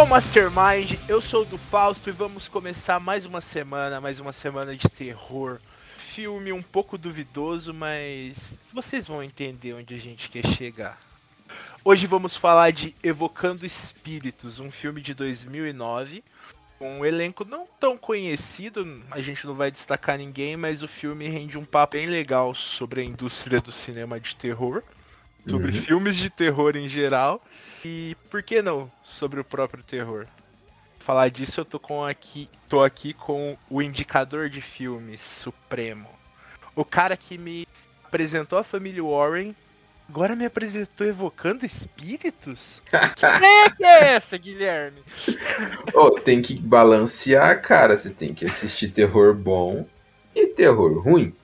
O 0.00 0.06
Mastermind, 0.06 0.98
eu 1.08 1.20
sou 1.20 1.44
do 1.44 1.58
Fausto 1.58 2.08
e 2.08 2.12
vamos 2.12 2.48
começar 2.48 2.98
mais 2.98 3.26
uma 3.26 3.40
semana, 3.42 4.00
mais 4.00 4.18
uma 4.18 4.32
semana 4.32 4.74
de 4.74 4.88
terror. 4.88 5.58
Filme 5.98 6.52
um 6.52 6.62
pouco 6.62 6.96
duvidoso, 6.96 7.74
mas 7.74 8.58
vocês 8.72 9.06
vão 9.06 9.22
entender 9.22 9.74
onde 9.74 9.94
a 9.94 9.98
gente 9.98 10.30
quer 10.30 10.46
chegar. 10.46 10.98
Hoje 11.84 12.06
vamos 12.06 12.34
falar 12.34 12.72
de 12.72 12.94
Evocando 13.02 13.66
Espíritos, 13.66 14.58
um 14.58 14.70
filme 14.70 15.02
de 15.02 15.12
2009, 15.12 16.24
com 16.78 17.00
um 17.00 17.04
elenco 17.04 17.44
não 17.44 17.66
tão 17.78 17.98
conhecido, 17.98 19.02
a 19.10 19.20
gente 19.20 19.46
não 19.46 19.54
vai 19.54 19.70
destacar 19.70 20.16
ninguém, 20.16 20.56
mas 20.56 20.82
o 20.82 20.88
filme 20.88 21.28
rende 21.28 21.58
um 21.58 21.64
papo 21.64 21.96
bem 21.98 22.06
legal 22.06 22.54
sobre 22.54 23.02
a 23.02 23.04
indústria 23.04 23.60
do 23.60 23.70
cinema 23.70 24.18
de 24.18 24.34
terror, 24.34 24.82
sobre 25.46 25.72
Uhum. 25.72 25.82
filmes 25.82 26.16
de 26.16 26.30
terror 26.30 26.74
em 26.74 26.88
geral. 26.88 27.42
E 27.84 28.16
por 28.28 28.42
que 28.42 28.60
não 28.60 28.90
sobre 29.02 29.40
o 29.40 29.44
próprio 29.44 29.82
terror? 29.82 30.26
Falar 30.98 31.30
disso, 31.30 31.60
eu 31.60 31.64
tô 31.64 31.78
com 31.78 32.04
aqui, 32.04 32.48
tô 32.68 32.82
aqui 32.82 33.14
com 33.14 33.56
o 33.70 33.80
indicador 33.80 34.50
de 34.50 34.60
filmes 34.60 35.20
supremo. 35.20 36.08
O 36.76 36.84
cara 36.84 37.16
que 37.16 37.38
me 37.38 37.66
apresentou 38.04 38.58
a 38.58 38.64
família 38.64 39.02
Warren, 39.02 39.56
agora 40.08 40.36
me 40.36 40.44
apresentou 40.44 41.06
evocando 41.06 41.64
espíritos? 41.64 42.82
que 43.76 43.84
é 43.84 44.14
essa, 44.14 44.36
Guilherme? 44.36 45.02
Ô, 45.94 46.10
tem 46.10 46.42
que 46.42 46.54
balancear, 46.54 47.62
cara. 47.62 47.96
Você 47.96 48.10
tem 48.10 48.34
que 48.34 48.44
assistir 48.44 48.88
terror 48.88 49.34
bom 49.34 49.86
e 50.34 50.46
terror 50.48 50.98
ruim. 50.98 51.34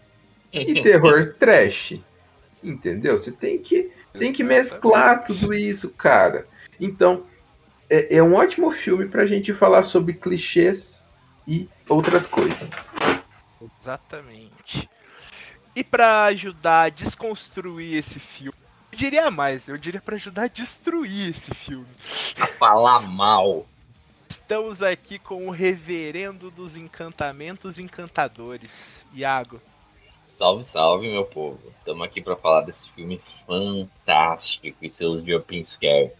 E 0.52 0.82
terror 0.82 1.34
trash. 1.38 1.98
Entendeu? 2.62 3.16
Você 3.16 3.30
tem 3.30 3.58
que, 3.58 3.90
tem 4.18 4.32
que 4.32 4.44
mesclar 4.44 5.24
tudo 5.24 5.52
isso, 5.54 5.90
cara. 5.90 6.46
Então, 6.80 7.24
é, 7.88 8.16
é 8.16 8.22
um 8.22 8.34
ótimo 8.34 8.70
filme 8.70 9.06
pra 9.06 9.26
gente 9.26 9.52
falar 9.54 9.82
sobre 9.82 10.14
clichês 10.14 11.02
e 11.46 11.68
outras 11.88 12.26
coisas. 12.26 12.94
Exatamente. 13.80 14.88
E 15.74 15.84
pra 15.84 16.24
ajudar 16.24 16.82
a 16.82 16.88
desconstruir 16.88 17.96
esse 17.96 18.18
filme, 18.18 18.56
eu 18.92 18.98
diria 18.98 19.30
mais, 19.30 19.68
eu 19.68 19.76
diria 19.76 20.00
pra 20.00 20.16
ajudar 20.16 20.44
a 20.44 20.48
destruir 20.48 21.30
esse 21.30 21.54
filme. 21.54 21.86
a 22.40 22.46
falar 22.46 23.00
mal. 23.00 23.66
Estamos 24.28 24.82
aqui 24.82 25.18
com 25.18 25.46
o 25.48 25.50
reverendo 25.50 26.50
dos 26.50 26.76
encantamentos 26.76 27.78
encantadores, 27.78 29.04
Iago. 29.12 29.60
Salve, 30.36 30.64
salve, 30.64 31.08
meu 31.08 31.24
povo. 31.24 31.58
Estamos 31.78 32.04
aqui 32.04 32.20
para 32.20 32.36
falar 32.36 32.60
desse 32.62 32.90
filme 32.90 33.20
fantástico 33.46 34.76
e 34.82 34.90
seus 34.90 35.22
jump 35.22 35.64
scare. 35.64 36.10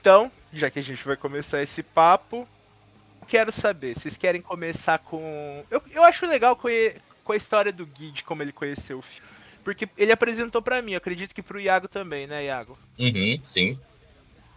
Então, 0.00 0.30
já 0.52 0.70
que 0.70 0.78
a 0.78 0.82
gente 0.82 1.04
vai 1.04 1.16
começar 1.16 1.62
esse 1.62 1.82
papo, 1.82 2.48
quero 3.28 3.52
saber, 3.52 3.94
vocês 3.94 4.16
querem 4.16 4.40
começar 4.40 4.98
com. 5.00 5.64
Eu, 5.70 5.82
eu 5.90 6.02
acho 6.02 6.26
legal 6.26 6.56
conhe- 6.56 6.94
com 7.24 7.32
a 7.32 7.36
história 7.36 7.72
do 7.72 7.84
Gui, 7.84 8.10
de 8.10 8.24
como 8.24 8.42
ele 8.42 8.52
conheceu 8.52 8.98
o 8.98 9.02
filme. 9.02 9.28
Porque 9.62 9.88
ele 9.98 10.12
apresentou 10.12 10.62
pra 10.62 10.80
mim, 10.80 10.92
eu 10.92 10.98
acredito 10.98 11.34
que 11.34 11.42
pro 11.42 11.60
Iago 11.60 11.88
também, 11.88 12.26
né, 12.26 12.44
Iago? 12.44 12.78
Uhum, 12.98 13.38
sim. 13.44 13.78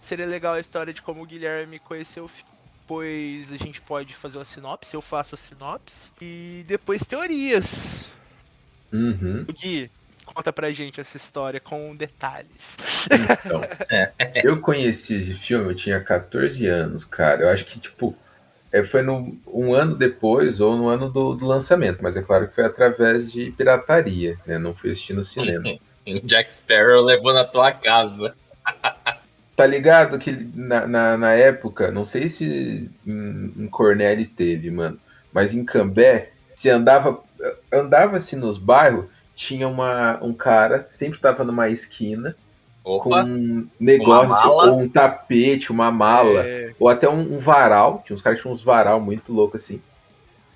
Seria 0.02 0.26
legal 0.28 0.54
a 0.54 0.60
história 0.60 0.94
de 0.94 1.02
como 1.02 1.22
o 1.22 1.26
Guilherme 1.26 1.80
conheceu 1.80 2.26
o 2.26 2.28
filme. 2.30 2.50
Depois 2.82 3.52
a 3.52 3.58
gente 3.58 3.82
pode 3.82 4.16
fazer 4.16 4.38
uma 4.38 4.46
sinopse, 4.46 4.94
eu 4.94 5.02
faço 5.02 5.36
a 5.36 5.38
sinopse. 5.38 6.10
E 6.22 6.64
depois 6.68 7.04
teorias. 7.04 8.12
Uhum. 8.92 9.46
O 9.48 9.54
Gui, 9.54 9.90
conta 10.26 10.54
pra 10.54 10.72
gente 10.72 11.00
essa 11.00 11.18
história 11.18 11.60
com 11.60 11.96
detalhes. 11.96 12.78
Então, 13.12 13.62
eu 14.44 14.60
conheci 14.60 15.16
esse 15.16 15.34
filme, 15.34 15.70
eu 15.70 15.76
tinha 15.76 16.00
14 16.00 16.68
anos, 16.68 17.04
cara. 17.04 17.44
Eu 17.44 17.50
acho 17.50 17.66
que, 17.66 17.80
tipo, 17.80 18.16
é, 18.72 18.84
foi 18.84 19.02
no, 19.02 19.38
um 19.48 19.74
ano 19.74 19.96
depois 19.96 20.60
ou 20.60 20.76
no 20.76 20.88
ano 20.88 21.10
do, 21.10 21.36
do 21.36 21.46
lançamento, 21.46 22.00
mas 22.02 22.16
é 22.16 22.22
claro 22.22 22.48
que 22.48 22.56
foi 22.56 22.66
através 22.66 23.32
de 23.32 23.52
pirataria, 23.52 24.38
né? 24.46 24.58
Não 24.58 24.76
fui 24.76 24.92
assistir 24.92 25.14
no 25.14 25.24
cinema. 25.24 25.78
O 26.06 26.20
Jack 26.26 26.54
Sparrow 26.54 27.04
levou 27.04 27.34
na 27.34 27.46
tua 27.46 27.72
casa. 27.72 28.36
Tá 29.60 29.66
ligado 29.66 30.18
que 30.18 30.32
na, 30.56 30.88
na, 30.88 31.18
na 31.18 31.34
época, 31.34 31.92
não 31.92 32.06
sei 32.06 32.30
se 32.30 32.90
em, 33.06 33.54
em 33.58 33.68
Cornell 33.68 34.26
teve, 34.34 34.72
mano, 34.72 34.98
mas 35.34 35.54
em 35.54 35.66
Cambé, 35.66 36.32
se 36.56 36.70
andava 36.70 37.22
andava 37.72 38.18
assim 38.18 38.36
nos 38.36 38.58
bairros, 38.58 39.06
tinha 39.36 39.68
uma, 39.68 40.20
um 40.22 40.34
cara, 40.34 40.88
sempre 40.92 41.20
tava 41.20 41.44
numa 41.44 41.70
esquina, 41.70 42.36
com 42.84 43.10
Opa, 43.10 43.24
um 43.24 43.68
negócio, 43.80 44.50
ou 44.50 44.80
um 44.80 44.90
tapete, 44.90 45.72
uma 45.72 45.92
mala, 45.92 46.42
É, 46.42 46.74
ou 46.80 46.90
até 46.90 47.10
um, 47.10 47.36
um 47.36 47.38
varal, 47.38 48.02
tinha 48.06 48.16
uns 48.16 48.22
caras 48.22 48.40
que 48.40 48.44
tinham 48.44 48.54
uns 48.54 48.62
varal 48.62 49.00
muito 49.00 49.32
louco 49.32 49.58
assim, 49.58 49.82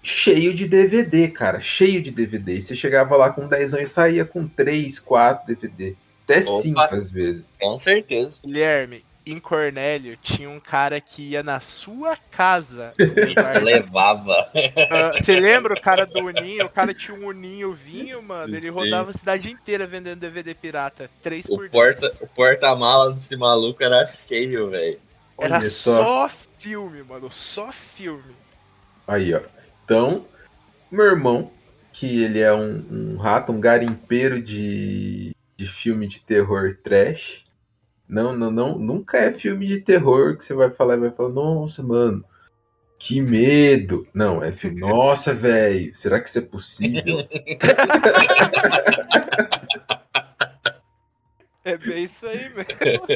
cheio 0.01 0.53
de 0.53 0.67
DVD, 0.67 1.29
cara, 1.29 1.61
cheio 1.61 2.01
de 2.01 2.11
DVD. 2.11 2.55
E 2.55 2.61
você 2.61 2.75
chegava 2.75 3.15
lá 3.15 3.29
com 3.29 3.47
10 3.47 3.75
anos 3.75 3.89
e 3.89 3.93
saía 3.93 4.25
com 4.25 4.47
3, 4.47 4.99
4 4.99 5.47
DVD, 5.47 5.95
até 6.25 6.39
Opa. 6.39 6.61
5 6.61 6.79
às 6.79 7.09
vezes. 7.09 7.53
com 7.59 7.77
certeza. 7.77 8.33
Guilherme, 8.43 9.03
em 9.25 9.39
Cornélio 9.39 10.17
tinha 10.21 10.49
um 10.49 10.59
cara 10.59 10.99
que 10.99 11.21
ia 11.29 11.41
na 11.43 11.59
sua 11.59 12.17
casa. 12.31 12.93
Levava. 13.63 14.51
Ah, 14.89 15.13
Você 15.19 15.39
lembra 15.39 15.73
o 15.73 15.81
cara 15.81 16.05
do 16.05 16.19
Uninho? 16.19 16.65
O 16.65 16.69
cara 16.69 16.93
tinha 16.93 17.15
um 17.17 17.27
Uninho 17.27 17.73
vinho, 17.73 18.21
mano. 18.21 18.55
Ele 18.55 18.67
Sim. 18.67 18.73
rodava 18.73 19.11
a 19.11 19.13
cidade 19.13 19.51
inteira 19.51 19.87
vendendo 19.87 20.19
DVD 20.19 20.53
pirata. 20.53 21.09
Três 21.21 21.45
O 21.45 21.55
por 21.57 21.69
porta- 21.69 22.11
o 22.21 22.27
porta-mala 22.27 23.13
desse 23.13 23.35
maluco 23.35 23.83
era 23.83 24.05
cheio, 24.27 24.69
velho. 24.69 24.99
Era 25.39 25.69
só. 25.69 26.27
só 26.27 26.35
filme, 26.59 27.03
mano. 27.03 27.31
Só 27.31 27.71
filme. 27.71 28.35
Aí, 29.07 29.33
ó. 29.33 29.41
Então, 29.83 30.25
meu 30.91 31.05
irmão, 31.05 31.51
que 31.91 32.23
ele 32.23 32.39
é 32.39 32.53
um, 32.53 32.85
um 32.91 33.17
rato, 33.17 33.51
um 33.51 33.59
garimpeiro 33.59 34.41
de, 34.41 35.35
de 35.57 35.67
filme 35.67 36.07
de 36.07 36.21
terror 36.21 36.77
trash. 36.83 37.42
Não, 38.13 38.37
não, 38.37 38.51
não, 38.51 38.77
nunca 38.77 39.17
é 39.17 39.33
filme 39.33 39.65
de 39.65 39.79
terror 39.79 40.37
que 40.37 40.43
você 40.43 40.53
vai 40.53 40.69
falar 40.69 40.97
e 40.97 40.99
vai 40.99 41.09
falar, 41.09 41.29
nossa, 41.29 41.81
mano, 41.81 42.23
que 42.99 43.19
medo. 43.19 44.07
Não, 44.13 44.43
é 44.43 44.51
filme, 44.51 44.79
nossa, 44.79 45.33
velho, 45.33 45.95
será 45.95 46.19
que 46.19 46.29
isso 46.29 46.37
é 46.37 46.41
possível? 46.41 47.17
É 51.65 51.77
bem 51.77 52.03
isso 52.03 52.25
aí, 52.25 52.51
mesmo. 52.53 53.07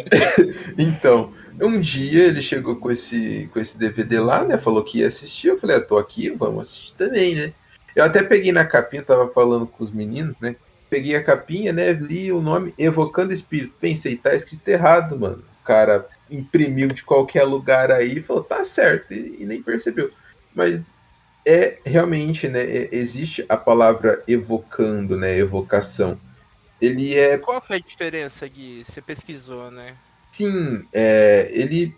Então, 0.78 1.34
um 1.62 1.82
dia 1.82 2.28
ele 2.28 2.42
chegou 2.42 2.78
com 2.78 2.90
esse, 2.90 3.50
com 3.52 3.60
esse 3.60 3.78
DVD 3.78 4.22
lá, 4.22 4.46
né? 4.46 4.58
Falou 4.58 4.86
que 4.86 5.00
ia 5.00 5.08
assistir. 5.08 5.50
Eu 5.50 5.60
falei, 5.60 5.76
ah, 5.76 5.82
tô 5.82 5.98
aqui, 5.98 6.30
vamos 6.30 6.62
assistir 6.62 6.94
também, 6.94 7.36
né? 7.36 7.54
Eu 7.94 8.06
até 8.06 8.24
peguei 8.24 8.54
na 8.54 8.66
capinha, 8.66 9.04
tava 9.04 9.28
falando 9.28 9.68
com 9.68 9.84
os 9.84 9.92
meninos, 9.92 10.34
né? 10.40 10.56
Peguei 10.90 11.16
a 11.16 11.24
capinha, 11.24 11.74
né? 11.74 11.92
Li 11.94 12.32
o 12.32 12.42
nome 12.42 12.74
Evocando 12.78 13.34
Espírito. 13.34 13.74
Pensei, 13.80 14.16
tá 14.16 14.34
escrito 14.36 14.68
errado, 14.68 15.20
mano. 15.20 15.44
O 15.62 15.66
cara 15.66 16.08
imprimiu 16.30 16.88
de 16.90 17.04
qualquer 17.04 17.44
lugar 17.44 17.92
aí 17.92 18.18
e 18.18 18.22
falou, 18.22 18.44
tá 18.44 18.64
certo, 18.64 19.14
e, 19.14 19.38
e 19.42 19.46
nem 19.46 19.62
percebeu. 19.62 20.12
Mas 20.56 20.82
é 21.46 21.78
realmente, 21.86 22.48
né? 22.48 22.62
é- 22.64 22.90
existe 22.92 23.46
a 23.48 23.58
palavra 23.58 24.24
evocando, 24.28 25.18
né? 25.18 25.38
Evocação. 25.38 26.20
Ele 26.82 27.16
é 27.16 27.38
Qual 27.38 27.62
é 27.70 27.76
a 27.76 27.80
diferença, 27.80 28.48
Gui? 28.48 28.84
Você 28.84 29.02
pesquisou, 29.02 29.72
né? 29.72 29.96
Sim, 30.32 30.86
é, 30.94 31.50
ele 31.52 31.96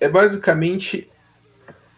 é 0.00 0.08
basicamente 0.08 1.10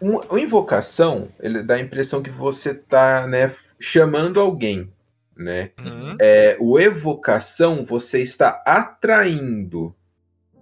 um- 0.01 0.19
uma 0.19 0.39
invocação. 0.39 1.29
Ele 1.39 1.61
dá 1.61 1.75
a 1.75 1.79
impressão 1.79 2.21
que 2.23 2.29
você 2.29 2.71
está 2.71 3.27
né, 3.27 3.53
chamando 3.79 4.39
alguém, 4.39 4.91
né? 5.37 5.71
É, 6.19 6.57
o 6.59 6.79
evocação 6.79 7.83
você 7.85 8.21
está 8.21 8.61
atraindo. 8.65 9.95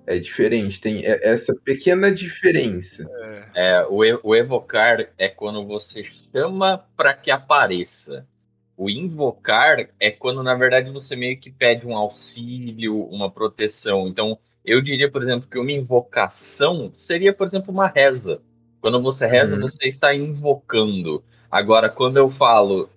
É 0.05 0.19
diferente, 0.19 0.81
tem 0.81 1.05
é- 1.05 1.19
essa 1.29 1.53
pequena 1.63 2.11
diferença. 2.11 3.09
É, 3.55 3.85
o, 3.89 4.03
e- 4.03 4.19
o 4.23 4.35
evocar 4.35 5.07
é 5.17 5.29
quando 5.29 5.65
você 5.65 6.03
chama 6.03 6.85
para 6.97 7.13
que 7.13 7.31
apareça. 7.31 8.27
O 8.75 8.89
invocar 8.89 9.87
é 9.99 10.11
quando, 10.11 10.43
na 10.43 10.55
verdade, 10.55 10.89
você 10.91 11.15
meio 11.15 11.39
que 11.39 11.51
pede 11.51 11.87
um 11.87 11.95
auxílio, 11.95 12.99
uma 13.05 13.29
proteção. 13.31 14.07
Então, 14.07 14.37
Eu 14.65 14.81
diria, 14.81 15.11
por 15.11 15.21
exemplo, 15.21 15.49
que 15.49 15.59
uma 15.59 15.71
invocação 15.73 16.89
seria, 16.93 17.33
por 17.33 17.45
exemplo, 17.45 17.69
uma 17.73 17.87
reza. 17.87 18.41
Quando 18.79 19.01
você 19.01 19.27
reza, 19.27 19.55
Uhum. 19.55 19.61
você 19.61 19.87
está 19.89 20.15
invocando. 20.15 21.21
Agora, 21.51 21.89
quando 21.89 22.15
eu 22.17 22.29
falo 22.29 22.89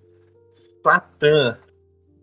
Satã, 0.82 1.58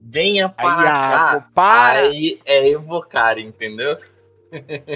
venha 0.03 0.49
para 0.49 0.83
Iago, 0.83 1.41
cá, 1.41 1.49
para! 1.53 1.99
aí 1.99 2.39
é 2.45 2.67
evocar, 2.67 3.39
entendeu? 3.39 3.97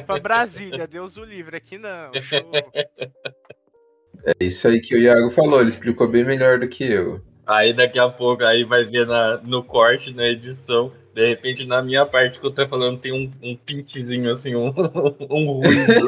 Pra 0.06 0.20
Brasília, 0.20 0.86
Deus 0.86 1.18
o 1.18 1.24
livre, 1.24 1.58
aqui 1.58 1.78
não. 1.78 2.12
Show. 2.22 2.52
É 4.26 4.34
isso 4.42 4.68
aí 4.68 4.82
que 4.82 4.96
o 4.96 5.00
Iago 5.00 5.30
falou, 5.30 5.62
ele 5.62 5.70
explicou 5.70 6.08
bem 6.08 6.24
melhor 6.24 6.60
do 6.60 6.68
que 6.68 6.84
eu. 6.84 7.22
Aí 7.46 7.74
daqui 7.74 7.98
a 7.98 8.10
pouco 8.10 8.44
aí 8.44 8.66
vai 8.66 8.84
ver 8.84 9.08
na, 9.08 9.38
no 9.38 9.64
corte, 9.64 10.14
na 10.14 10.26
edição, 10.26 10.92
de 11.14 11.26
repente 11.28 11.66
na 11.66 11.82
minha 11.82 12.06
parte 12.06 12.40
que 12.40 12.46
eu 12.46 12.52
tô 12.52 12.68
falando 12.68 13.00
tem 13.00 13.14
um, 13.14 13.32
um 13.42 13.56
pintezinho 13.56 14.32
assim, 14.34 14.54
um, 14.54 14.68
um 15.30 15.52
ruído. 15.54 16.08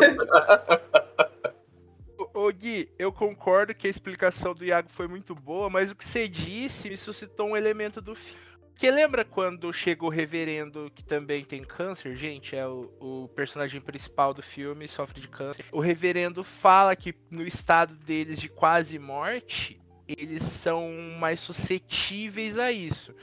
Ô, 2.33 2.47
ô, 2.47 2.51
Gui, 2.51 2.89
eu 2.99 3.11
concordo 3.11 3.73
que 3.73 3.87
a 3.87 3.89
explicação 3.89 4.53
do 4.53 4.65
Iago 4.65 4.89
foi 4.89 5.07
muito 5.07 5.33
boa, 5.33 5.69
mas 5.69 5.91
o 5.91 5.95
que 5.95 6.03
você 6.03 6.27
disse 6.27 6.89
me 6.89 6.97
suscitou 6.97 7.47
um 7.47 7.57
elemento 7.57 8.01
do 8.01 8.13
filme. 8.13 8.48
Porque 8.79 8.89
lembra 8.91 9.25
quando 9.25 9.73
chega 9.73 10.05
o 10.05 10.09
reverendo 10.09 10.89
que 10.95 11.03
também 11.03 11.43
tem 11.43 11.61
câncer, 11.61 12.15
gente? 12.15 12.55
É 12.55 12.65
o, 12.65 12.89
o 12.97 13.27
personagem 13.35 13.81
principal 13.81 14.33
do 14.33 14.41
filme, 14.41 14.87
sofre 14.87 15.19
de 15.19 15.27
câncer. 15.27 15.65
O 15.69 15.81
reverendo 15.81 16.45
fala 16.45 16.95
que 16.95 17.13
no 17.29 17.45
estado 17.45 17.93
deles 17.93 18.39
de 18.39 18.47
quase 18.47 18.97
morte, 18.97 19.77
eles 20.07 20.43
são 20.43 20.89
mais 21.19 21.41
suscetíveis 21.41 22.57
a 22.57 22.71
isso. 22.71 23.13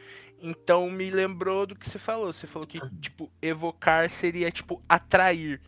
Então 0.42 0.90
me 0.90 1.10
lembrou 1.10 1.66
do 1.66 1.74
que 1.74 1.88
você 1.88 1.98
falou. 1.98 2.34
Você 2.34 2.46
falou 2.46 2.68
que, 2.68 2.78
tipo, 3.00 3.32
evocar 3.40 4.10
seria, 4.10 4.50
tipo, 4.50 4.82
atrair. 4.86 5.62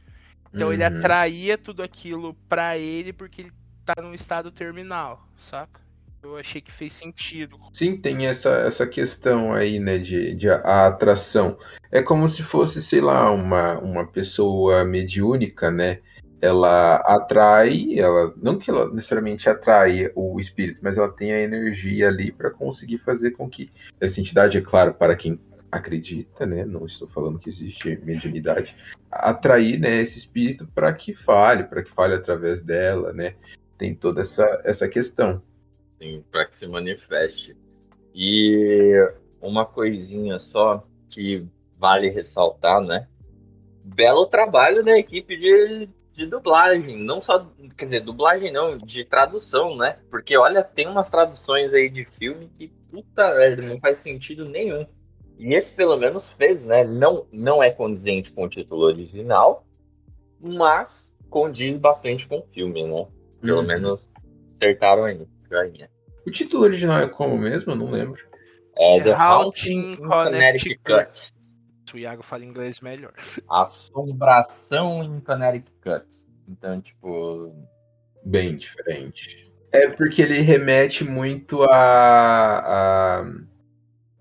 Então 0.53 0.71
ele 0.71 0.83
Uhum. 0.87 0.99
atraía 0.99 1.57
tudo 1.57 1.83
aquilo 1.83 2.35
pra 2.47 2.77
ele 2.77 3.11
porque 3.11 3.41
ele 3.41 3.53
tá 3.87 3.95
num 4.03 4.13
estado 4.13 4.51
terminal, 4.53 5.27
saca? 5.39 5.88
Eu 6.23 6.37
achei 6.37 6.61
que 6.61 6.73
fez 6.73 6.93
sentido. 6.93 7.59
Sim, 7.73 7.97
tem 7.97 8.27
essa, 8.27 8.51
essa 8.51 8.87
questão 8.87 9.53
aí, 9.53 9.79
né, 9.79 9.99
de, 9.99 10.35
de 10.35 10.51
a, 10.51 10.87
atração. 10.87 11.57
É 11.91 12.03
como 12.03 12.29
se 12.29 12.43
fosse, 12.43 12.83
sei 12.83 13.01
lá, 13.01 13.31
uma, 13.31 13.79
uma 13.79 14.07
pessoa 14.07 14.85
mediúnica, 14.85 15.71
né? 15.71 16.01
Ela 16.41 16.97
atrai, 16.97 17.99
ela 17.99 18.33
não 18.37 18.59
que 18.59 18.71
ela 18.71 18.93
necessariamente 18.93 19.49
atrai 19.49 20.11
o 20.15 20.39
espírito, 20.39 20.81
mas 20.83 20.97
ela 20.97 21.09
tem 21.09 21.33
a 21.33 21.41
energia 21.41 22.09
ali 22.09 22.31
para 22.31 22.51
conseguir 22.51 22.99
fazer 22.99 23.33
com 23.33 23.49
que 23.49 23.71
essa 24.01 24.21
entidade, 24.21 24.57
é 24.57 24.61
claro, 24.61 24.95
para 24.95 25.17
quem 25.17 25.41
acredita, 25.71 26.47
né? 26.47 26.65
Não 26.65 26.87
estou 26.87 27.09
falando 27.09 27.39
que 27.39 27.49
existe 27.49 28.01
mediunidade, 28.05 28.77
atrair, 29.11 29.79
né, 29.79 30.01
esse 30.01 30.19
espírito 30.19 30.67
para 30.75 30.93
que 30.93 31.15
fale, 31.15 31.65
para 31.65 31.83
que 31.83 31.91
fale 31.91 32.15
através 32.15 32.63
dela, 32.63 33.13
né? 33.13 33.35
Tem 33.77 33.95
toda 33.95 34.21
essa, 34.21 34.45
essa 34.65 34.89
questão. 34.89 35.43
Assim, 35.99 36.25
para 36.31 36.47
que 36.47 36.57
se 36.57 36.67
manifeste. 36.67 37.57
E 38.15 38.95
uma 39.41 39.67
coisinha 39.67 40.39
só 40.39 40.85
que 41.11 41.45
vale 41.77 42.09
ressaltar, 42.11 42.81
né? 42.81 43.09
Belo 43.85 44.27
trabalho 44.27 44.83
da 44.85 44.97
equipe 44.99 45.37
de, 45.37 45.89
de 46.15 46.27
dublagem, 46.27 46.97
não 46.99 47.21
só, 47.21 47.47
quer 47.77 47.85
dizer, 47.85 48.01
dublagem 48.01 48.53
não, 48.53 48.77
de 48.77 49.05
tradução, 49.05 49.77
né? 49.77 49.99
Porque 50.11 50.37
olha, 50.37 50.63
tem 50.63 50.87
umas 50.87 51.09
traduções 51.09 51.73
aí 51.73 51.89
de 51.89 52.05
filme 52.05 52.51
que 52.59 52.73
puta 52.91 53.57
não 53.57 53.79
faz 53.81 53.99
sentido 53.99 54.45
nenhum. 54.45 54.87
E 55.39 55.55
esse 55.55 55.73
pelo 55.73 55.97
menos 55.97 56.27
fez, 56.31 56.65
né? 56.65 56.85
Não, 56.85 57.27
não 57.33 57.63
é 57.63 57.71
condizente 57.71 58.33
com 58.33 58.45
o 58.45 58.49
título 58.49 58.83
original, 58.83 59.65
mas 60.41 61.09
condiz 61.31 61.79
bastante 61.79 62.27
com 62.27 62.39
o 62.39 62.47
filme, 62.53 62.83
né? 62.85 63.07
Pelo 63.41 63.61
Uhum. 63.61 63.67
menos 63.67 64.11
acertaram 64.61 65.05
aí, 65.05 65.21
joinha. 65.51 65.91
O 66.27 66.31
título 66.31 66.65
original 66.65 67.01
é 67.01 67.09
como 67.09 67.39
mesmo? 67.39 67.73
Eu 67.73 67.77
não 67.77 67.91
lembro. 67.91 68.21
É 68.77 68.99
The 68.99 69.05
The 69.05 69.13
Haunting 69.13 69.79
Haunting 69.79 69.93
in 69.93 69.97
Connecticut. 70.09 70.83
Connecticut. 70.85 71.33
O 71.95 71.99
Iago 71.99 72.23
fala 72.23 72.45
inglês 72.45 72.81
melhor. 72.81 73.13
Assombração 73.51 75.03
em 75.03 75.21
Connecticut. 75.21 76.07
Então, 76.49 76.81
tipo. 76.81 77.55
Bem 78.25 78.57
diferente. 78.57 79.51
É 79.73 79.89
porque 79.89 80.23
ele 80.23 80.41
remete 80.41 81.05
muito 81.05 81.63
a. 81.63 81.71
a, 83.23 83.25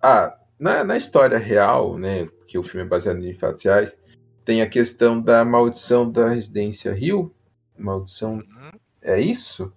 a- 0.02 0.38
na, 0.60 0.84
na 0.84 0.98
história 0.98 1.38
real, 1.38 1.98
né? 1.98 2.26
Porque 2.26 2.58
o 2.58 2.64
filme 2.64 2.86
é 2.86 2.90
baseado 2.90 3.24
em 3.24 3.34
fatos 3.34 3.64
reais. 3.64 3.98
Tem 4.44 4.62
a 4.62 4.70
questão 4.70 5.22
da 5.22 5.44
maldição 5.46 6.10
da 6.10 6.30
residência 6.30 6.94
Rio. 6.94 7.34
Maldição. 7.78 8.36
Uhum. 8.38 8.72
É 9.02 9.20
isso? 9.20 9.72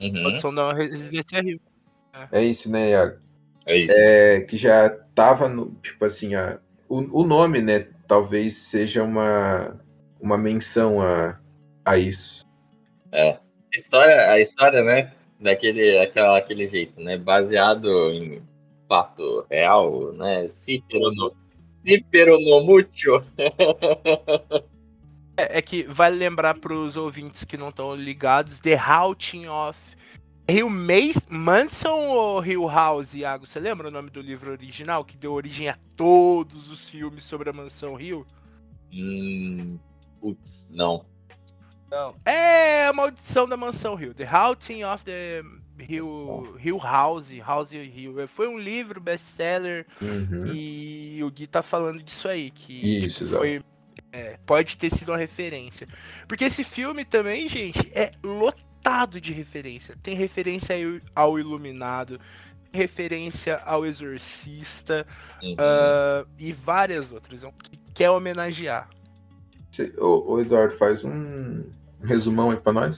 Uhum, 0.00 0.22
Produção 0.22 0.54
da 0.54 0.72
Residência 0.72 1.40
Rio. 1.40 1.60
É 2.32 2.42
isso, 2.42 2.70
né, 2.70 2.90
Iago? 2.90 3.18
é 3.66 3.76
isso. 3.76 3.92
É, 3.92 4.40
que 4.42 4.56
já 4.56 4.88
tava 5.14 5.48
no. 5.48 5.74
Tipo 5.82 6.04
assim, 6.04 6.34
a, 6.34 6.58
o, 6.88 7.22
o 7.22 7.26
nome, 7.26 7.60
né? 7.60 7.88
Talvez 8.06 8.54
seja 8.56 9.02
uma, 9.02 9.78
uma 10.20 10.38
menção 10.38 11.02
a, 11.02 11.38
a 11.84 11.98
isso. 11.98 12.46
A 13.12 13.38
história, 13.74 14.30
a 14.30 14.40
história, 14.40 14.82
né? 14.82 15.12
Daquele 15.40 15.98
aquela, 15.98 16.38
aquele 16.38 16.68
jeito, 16.68 17.00
né? 17.00 17.16
Baseado 17.18 17.88
em 18.10 18.42
fato 18.88 19.44
real, 19.50 20.12
né? 20.12 20.48
Si 20.48 20.82
pero 20.88 21.12
no, 21.12 21.36
si 21.84 22.04
pero 22.10 22.38
no 22.38 22.62
mucho. 22.64 23.22
É, 25.36 25.58
é 25.58 25.62
que 25.62 25.82
vale 25.84 26.16
lembrar 26.16 26.54
pros 26.54 26.96
ouvintes 26.96 27.44
que 27.44 27.56
não 27.56 27.68
estão 27.68 27.94
ligados, 27.94 28.58
The 28.58 28.74
Haunting 28.76 29.46
of 29.48 29.78
Rio 30.48 30.68
Manson 30.70 32.08
ou 32.08 32.40
Rio 32.40 32.68
House, 32.68 33.12
Iago? 33.14 33.46
Você 33.46 33.58
lembra 33.58 33.88
o 33.88 33.90
nome 33.90 34.10
do 34.10 34.20
livro 34.20 34.50
original 34.50 35.04
que 35.04 35.16
deu 35.16 35.32
origem 35.32 35.68
a 35.68 35.76
todos 35.96 36.70
os 36.70 36.88
filmes 36.88 37.24
sobre 37.24 37.50
a 37.50 37.52
mansão 37.52 37.94
Rio? 37.94 38.26
Hum, 38.92 39.78
putz, 40.20 40.68
não. 40.70 41.04
Não. 41.90 42.14
É 42.24 42.86
a 42.86 42.92
maldição 42.92 43.48
da 43.48 43.56
mansão 43.56 43.94
Rio. 43.94 44.14
The 44.14 44.24
Haunting 44.26 44.84
of 44.84 45.04
the 45.04 45.42
Hill, 45.78 46.56
Hill 46.62 46.78
House. 46.78 47.28
House 47.44 47.72
Hill. 47.72 48.26
Foi 48.28 48.48
um 48.48 48.58
livro 48.58 49.00
best-seller 49.00 49.86
Uhum. 50.00 50.52
e 50.54 51.20
o 51.22 51.30
Gui 51.30 51.46
tá 51.46 51.62
falando 51.62 52.02
disso 52.02 52.28
aí. 52.28 52.50
Que 52.50 53.04
Isso, 53.06 53.28
foi, 53.28 53.62
é, 54.16 54.38
pode 54.46 54.78
ter 54.78 54.90
sido 54.90 55.10
uma 55.12 55.18
referência. 55.18 55.86
Porque 56.26 56.44
esse 56.44 56.64
filme 56.64 57.04
também, 57.04 57.46
gente, 57.48 57.92
é 57.94 58.12
lotado 58.22 59.20
de 59.20 59.30
referência. 59.30 59.94
Tem 60.02 60.16
referência 60.16 60.74
ao 61.14 61.38
Iluminado, 61.38 62.18
tem 62.70 62.80
referência 62.80 63.60
ao 63.64 63.84
Exorcista 63.84 65.06
Uhum. 65.42 65.54
ah, 65.58 66.24
e 66.38 66.50
várias 66.50 67.12
outras 67.12 67.44
que 67.62 67.76
quer 67.92 68.08
homenagear. 68.10 68.88
Ô, 69.98 70.32
ô, 70.32 70.40
Eduardo, 70.40 70.74
faz 70.78 71.04
um 71.04 71.62
resumão 72.02 72.50
aí 72.50 72.56
pra 72.56 72.72
nós. 72.72 72.96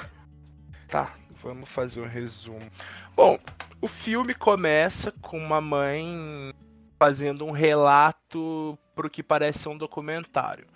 Tá, 0.89 1.15
vamos 1.43 1.69
fazer 1.69 2.01
um 2.01 2.07
resumo. 2.07 2.71
Bom, 3.17 3.37
o 3.81 3.89
filme 3.89 4.35
começa 4.35 5.11
com 5.21 5.37
uma 5.37 5.61
mãe 5.61 6.55
fazendo 6.97 7.45
um 7.45 7.51
relato 7.51 8.79
pro 8.95 9.11
que 9.11 9.23
parece 9.23 9.61
ser 9.61 9.69
um 9.69 9.77
documentário. 9.79 10.67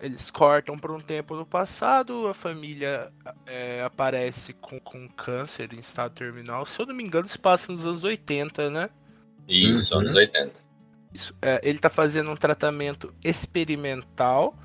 Eles 0.00 0.30
cortam 0.30 0.76
por 0.76 0.90
um 0.90 1.00
tempo 1.00 1.34
no 1.36 1.46
passado, 1.46 2.26
a 2.26 2.34
família 2.34 3.10
é, 3.46 3.82
aparece 3.82 4.52
com, 4.54 4.78
com 4.80 5.08
câncer 5.08 5.72
em 5.72 5.78
estado 5.78 6.12
terminal. 6.14 6.66
Se 6.66 6.80
eu 6.80 6.86
não 6.86 6.94
me 6.94 7.02
engano, 7.02 7.26
se 7.28 7.38
passa 7.38 7.72
nos 7.72 7.86
anos 7.86 8.04
80, 8.04 8.70
né? 8.70 8.90
Isso, 9.48 9.94
Uhum. 9.94 10.00
anos 10.00 10.14
80. 10.14 10.62
Isso, 11.12 11.34
é, 11.40 11.60
ele 11.62 11.78
tá 11.78 11.88
fazendo 11.88 12.30
um 12.30 12.36
tratamento 12.36 13.14
experimental. 13.24 14.58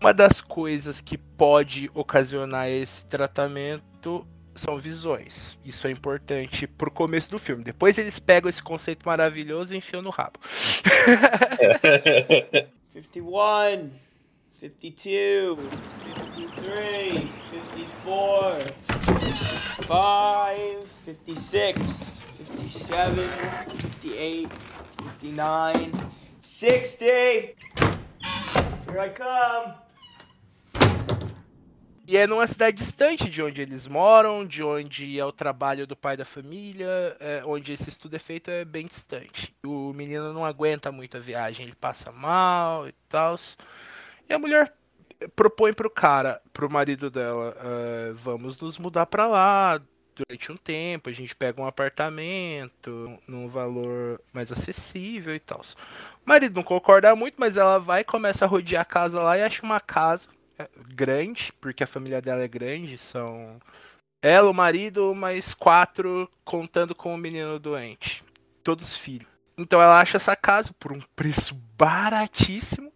Uma 0.00 0.12
das 0.12 0.40
coisas 0.40 1.00
que 1.00 1.16
pode 1.16 1.90
ocasionar 1.94 2.68
esse 2.68 3.06
tratamento 3.06 4.26
são 4.54 4.78
visões. 4.78 5.58
Isso 5.64 5.86
é 5.86 5.90
importante 5.90 6.66
pro 6.66 6.90
começo 6.90 7.30
do 7.30 7.38
filme. 7.38 7.62
Depois 7.62 7.96
eles 7.98 8.18
pegam 8.18 8.48
esse 8.50 8.62
conceito 8.62 9.06
maravilhoso 9.06 9.72
e 9.72 9.76
enfiam 9.76 10.02
no 10.02 10.10
rabo. 10.10 10.40
51, 12.92 13.90
52, 14.60 15.56
53, 16.36 17.32
54, 17.50 18.74
5, 19.86 20.86
56, 21.06 22.20
57, 22.36 23.76
58, 23.80 24.50
59, 25.18 25.92
60. 26.42 27.04
Here 28.86 29.00
I 29.00 29.08
come. 29.14 29.74
E 32.06 32.16
é 32.18 32.26
numa 32.26 32.46
cidade 32.46 32.76
distante 32.76 33.30
de 33.30 33.42
onde 33.42 33.62
eles 33.62 33.86
moram, 33.86 34.44
de 34.44 34.62
onde 34.62 35.18
é 35.18 35.24
o 35.24 35.32
trabalho 35.32 35.86
do 35.86 35.96
pai 35.96 36.18
da 36.18 36.24
família, 36.26 37.16
é, 37.18 37.42
onde 37.46 37.72
esse 37.72 37.88
estudo 37.88 38.16
é 38.16 38.18
feito 38.18 38.50
é 38.50 38.62
bem 38.62 38.84
distante. 38.84 39.54
O 39.64 39.92
menino 39.94 40.34
não 40.34 40.44
aguenta 40.44 40.92
muito 40.92 41.16
a 41.16 41.20
viagem, 41.20 41.64
ele 41.64 41.74
passa 41.76 42.12
mal 42.12 42.86
e 42.88 42.92
tal. 43.08 43.38
E 44.30 44.34
a 44.34 44.38
mulher 44.38 44.72
propõe 45.34 45.72
pro 45.72 45.90
cara, 45.90 46.40
pro 46.52 46.70
marido 46.70 47.10
dela, 47.10 47.54
uh, 47.58 48.14
vamos 48.14 48.60
nos 48.60 48.78
mudar 48.78 49.06
pra 49.06 49.26
lá 49.26 49.82
durante 50.14 50.52
um 50.52 50.56
tempo, 50.56 51.08
a 51.08 51.12
gente 51.12 51.34
pega 51.34 51.60
um 51.60 51.66
apartamento 51.66 53.18
num 53.26 53.48
valor 53.48 54.20
mais 54.32 54.52
acessível 54.52 55.34
e 55.34 55.40
tal. 55.40 55.60
O 56.24 56.28
marido 56.28 56.54
não 56.54 56.62
concorda 56.62 57.14
muito, 57.16 57.34
mas 57.38 57.56
ela 57.56 57.78
vai 57.78 58.04
começa 58.04 58.44
a 58.44 58.48
rodear 58.48 58.82
a 58.82 58.84
casa 58.84 59.20
lá 59.20 59.36
e 59.36 59.42
acha 59.42 59.62
uma 59.62 59.80
casa 59.80 60.28
é, 60.58 60.68
grande, 60.94 61.52
porque 61.60 61.82
a 61.82 61.86
família 61.86 62.20
dela 62.20 62.42
é 62.42 62.48
grande, 62.48 62.98
são 62.98 63.60
ela, 64.22 64.50
o 64.50 64.54
marido, 64.54 65.14
mais 65.14 65.54
quatro, 65.54 66.30
contando 66.44 66.94
com 66.94 67.14
o 67.14 67.18
menino 67.18 67.58
doente. 67.58 68.22
Todos 68.62 68.96
filhos. 68.96 69.28
Então 69.56 69.80
ela 69.80 69.98
acha 69.98 70.18
essa 70.18 70.36
casa 70.36 70.72
por 70.78 70.92
um 70.92 71.00
preço 71.16 71.54
baratíssimo. 71.76 72.92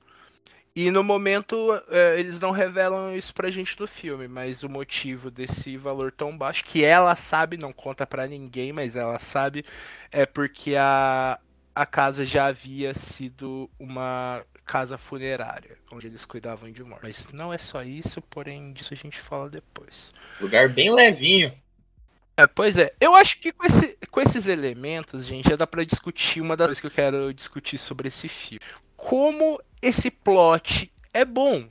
E 0.77 0.91
no 0.91 1.05
momento 1.05 1.73
é, 1.89 2.19
eles 2.19 2.41
não 2.41 2.51
revelam 2.51 3.15
isso 3.15 3.33
pra 3.33 3.49
gente 3.49 3.77
do 3.77 3.87
filme, 3.87 4.27
mas 4.27 4.65
o 4.65 4.69
motivo 4.69 5.31
desse 5.31 5.77
valor 5.77 6.11
tão 6.11 6.37
baixo, 6.37 6.65
que 6.65 6.85
ela 6.85 7.15
sabe, 7.15 7.57
não 7.57 7.73
conta 7.73 8.05
para 8.05 8.27
ninguém, 8.27 8.73
mas 8.73 8.97
ela 8.97 9.21
sabe, 9.21 9.65
é 10.11 10.27
porque 10.27 10.75
a, 10.75 11.39
a 11.73 11.87
casa 11.87 12.25
já 12.25 12.47
havia 12.47 12.93
sido 12.93 13.71
uma 13.79 14.45
casa 14.65 14.99
funerária, 14.99 15.77
onde 15.93 16.09
eles 16.09 16.25
cuidavam 16.25 16.71
de 16.73 16.83
mortos. 16.83 17.03
Mas 17.05 17.33
não 17.33 17.53
é 17.53 17.59
só 17.59 17.83
isso, 17.85 18.21
porém 18.23 18.73
disso 18.73 18.93
a 18.93 18.97
gente 18.97 19.21
fala 19.21 19.49
depois. 19.49 20.11
Lugar 20.41 20.69
bem 20.69 20.93
levinho. 20.93 21.53
É, 22.37 22.49
pois 22.49 22.77
é. 22.77 22.93
Eu 23.01 23.15
acho 23.15 23.39
que 23.39 23.53
com, 23.53 23.65
esse, 23.65 23.97
com 24.11 24.21
esses 24.21 24.49
elementos, 24.49 25.25
gente, 25.25 25.49
já 25.49 25.57
dá 25.57 25.67
para 25.67 25.85
discutir 25.85 26.41
uma 26.41 26.57
das 26.57 26.67
coisas 26.67 26.81
que 26.81 26.87
eu 26.87 26.91
quero 26.91 27.33
discutir 27.33 27.79
sobre 27.79 28.09
esse 28.09 28.29
filme. 28.29 28.61
Como 28.97 29.61
esse 29.81 30.11
plot 30.11 30.93
é 31.13 31.25
bom. 31.25 31.69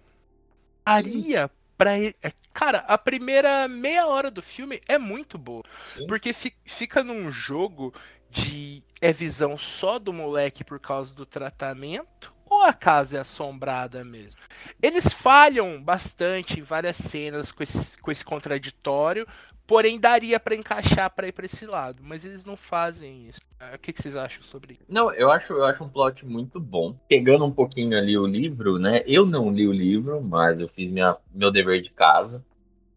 Aria 0.86 1.50
para 1.78 1.98
ele. 1.98 2.16
É, 2.22 2.32
cara, 2.54 2.80
a 2.80 2.98
primeira 2.98 3.68
meia 3.68 4.08
hora 4.08 4.30
do 4.30 4.42
filme 4.42 4.82
é 4.88 4.98
muito 4.98 5.38
boa. 5.38 5.64
Porque 6.08 6.34
fi, 6.34 6.54
fica 6.66 7.04
num 7.04 7.32
jogo 7.32 7.94
de. 8.30 8.84
É 9.02 9.12
visão 9.12 9.58
só 9.58 10.00
do 10.00 10.14
moleque 10.14 10.64
por 10.64 10.80
causa 10.80 11.14
do 11.14 11.26
tratamento 11.26 12.34
ou 12.54 12.62
a 12.62 12.72
casa 12.72 13.18
é 13.18 13.22
assombrada 13.22 14.04
mesmo? 14.04 14.40
Eles 14.82 15.12
falham 15.12 15.82
bastante 15.82 16.60
em 16.60 16.62
várias 16.62 16.98
cenas 16.98 17.52
com 17.52 17.64
esse, 17.64 17.98
com 17.98 18.12
esse 18.12 18.24
contraditório, 18.24 19.28
porém 19.66 20.00
daria 20.00 20.40
para 20.40 20.56
encaixar 20.56 21.10
para 21.10 21.28
ir 21.28 21.32
para 21.32 21.46
esse 21.46 21.66
lado, 21.66 22.02
mas 22.04 22.26
eles 22.26 22.46
não 22.46 22.56
fazem 22.56 23.28
isso. 23.28 23.40
O 23.74 23.80
que, 23.80 23.94
que, 23.94 24.02
vocês 24.02 24.16
acham 24.16 24.44
sobre 24.44 24.74
isso? 24.74 24.84
Não, 24.88 25.12
eu 25.14 25.32
acho, 25.32 25.54
eu 25.54 25.64
acho 25.64 25.84
um 25.84 25.90
plot 25.90 26.26
muito 26.26 26.60
bom. 26.60 26.94
Pegando 27.08 27.46
um 27.46 27.52
pouquinho 27.52 27.98
ali 27.98 28.18
o 28.18 28.28
livro, 28.28 28.78
né? 28.78 29.04
Eu 29.06 29.26
não 29.26 29.52
li 29.52 29.68
o 29.68 29.72
livro, 29.72 30.22
mas 30.22 30.60
eu 30.60 30.68
fiz 30.68 30.92
minha, 30.92 31.16
meu 31.34 31.52
dever 31.52 31.82
de 31.82 31.92
casa. 31.92 32.44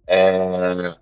É... 0.06 0.96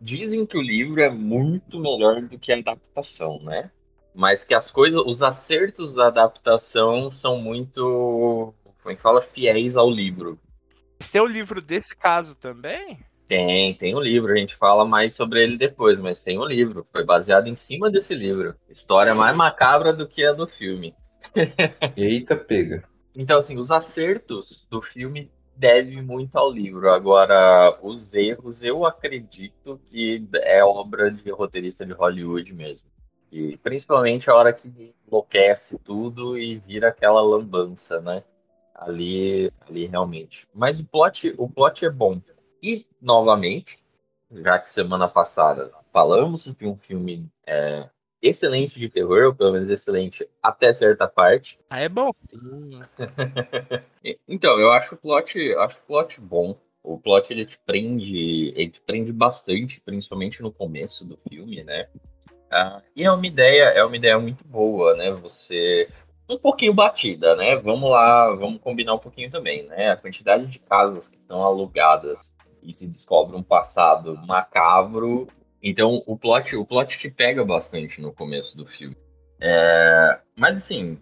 Dizem 0.00 0.46
que 0.46 0.56
o 0.56 0.62
livro 0.62 1.00
é 1.00 1.10
muito 1.10 1.78
melhor 1.78 2.22
do 2.22 2.38
que 2.38 2.52
a 2.52 2.58
adaptação, 2.58 3.40
né? 3.42 3.70
mas 4.14 4.44
que 4.44 4.54
as 4.54 4.70
coisas, 4.70 5.00
os 5.04 5.22
acertos 5.22 5.94
da 5.94 6.08
adaptação 6.08 7.10
são 7.10 7.38
muito, 7.38 8.54
como 8.82 8.92
é 8.92 8.96
que 8.96 9.02
fala, 9.02 9.22
fiéis 9.22 9.76
ao 9.76 9.90
livro. 9.90 10.38
Tem 11.10 11.20
o 11.20 11.24
um 11.24 11.28
livro 11.28 11.60
desse 11.60 11.96
caso 11.96 12.34
também? 12.34 12.98
Tem, 13.30 13.72
tem 13.74 13.94
um 13.94 14.00
livro, 14.00 14.32
a 14.32 14.36
gente 14.36 14.56
fala 14.56 14.84
mais 14.84 15.14
sobre 15.14 15.40
ele 15.40 15.56
depois, 15.56 16.00
mas 16.00 16.18
tem 16.18 16.36
um 16.36 16.44
livro, 16.44 16.84
foi 16.90 17.04
baseado 17.04 17.46
em 17.46 17.54
cima 17.54 17.88
desse 17.88 18.12
livro. 18.12 18.56
História 18.68 19.14
mais 19.14 19.36
macabra 19.36 19.92
do 19.92 20.04
que 20.04 20.24
a 20.24 20.32
do 20.32 20.48
filme. 20.48 20.96
Eita, 21.96 22.34
pega. 22.34 22.82
Então, 23.14 23.38
assim, 23.38 23.56
os 23.56 23.70
acertos 23.70 24.66
do 24.68 24.82
filme 24.82 25.30
devem 25.54 26.02
muito 26.02 26.36
ao 26.36 26.50
livro. 26.50 26.90
Agora, 26.90 27.78
os 27.80 28.12
erros, 28.12 28.64
eu 28.64 28.84
acredito 28.84 29.80
que 29.88 30.26
é 30.42 30.64
obra 30.64 31.08
de 31.08 31.30
roteirista 31.30 31.86
de 31.86 31.92
Hollywood 31.92 32.52
mesmo. 32.52 32.88
E 33.30 33.56
principalmente 33.58 34.28
a 34.28 34.34
hora 34.34 34.52
que 34.52 34.92
enlouquece 35.06 35.78
tudo 35.78 36.36
e 36.36 36.56
vira 36.56 36.88
aquela 36.88 37.22
lambança, 37.22 38.00
né? 38.00 38.24
Ali, 38.74 39.52
ali 39.68 39.86
realmente. 39.86 40.48
Mas 40.52 40.80
o 40.80 40.84
plot, 40.84 41.32
o 41.38 41.48
plot 41.48 41.84
é 41.84 41.90
bom. 41.90 42.20
E, 42.62 42.86
novamente, 43.00 43.78
já 44.30 44.58
que 44.58 44.70
semana 44.70 45.08
passada 45.08 45.70
falamos 45.92 46.44
de 46.44 46.66
um 46.66 46.76
filme 46.76 47.28
é, 47.46 47.88
excelente 48.22 48.78
de 48.78 48.88
terror, 48.88 49.26
ou 49.26 49.34
pelo 49.34 49.52
menos 49.52 49.70
excelente 49.70 50.28
até 50.42 50.72
certa 50.72 51.08
parte. 51.08 51.58
Ah, 51.68 51.80
é 51.80 51.88
bom. 51.88 52.10
então, 54.28 54.58
eu 54.60 54.70
acho 54.72 54.94
o 54.94 54.98
plot, 54.98 55.54
acho 55.56 55.78
o 55.78 55.82
plot 55.86 56.20
bom. 56.20 56.56
O 56.82 56.98
plot 56.98 57.32
ele 57.32 57.44
te 57.44 57.58
prende, 57.66 58.52
ele 58.56 58.70
te 58.70 58.80
prende 58.80 59.12
bastante, 59.12 59.80
principalmente 59.80 60.42
no 60.42 60.52
começo 60.52 61.04
do 61.04 61.18
filme, 61.28 61.62
né? 61.62 61.88
Ah, 62.50 62.82
e 62.96 63.04
é 63.04 63.12
uma 63.12 63.26
ideia, 63.26 63.64
é 63.64 63.84
uma 63.84 63.96
ideia 63.96 64.18
muito 64.18 64.44
boa, 64.46 64.96
né? 64.96 65.10
Você 65.12 65.88
um 66.28 66.38
pouquinho 66.38 66.72
batida, 66.72 67.34
né? 67.36 67.56
Vamos 67.56 67.90
lá, 67.90 68.30
vamos 68.34 68.60
combinar 68.60 68.94
um 68.94 68.98
pouquinho 68.98 69.30
também, 69.30 69.64
né? 69.66 69.90
A 69.90 69.96
quantidade 69.96 70.46
de 70.46 70.58
casas 70.60 71.08
que 71.08 71.16
estão 71.16 71.42
alugadas 71.42 72.32
e 72.62 72.72
se 72.72 72.86
descobre 72.86 73.36
um 73.36 73.42
passado 73.42 74.16
macabro. 74.26 75.28
Então 75.62 76.02
o 76.06 76.16
plot, 76.16 76.56
o 76.56 76.64
plot 76.64 76.98
te 76.98 77.10
pega 77.10 77.44
bastante 77.44 78.00
no 78.00 78.12
começo 78.12 78.56
do 78.56 78.66
filme. 78.66 78.96
É, 79.40 80.20
mas 80.36 80.56
assim, 80.58 80.98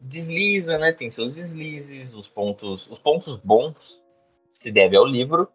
desliza, 0.00 0.78
né? 0.78 0.92
Tem 0.92 1.10
seus 1.10 1.34
deslizes, 1.34 2.14
os 2.14 2.28
pontos, 2.28 2.88
os 2.90 2.98
pontos 2.98 3.36
bons 3.36 4.00
se 4.50 4.70
deve 4.70 4.96
ao 4.96 5.04
livro. 5.04 5.48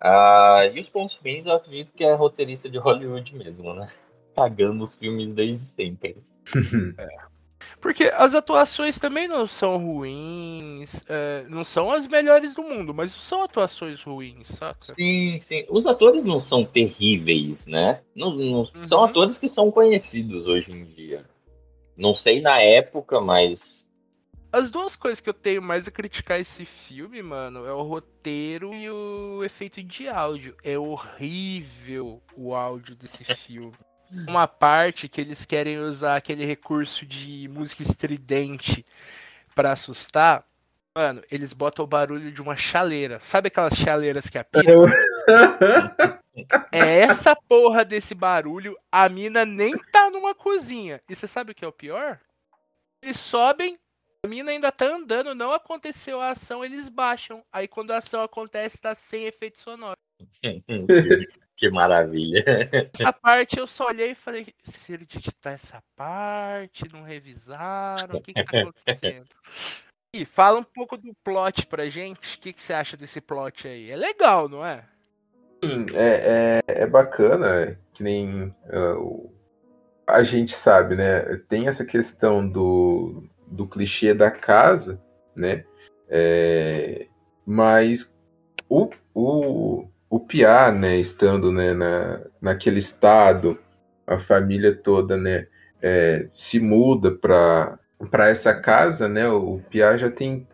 Uh, 0.00 0.70
e 0.72 0.78
os 0.78 0.88
pontos 0.88 1.16
ruins 1.16 1.44
eu 1.44 1.54
acredito 1.54 1.92
que 1.92 2.04
é 2.04 2.14
roteirista 2.14 2.70
de 2.70 2.78
Hollywood 2.78 3.34
mesmo, 3.34 3.74
né? 3.74 3.90
cagando 4.38 4.84
os 4.84 4.94
filmes 4.94 5.28
desde 5.28 5.64
sempre. 5.64 6.22
é. 6.96 7.08
Porque 7.80 8.04
as 8.14 8.34
atuações 8.34 8.98
também 8.98 9.28
não 9.28 9.46
são 9.46 9.76
ruins, 9.76 11.02
é, 11.08 11.44
não 11.48 11.62
são 11.62 11.92
as 11.92 12.08
melhores 12.08 12.54
do 12.54 12.62
mundo, 12.62 12.92
mas 12.92 13.12
são 13.12 13.42
atuações 13.42 14.02
ruins, 14.02 14.48
saca? 14.48 14.94
Sim, 14.94 15.40
sim. 15.46 15.64
Os 15.68 15.86
atores 15.86 16.24
não 16.24 16.40
são 16.40 16.64
terríveis, 16.64 17.66
né? 17.66 18.00
Não, 18.16 18.34
não 18.34 18.58
uhum. 18.58 18.84
São 18.84 19.04
atores 19.04 19.38
que 19.38 19.48
são 19.48 19.70
conhecidos 19.70 20.46
hoje 20.46 20.72
em 20.72 20.84
dia. 20.84 21.24
Não 21.96 22.12
sei 22.14 22.40
na 22.40 22.60
época, 22.60 23.20
mas. 23.20 23.86
As 24.50 24.70
duas 24.70 24.96
coisas 24.96 25.20
que 25.20 25.28
eu 25.28 25.34
tenho 25.34 25.62
mais 25.62 25.86
a 25.86 25.90
criticar 25.90 26.40
esse 26.40 26.64
filme, 26.64 27.22
mano, 27.22 27.66
é 27.66 27.72
o 27.72 27.82
roteiro 27.82 28.74
e 28.74 28.90
o 28.90 29.44
efeito 29.44 29.82
de 29.82 30.08
áudio. 30.08 30.56
É 30.64 30.78
horrível 30.78 32.20
o 32.36 32.54
áudio 32.54 32.96
desse 32.96 33.24
filme 33.24 33.74
uma 34.26 34.46
parte 34.46 35.08
que 35.08 35.20
eles 35.20 35.44
querem 35.44 35.78
usar 35.78 36.16
aquele 36.16 36.44
recurso 36.44 37.04
de 37.04 37.48
música 37.48 37.82
estridente 37.82 38.84
para 39.54 39.72
assustar, 39.72 40.44
mano, 40.94 41.22
eles 41.30 41.52
botam 41.52 41.84
o 41.84 41.88
barulho 41.88 42.32
de 42.32 42.40
uma 42.40 42.56
chaleira. 42.56 43.18
Sabe 43.18 43.48
aquelas 43.48 43.74
chaleiras 43.74 44.28
que 44.28 44.38
apitam? 44.38 44.86
é 46.72 47.00
essa 47.00 47.34
porra 47.36 47.84
desse 47.84 48.14
barulho. 48.14 48.76
A 48.90 49.08
mina 49.08 49.44
nem 49.44 49.76
tá 49.76 50.10
numa 50.10 50.34
cozinha. 50.34 51.00
E 51.08 51.14
você 51.14 51.26
sabe 51.26 51.52
o 51.52 51.54
que 51.54 51.64
é 51.64 51.68
o 51.68 51.72
pior? 51.72 52.20
Eles 53.02 53.18
sobem, 53.18 53.78
a 54.24 54.28
mina 54.28 54.50
ainda 54.50 54.72
tá 54.72 54.86
andando, 54.86 55.34
não 55.34 55.52
aconteceu 55.52 56.20
a 56.20 56.30
ação, 56.30 56.64
eles 56.64 56.88
baixam. 56.88 57.44
Aí 57.52 57.68
quando 57.68 57.92
a 57.92 57.98
ação 57.98 58.22
acontece, 58.22 58.80
tá 58.80 58.94
sem 58.94 59.24
efeito 59.24 59.58
sonoro. 59.58 59.96
Que 61.58 61.68
maravilha. 61.68 62.44
Essa 62.94 63.12
parte 63.12 63.58
eu 63.58 63.66
só 63.66 63.88
olhei 63.88 64.12
e 64.12 64.14
falei, 64.14 64.46
se 64.62 64.92
ele 64.92 65.04
digitar 65.04 65.54
essa 65.54 65.82
parte, 65.96 66.84
não 66.92 67.02
revisaram, 67.02 68.16
o 68.16 68.22
que, 68.22 68.32
que 68.32 68.44
tá 68.44 68.60
acontecendo? 68.60 69.26
E 70.16 70.24
fala 70.24 70.58
um 70.58 70.64
pouco 70.64 70.96
do 70.96 71.14
plot 71.22 71.66
pra 71.66 71.90
gente. 71.90 72.38
O 72.38 72.40
que, 72.40 72.54
que 72.54 72.62
você 72.62 72.72
acha 72.72 72.96
desse 72.96 73.20
plot 73.20 73.68
aí? 73.68 73.90
É 73.90 73.94
legal, 73.94 74.48
não 74.48 74.64
é? 74.64 74.82
Sim, 75.62 75.84
é, 75.92 76.62
é, 76.66 76.82
é 76.84 76.86
bacana, 76.86 77.78
que 77.92 78.02
nem 78.02 78.44
uh, 78.72 79.30
a 80.06 80.22
gente 80.22 80.54
sabe, 80.54 80.96
né? 80.96 81.36
Tem 81.46 81.68
essa 81.68 81.84
questão 81.84 82.48
do, 82.48 83.28
do 83.46 83.68
clichê 83.68 84.14
da 84.14 84.30
casa, 84.30 84.98
né? 85.36 85.66
É, 86.08 87.06
mas 87.44 88.16
o, 88.66 88.88
o, 89.12 89.88
o 90.10 90.20
Piá, 90.20 90.70
né, 90.72 90.96
estando 90.96 91.52
né, 91.52 91.72
na, 91.72 92.20
naquele 92.40 92.78
estado, 92.78 93.58
a 94.06 94.18
família 94.18 94.74
toda, 94.74 95.16
né, 95.16 95.46
é, 95.82 96.28
se 96.34 96.58
muda 96.58 97.10
para 97.10 97.78
para 98.12 98.28
essa 98.28 98.54
casa, 98.54 99.08
né, 99.08 99.28
o 99.28 99.60
Piá 99.68 99.96
já 99.96 100.08
tem 100.08 100.46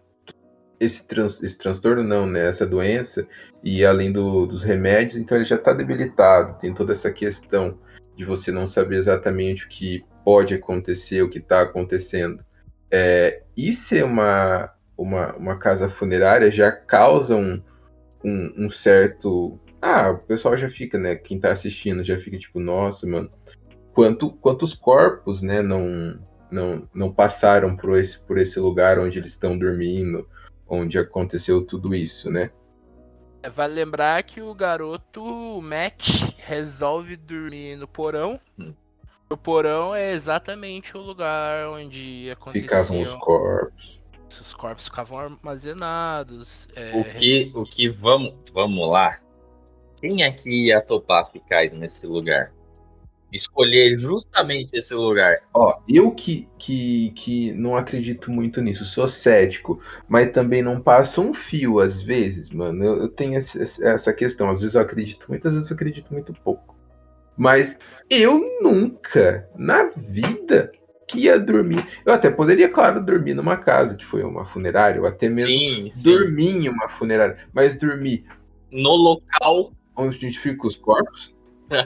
esse, 0.80 1.06
trans, 1.06 1.42
esse 1.42 1.58
transtorno, 1.58 2.02
não, 2.02 2.26
né, 2.26 2.48
essa 2.48 2.66
doença, 2.66 3.26
e 3.62 3.84
além 3.84 4.10
do, 4.10 4.46
dos 4.46 4.62
remédios, 4.62 5.16
então 5.16 5.36
ele 5.36 5.44
já 5.44 5.56
está 5.56 5.74
debilitado, 5.74 6.58
tem 6.58 6.72
toda 6.72 6.92
essa 6.92 7.10
questão 7.12 7.78
de 8.16 8.24
você 8.24 8.50
não 8.50 8.66
saber 8.66 8.96
exatamente 8.96 9.66
o 9.66 9.68
que 9.68 10.04
pode 10.24 10.54
acontecer, 10.54 11.22
o 11.22 11.28
que 11.28 11.38
está 11.38 11.60
acontecendo. 11.60 12.42
É, 12.90 13.42
isso 13.56 13.94
é 13.94 14.04
uma, 14.04 14.72
uma, 14.96 15.34
uma 15.34 15.58
casa 15.58 15.88
funerária 15.88 16.50
já 16.50 16.72
causa 16.72 17.36
um, 17.36 17.62
um, 18.24 18.66
um 18.66 18.70
certo. 18.70 19.60
Ah, 19.80 20.10
o 20.10 20.18
pessoal 20.18 20.56
já 20.56 20.70
fica, 20.70 20.98
né? 20.98 21.14
Quem 21.14 21.38
tá 21.38 21.52
assistindo 21.52 22.02
já 22.02 22.16
fica 22.16 22.38
tipo, 22.38 22.58
nossa, 22.58 23.06
mano, 23.06 23.30
quanto, 23.92 24.30
quantos 24.32 24.74
corpos, 24.74 25.42
né, 25.42 25.62
não, 25.62 26.18
não, 26.50 26.88
não 26.94 27.12
passaram 27.12 27.76
por 27.76 27.98
esse, 27.98 28.18
por 28.18 28.38
esse 28.38 28.58
lugar 28.58 28.98
onde 28.98 29.18
eles 29.18 29.30
estão 29.30 29.58
dormindo, 29.58 30.28
onde 30.66 30.98
aconteceu 30.98 31.64
tudo 31.64 31.94
isso, 31.94 32.30
né? 32.30 32.50
É, 33.42 33.50
Vale 33.50 33.74
lembrar 33.74 34.22
que 34.22 34.40
o 34.40 34.54
garoto, 34.54 35.22
o 35.22 35.60
Matt, 35.60 36.34
resolve 36.38 37.16
dormir 37.16 37.76
no 37.76 37.86
porão. 37.86 38.40
Hum. 38.58 38.74
O 39.28 39.36
porão 39.36 39.94
é 39.94 40.12
exatamente 40.12 40.96
o 40.96 41.00
lugar 41.00 41.68
onde 41.68 42.30
aconteciam 42.30 42.62
Ficavam 42.62 43.00
os 43.00 43.14
corpos. 43.14 44.03
Os 44.40 44.54
corpos 44.54 44.84
ficavam 44.84 45.18
armazenados. 45.18 46.68
é, 46.74 46.98
O 46.98 47.04
que, 47.04 47.52
o 47.54 47.64
que 47.64 47.88
vamos, 47.88 48.34
vamos 48.52 48.88
lá? 48.90 49.20
Quem 50.00 50.22
aqui 50.22 50.66
ia 50.66 50.80
topar 50.80 51.30
ficar 51.30 51.64
nesse 51.70 52.06
lugar? 52.06 52.52
Escolher 53.32 53.96
justamente 53.98 54.70
esse 54.74 54.94
lugar. 54.94 55.38
Ó, 55.52 55.80
eu 55.88 56.12
que, 56.12 56.48
que, 56.58 57.10
que 57.16 57.52
não 57.52 57.76
acredito 57.76 58.30
muito 58.30 58.60
nisso, 58.60 58.84
sou 58.84 59.08
cético, 59.08 59.80
mas 60.06 60.30
também 60.30 60.62
não 60.62 60.80
passo 60.80 61.20
um 61.20 61.34
fio 61.34 61.80
às 61.80 62.00
vezes, 62.00 62.50
mano. 62.50 62.84
Eu, 62.84 62.96
eu 63.02 63.08
tenho 63.08 63.36
essa 63.36 64.12
questão. 64.12 64.50
Às 64.50 64.60
vezes 64.60 64.76
eu 64.76 64.82
acredito 64.82 65.26
muito, 65.28 65.48
às 65.48 65.54
vezes 65.54 65.68
eu 65.68 65.74
acredito 65.74 66.12
muito 66.12 66.32
pouco. 66.32 66.76
Mas 67.36 67.76
eu 68.08 68.60
nunca, 68.62 69.48
na 69.56 69.90
vida, 69.96 70.70
que 71.14 71.20
ia 71.20 71.38
dormir. 71.38 71.84
Eu 72.04 72.12
até 72.12 72.30
poderia, 72.30 72.68
claro, 72.68 73.04
dormir 73.04 73.34
numa 73.34 73.56
casa 73.56 73.96
que 73.96 74.04
foi 74.04 74.22
uma 74.24 74.44
funerária, 74.44 75.00
ou 75.00 75.06
até 75.06 75.28
mesmo 75.28 75.50
Sim, 75.50 75.90
sim. 75.94 76.02
dormir 76.02 76.50
em 76.50 76.68
uma 76.68 76.88
funerária. 76.88 77.38
Mas 77.52 77.74
dormir 77.76 78.24
No 78.70 78.90
local. 78.90 79.72
onde 79.96 80.16
a 80.16 80.20
gente 80.20 80.38
fica 80.38 80.66
os 80.66 80.76
corpos? 80.76 81.34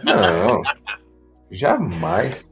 Não, 0.04 0.62
jamais. 1.50 2.50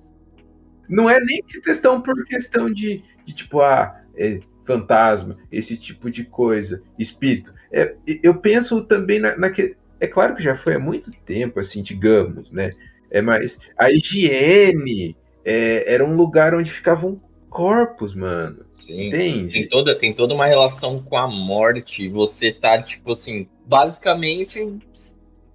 Não 0.88 1.10
é 1.10 1.18
nem 1.20 1.42
questão 1.42 2.00
por 2.00 2.14
questão 2.24 2.70
de, 2.72 3.02
de 3.24 3.32
tipo, 3.34 3.60
ah, 3.60 4.00
é 4.16 4.38
fantasma, 4.64 5.36
esse 5.50 5.76
tipo 5.76 6.10
de 6.10 6.24
coisa, 6.24 6.82
espírito. 6.98 7.52
É, 7.72 7.94
eu 8.22 8.34
penso 8.40 8.82
também 8.84 9.18
na, 9.18 9.36
naque- 9.36 9.76
É 10.00 10.06
claro 10.06 10.34
que 10.36 10.42
já 10.42 10.54
foi 10.56 10.74
há 10.74 10.78
muito 10.78 11.10
tempo, 11.24 11.58
assim, 11.60 11.82
digamos, 11.82 12.50
né? 12.50 12.72
É, 13.10 13.20
mas 13.22 13.58
a 13.78 13.90
higiene 13.90 15.16
é, 15.46 15.94
era 15.94 16.04
um 16.04 16.16
lugar 16.16 16.54
onde 16.54 16.72
ficavam 16.72 17.20
corpos, 17.48 18.14
mano. 18.14 18.66
Sim. 18.74 19.06
Entende? 19.06 19.52
Tem 19.52 19.68
toda, 19.68 19.96
tem 19.96 20.12
toda 20.12 20.34
uma 20.34 20.46
relação 20.46 21.00
com 21.00 21.16
a 21.16 21.28
morte. 21.28 22.08
Você 22.08 22.52
tá, 22.52 22.82
tipo 22.82 23.12
assim, 23.12 23.48
basicamente 23.64 24.60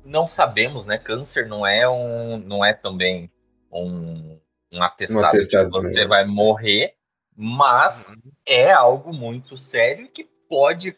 não 0.05 0.27
sabemos, 0.27 0.86
né? 0.86 0.98
Câncer 0.98 1.48
não 1.48 1.67
é 1.67 1.88
um. 1.89 2.38
não 2.39 2.63
é 2.63 2.74
também 2.74 3.29
um, 3.71 4.39
um 4.71 4.81
atestado, 4.81 5.21
Um 5.21 5.25
atestado, 5.25 5.69
de 5.69 5.71
que 5.71 5.93
você 5.93 6.05
vai 6.05 6.25
morrer, 6.25 6.95
mas 7.36 8.13
é 8.48 8.71
algo 8.71 9.13
muito 9.13 9.57
sério 9.57 10.07
que 10.07 10.24
pode 10.50 10.95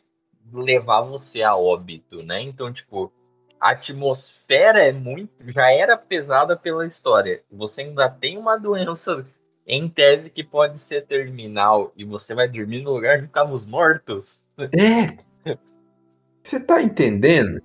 levar 0.51 1.01
você 1.01 1.41
a 1.41 1.55
óbito, 1.55 2.23
né? 2.23 2.41
Então, 2.41 2.71
tipo, 2.71 3.11
a 3.63 3.71
atmosfera 3.71 4.83
é 4.83 4.91
muito. 4.91 5.31
já 5.47 5.71
era 5.71 5.95
pesada 5.95 6.57
pela 6.57 6.85
história. 6.85 7.41
Você 7.49 7.81
ainda 7.81 8.09
tem 8.09 8.37
uma 8.37 8.57
doença 8.57 9.25
em 9.65 9.87
tese 9.87 10.29
que 10.29 10.43
pode 10.43 10.79
ser 10.79 11.05
terminal 11.05 11.93
e 11.95 12.03
você 12.03 12.35
vai 12.35 12.49
dormir 12.49 12.81
no 12.83 12.91
lugar 12.91 13.21
de 13.21 13.27
ficarmos 13.27 13.65
mortos. 13.65 14.43
É! 14.59 15.17
Você 16.43 16.59
tá 16.59 16.81
entendendo? 16.81 17.61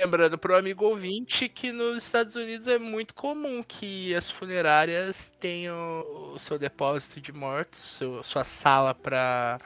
Lembrando 0.00 0.36
pro 0.36 0.56
amigo 0.56 0.84
ouvinte 0.84 1.48
que 1.48 1.70
nos 1.70 2.02
Estados 2.02 2.34
Unidos 2.34 2.66
é 2.66 2.76
muito 2.76 3.14
comum 3.14 3.60
que 3.62 4.12
as 4.16 4.28
funerárias 4.28 5.32
tenham 5.38 6.04
o 6.34 6.38
seu 6.40 6.58
depósito 6.58 7.20
de 7.20 7.32
mortos, 7.32 8.00
sua 8.24 8.42
sala 8.42 8.92
para 8.92 9.60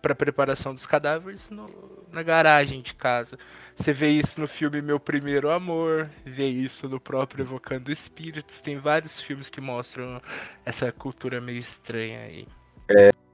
para 0.00 0.14
preparação 0.14 0.74
dos 0.74 0.86
cadáveres 0.86 1.48
no- 1.50 2.06
na 2.10 2.22
garagem 2.22 2.82
de 2.82 2.94
casa. 2.94 3.38
Você 3.74 3.92
vê 3.92 4.10
isso 4.10 4.40
no 4.40 4.46
filme 4.46 4.82
Meu 4.82 5.00
Primeiro 5.00 5.50
Amor, 5.50 6.10
vê 6.24 6.46
isso 6.46 6.88
no 6.88 7.00
próprio 7.00 7.42
Evocando 7.42 7.90
Espíritos. 7.90 8.60
Tem 8.60 8.78
vários 8.78 9.20
filmes 9.20 9.48
que 9.48 9.60
mostram 9.60 10.20
essa 10.64 10.92
cultura 10.92 11.40
meio 11.40 11.58
estranha 11.58 12.20
aí. 12.20 12.46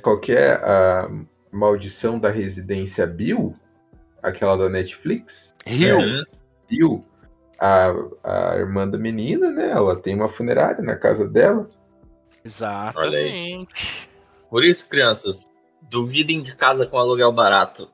Qual 0.02 0.20
que 0.20 0.32
é 0.32 0.52
a 0.52 1.10
maldição 1.50 2.18
da 2.18 2.30
residência 2.30 3.06
Bill? 3.06 3.56
Aquela 4.22 4.56
da 4.56 4.68
Netflix? 4.68 5.56
Hills. 5.66 6.24
Bill, 6.68 7.00
a, 7.58 7.88
a 8.22 8.56
irmã 8.56 8.88
da 8.88 8.98
menina, 8.98 9.50
né? 9.50 9.70
Ela 9.70 9.96
tem 9.96 10.14
uma 10.14 10.28
funerária 10.28 10.82
na 10.82 10.94
casa 10.94 11.26
dela. 11.26 11.68
Exatamente. 12.44 14.08
Por 14.48 14.64
isso, 14.64 14.88
crianças, 14.88 15.44
duvidem 15.82 16.42
de 16.42 16.54
casa 16.56 16.86
com 16.86 16.98
aluguel 16.98 17.32
barato. 17.32 17.90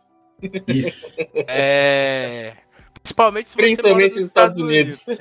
Isso. 0.67 1.13
É. 1.47 2.55
Principalmente 3.03 3.49
se 3.51 3.57
Principalmente 3.57 4.17
nos 4.17 4.27
Estados 4.29 4.57
Unidos. 4.57 5.05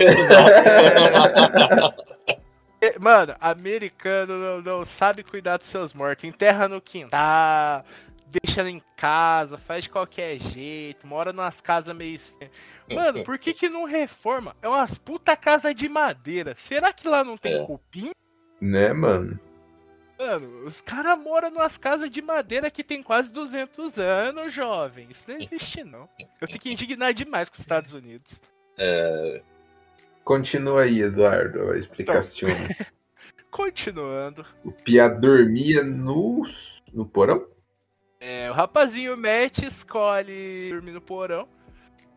É, 2.81 2.99
Mano, 2.99 3.33
americano 3.39 4.37
não, 4.37 4.61
não 4.61 4.85
sabe 4.85 5.23
cuidar 5.23 5.55
dos 5.55 5.67
seus 5.67 5.93
mortos. 5.93 6.25
Enterra 6.25 6.67
no 6.67 6.81
quintal, 6.81 7.85
deixa 8.27 8.69
em 8.69 8.83
casa, 8.97 9.57
faz 9.57 9.85
de 9.85 9.89
qualquer 9.89 10.37
jeito, 10.37 11.07
mora 11.07 11.31
numas 11.31 11.61
casas 11.61 11.95
meio. 11.95 12.15
estranhas. 12.15 12.53
Mano, 12.91 13.23
por 13.23 13.37
que 13.39 13.53
que 13.53 13.69
não 13.69 13.85
reforma? 13.85 14.53
É 14.61 14.67
umas 14.67 14.97
puta 14.97 15.33
casa 15.37 15.73
de 15.73 15.87
madeira. 15.87 16.55
Será 16.57 16.91
que 16.91 17.07
lá 17.07 17.23
não 17.23 17.37
tem 17.37 17.53
É. 17.53 17.65
cupim? 17.65 18.11
né, 18.59 18.91
mano? 18.91 19.39
Mano, 20.25 20.65
os 20.65 20.79
caras 20.79 21.19
moram 21.19 21.49
numas 21.51 21.77
casas 21.77 22.09
de 22.09 22.21
madeira 22.21 22.71
que 22.71 22.81
tem 22.83 23.03
quase 23.03 23.29
200 23.29 23.97
anos, 23.99 24.53
jovem. 24.53 25.07
Isso 25.09 25.25
não 25.27 25.35
existe, 25.37 25.83
não. 25.83 26.07
Eu 26.39 26.47
fico 26.47 26.69
indignado 26.69 27.13
demais 27.13 27.49
com 27.49 27.55
os 27.55 27.59
Estados 27.59 27.93
Unidos. 27.93 28.41
Continua 30.23 30.83
aí, 30.83 31.01
Eduardo, 31.01 31.71
a 31.71 31.77
explicação. 31.77 32.47
Continuando. 33.51 34.45
o 34.63 34.71
Pia 34.71 35.07
dormia 35.09 35.83
no, 35.83 36.43
no 36.93 37.05
porão? 37.05 37.45
É, 38.19 38.49
o 38.49 38.53
rapazinho 38.53 39.15
Matt 39.17 39.59
escolhe 39.63 40.69
dormir 40.71 40.91
no 40.93 41.01
porão. 41.01 41.47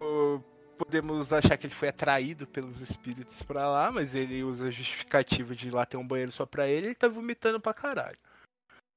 O- 0.00 0.40
podemos 0.76 1.32
achar 1.32 1.56
que 1.56 1.66
ele 1.66 1.74
foi 1.74 1.88
atraído 1.88 2.46
pelos 2.46 2.80
espíritos 2.80 3.42
pra 3.42 3.68
lá, 3.68 3.90
mas 3.90 4.14
ele 4.14 4.42
usa 4.42 4.66
a 4.66 4.70
justificativa 4.70 5.54
de 5.54 5.70
lá 5.70 5.84
ter 5.86 5.96
um 5.96 6.06
banheiro 6.06 6.32
só 6.32 6.44
pra 6.46 6.68
ele, 6.68 6.88
ele 6.88 6.94
tá 6.94 7.08
vomitando 7.08 7.58
pra 7.60 7.74
caralho. 7.74 8.18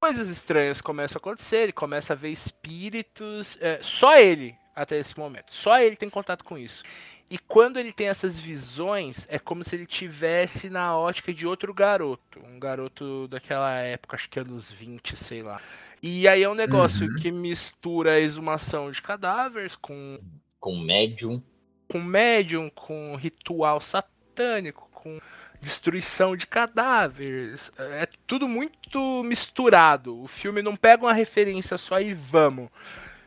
Coisas 0.01 0.29
estranhas 0.29 0.79
começam 0.81 1.17
a 1.17 1.19
acontecer, 1.19 1.57
ele 1.63 1.73
começa 1.73 2.13
a 2.13 2.15
ver 2.15 2.29
espíritos. 2.29 3.57
é, 3.59 3.79
só 3.81 4.17
ele, 4.17 4.55
até 4.75 4.97
esse 4.97 5.17
momento. 5.17 5.53
Só 5.53 5.77
ele 5.79 5.95
tem 5.95 6.09
contato 6.09 6.43
com 6.43 6.57
isso. 6.57 6.83
E 7.29 7.37
quando 7.37 7.77
ele 7.77 7.93
tem 7.93 8.07
essas 8.07 8.39
visões, 8.39 9.27
é 9.29 9.37
como 9.37 9.63
se 9.63 9.75
ele 9.75 9.85
tivesse 9.85 10.69
na 10.69 10.97
ótica 10.97 11.31
de 11.33 11.45
outro 11.45 11.73
garoto. 11.73 12.39
Um 12.43 12.59
garoto 12.59 13.27
daquela 13.27 13.71
época, 13.81 14.15
acho 14.15 14.29
que 14.29 14.39
anos 14.39 14.71
20, 14.71 15.15
sei 15.15 15.43
lá. 15.43 15.61
E 16.01 16.27
aí 16.27 16.41
é 16.43 16.49
um 16.49 16.55
negócio 16.55 17.05
Uhum. 17.07 17.15
que 17.21 17.29
mistura 17.29 18.13
a 18.13 18.19
exumação 18.19 18.89
de 18.91 19.01
cadáveres 19.01 19.75
com, 19.75 20.17
Com 20.59 20.79
médium. 20.79 21.43
Com 21.89 22.01
médium, 22.01 22.69
com 22.69 23.15
ritual 23.15 23.81
satânico, 23.81 24.87
com 24.93 25.19
destruição 25.59 26.35
de 26.35 26.47
cadáveres. 26.47 27.71
É 27.77 28.07
tudo 28.25 28.47
muito 28.47 29.23
misturado. 29.23 30.21
O 30.21 30.27
filme 30.27 30.61
não 30.61 30.75
pega 30.75 31.03
uma 31.03 31.13
referência 31.13 31.77
só 31.77 31.99
e 31.99 32.13
vamos. 32.13 32.69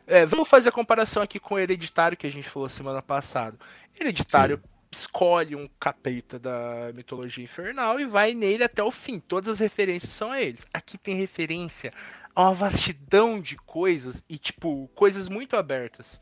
É, 0.07 0.25
vamos 0.25 0.49
fazer 0.49 0.69
a 0.69 0.73
comparação 0.73 1.21
aqui 1.21 1.39
com 1.39 1.55
o 1.55 1.59
Hereditário 1.59 2.17
que 2.17 2.27
a 2.27 2.31
gente 2.31 2.49
falou 2.49 2.67
semana 2.67 3.01
passada. 3.01 3.57
Hereditário 3.99 4.61
escolhe 4.91 5.55
um 5.55 5.67
capeta 5.79 6.37
da 6.37 6.91
mitologia 6.93 7.43
infernal 7.43 7.99
e 7.99 8.05
vai 8.05 8.33
nele 8.33 8.63
até 8.63 8.83
o 8.83 8.91
fim. 8.91 9.19
Todas 9.19 9.49
as 9.49 9.59
referências 9.59 10.11
são 10.11 10.31
a 10.31 10.41
eles. 10.41 10.65
Aqui 10.73 10.97
tem 10.97 11.15
referência 11.15 11.93
a 12.35 12.43
uma 12.43 12.53
vastidão 12.53 13.39
de 13.41 13.55
coisas 13.57 14.23
e, 14.29 14.37
tipo, 14.37 14.89
coisas 14.95 15.27
muito 15.29 15.55
abertas. 15.55 16.19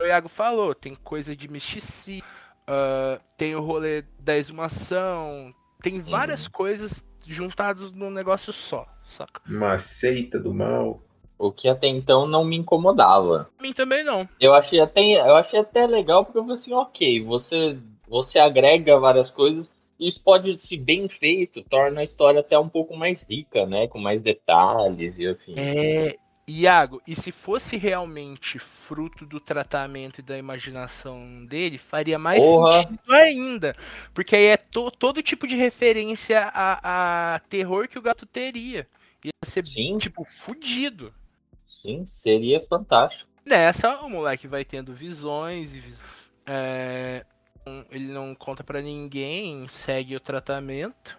O 0.00 0.04
Iago 0.04 0.28
falou, 0.28 0.74
tem 0.74 0.94
coisa 0.94 1.34
de 1.34 1.48
misticismo, 1.48 2.22
ah, 2.66 3.20
tem 3.36 3.54
o 3.54 3.60
rolê 3.60 4.02
da 4.18 4.36
exumação, 4.36 5.50
tem 5.80 6.00
várias 6.00 6.48
coisas 6.48 7.04
juntadas 7.26 7.92
num 7.92 8.10
negócio 8.10 8.52
só, 8.52 8.86
saca? 9.04 9.40
Uma 9.48 9.78
seita 9.78 10.38
do 10.38 10.52
mal. 10.52 11.00
O 11.38 11.52
que 11.52 11.68
até 11.68 11.86
então 11.86 12.26
não 12.26 12.44
me 12.44 12.56
incomodava. 12.56 13.50
Pra 13.56 13.66
mim 13.66 13.72
também 13.72 14.02
não. 14.02 14.26
Eu 14.40 14.54
achei 14.54 14.80
até, 14.80 15.02
eu 15.02 15.36
achei 15.36 15.60
até 15.60 15.86
legal 15.86 16.24
porque 16.24 16.38
eu 16.38 16.42
falei 16.42 16.54
assim, 16.54 16.72
ok, 16.72 17.22
você, 17.22 17.78
você 18.08 18.38
agrega 18.38 18.98
várias 18.98 19.30
coisas. 19.30 19.70
Isso 20.00 20.20
pode, 20.22 20.56
se 20.58 20.76
bem 20.76 21.08
feito, 21.08 21.62
torna 21.62 22.00
a 22.00 22.04
história 22.04 22.40
até 22.40 22.58
um 22.58 22.68
pouco 22.68 22.96
mais 22.96 23.22
rica, 23.22 23.64
né? 23.66 23.86
Com 23.86 23.98
mais 23.98 24.20
detalhes 24.20 25.18
e 25.18 25.26
afim. 25.26 25.54
É, 25.56 26.16
Iago, 26.48 27.02
e 27.06 27.16
se 27.16 27.32
fosse 27.32 27.76
realmente 27.76 28.56
fruto 28.58 29.26
do 29.26 29.40
tratamento 29.40 30.20
e 30.20 30.22
da 30.22 30.38
imaginação 30.38 31.44
dele, 31.44 31.76
faria 31.76 32.18
mais 32.20 32.40
Porra. 32.40 32.82
sentido 32.82 33.12
ainda. 33.12 33.76
Porque 34.14 34.36
aí 34.36 34.44
é 34.46 34.56
to- 34.56 34.92
todo 34.92 35.22
tipo 35.22 35.46
de 35.48 35.56
referência 35.56 36.40
a, 36.54 37.34
a 37.34 37.38
terror 37.40 37.88
que 37.88 37.98
o 37.98 38.02
gato 38.02 38.24
teria. 38.24 38.86
Ia 39.24 39.32
ser, 39.44 39.64
Sim. 39.64 39.98
tipo, 39.98 40.22
fudido. 40.22 41.12
Sim, 41.66 42.06
seria 42.06 42.64
fantástico. 42.68 43.28
Nessa, 43.44 43.98
o 44.02 44.08
moleque 44.08 44.46
vai 44.46 44.64
tendo 44.64 44.92
visões 44.94 45.74
e 45.74 45.80
vis- 45.80 46.02
é, 46.46 47.26
ele 47.90 48.06
não 48.12 48.36
conta 48.36 48.62
pra 48.62 48.80
ninguém, 48.80 49.66
segue 49.66 50.14
o 50.14 50.20
tratamento. 50.20 51.18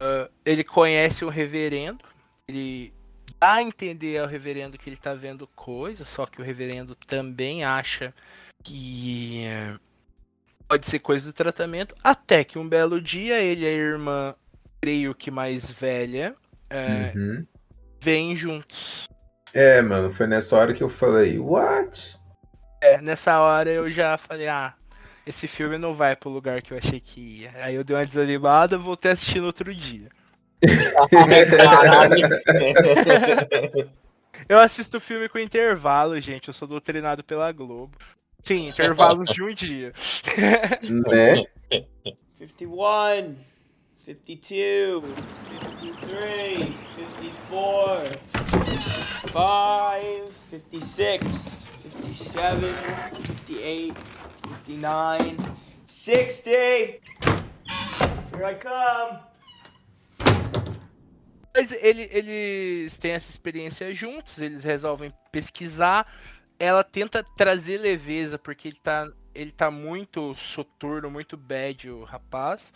Ah, 0.00 0.30
ele 0.42 0.64
conhece 0.64 1.22
o 1.22 1.28
reverendo, 1.28 2.02
ele 2.48 2.94
dá 3.40 3.54
a 3.54 3.62
entender 3.62 4.18
ao 4.18 4.26
reverendo 4.26 4.78
que 4.78 4.88
ele 4.88 4.96
tá 4.96 5.14
vendo 5.14 5.46
coisas, 5.48 6.06
só 6.08 6.26
que 6.26 6.40
o 6.40 6.44
reverendo 6.44 6.94
também 6.94 7.64
acha 7.64 8.14
que 8.62 9.44
é, 9.44 9.74
pode 10.68 10.86
ser 10.86 10.98
coisa 10.98 11.26
do 11.26 11.32
tratamento, 11.32 11.94
até 12.02 12.42
que 12.44 12.58
um 12.58 12.68
belo 12.68 13.00
dia 13.00 13.38
ele 13.40 13.64
e 13.64 13.68
a 13.68 13.72
irmã, 13.72 14.34
creio 14.80 15.14
que 15.14 15.30
mais 15.30 15.70
velha, 15.70 16.34
é, 16.70 17.12
Uhum. 17.14 17.46
vêm 18.00 18.34
juntos. 18.36 19.04
É, 19.52 19.80
mano, 19.80 20.10
foi 20.12 20.26
nessa 20.26 20.56
hora 20.56 20.74
que 20.74 20.82
eu 20.82 20.88
falei, 20.88 21.38
what? 21.38 22.18
É, 22.80 23.00
nessa 23.00 23.38
hora 23.40 23.70
eu 23.70 23.90
já 23.90 24.18
falei, 24.18 24.48
ah, 24.48 24.74
esse 25.26 25.46
filme 25.46 25.78
não 25.78 25.94
vai 25.94 26.16
pro 26.16 26.28
lugar 26.28 26.60
que 26.60 26.72
eu 26.72 26.78
achei 26.78 27.00
que 27.00 27.20
ia. 27.20 27.52
Aí 27.56 27.74
eu 27.74 27.84
dei 27.84 27.96
uma 27.96 28.04
desanimada, 28.04 28.76
voltei 28.76 29.10
a 29.10 29.14
assistir 29.14 29.40
no 29.40 29.46
outro 29.46 29.72
dia. 29.74 30.08
Eu 34.48 34.58
assisto 34.58 34.98
filme 35.00 35.28
com 35.28 35.38
intervalo, 35.38 36.18
gente. 36.20 36.48
Eu 36.48 36.54
sou 36.54 36.66
doutrinado 36.68 37.22
pela 37.24 37.50
Globo. 37.52 37.96
Sim, 38.42 38.68
intervalos 38.68 39.28
de 39.28 39.42
um 39.42 39.54
dia. 39.54 39.92
né? 40.82 41.44
51, 42.36 43.36
52, 44.04 45.02
53, 45.80 46.58
54, 46.58 48.20
5, 49.32 50.32
56, 50.50 51.66
57, 52.14 53.26
58, 53.26 53.94
59, 54.66 55.36
60. 55.86 56.50
Here 56.50 57.00
I 58.44 58.54
come. 58.54 59.20
Mas 61.54 61.70
ele- 61.72 62.08
eles 62.10 62.96
têm 62.98 63.12
essa 63.12 63.30
experiência 63.30 63.94
juntos, 63.94 64.38
eles 64.38 64.64
resolvem 64.64 65.12
pesquisar. 65.30 66.12
Ela 66.58 66.82
tenta 66.82 67.24
trazer 67.36 67.78
leveza, 67.78 68.38
porque 68.38 68.68
ele 68.68 68.78
tá, 68.82 69.08
ele 69.34 69.52
tá 69.52 69.70
muito 69.70 70.34
soturno, 70.34 71.10
muito 71.10 71.36
bad, 71.36 71.90
o 71.90 72.04
rapaz. 72.04 72.72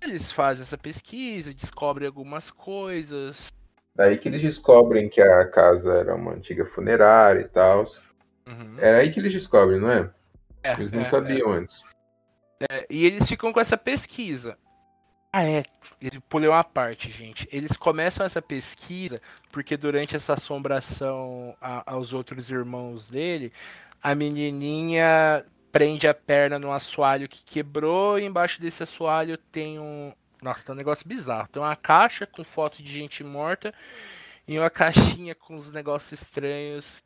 Eles 0.00 0.30
fazem 0.32 0.62
essa 0.62 0.78
pesquisa, 0.78 1.52
descobrem 1.52 2.06
algumas 2.06 2.50
coisas. 2.50 3.48
Daí 3.94 4.18
que 4.18 4.28
eles 4.28 4.42
descobrem 4.42 5.08
que 5.08 5.20
a 5.20 5.46
casa 5.48 5.94
era 5.94 6.14
uma 6.14 6.32
antiga 6.32 6.64
funerária 6.66 7.40
e 7.40 7.48
tal. 7.48 7.84
Uhum. 8.46 8.76
É 8.78 8.96
aí 8.96 9.10
que 9.10 9.18
eles 9.18 9.32
descobrem, 9.32 9.80
não 9.80 9.90
é? 9.90 10.10
É, 10.62 10.72
Eles 10.72 10.92
não 10.92 11.02
é, 11.02 11.04
sabiam 11.06 11.50
antes. 11.52 11.82
é. 12.70 12.86
E 12.90 13.06
eles 13.06 13.26
ficam 13.26 13.52
com 13.52 13.60
essa 13.60 13.76
pesquisa. 13.76 14.58
Ah, 15.38 15.44
é. 15.44 15.64
Ele 16.00 16.18
pulei 16.18 16.48
uma 16.48 16.64
parte, 16.64 17.10
gente. 17.10 17.46
Eles 17.52 17.76
começam 17.76 18.24
essa 18.24 18.40
pesquisa 18.40 19.20
porque 19.52 19.76
durante 19.76 20.16
essa 20.16 20.32
assombração 20.32 21.54
a- 21.60 21.82
aos 21.92 22.14
outros 22.14 22.48
irmãos 22.48 23.10
dele, 23.10 23.52
a 24.02 24.14
menininha 24.14 25.44
prende 25.70 26.08
a 26.08 26.14
perna 26.14 26.58
num 26.58 26.72
assoalho 26.72 27.28
que 27.28 27.44
quebrou 27.44 28.18
e 28.18 28.24
embaixo 28.24 28.58
desse 28.62 28.82
assoalho 28.82 29.36
tem 29.36 29.78
um. 29.78 30.10
Nossa, 30.40 30.64
tem 30.64 30.72
um 30.74 30.78
negócio 30.78 31.06
bizarro. 31.06 31.48
Tem 31.48 31.60
uma 31.62 31.76
caixa 31.76 32.26
com 32.26 32.42
foto 32.42 32.82
de 32.82 32.90
gente 32.90 33.22
morta 33.22 33.74
e 34.48 34.58
uma 34.58 34.70
caixinha 34.70 35.34
com 35.34 35.56
uns 35.56 35.70
negócios 35.70 36.20
estranhos. 36.22 37.02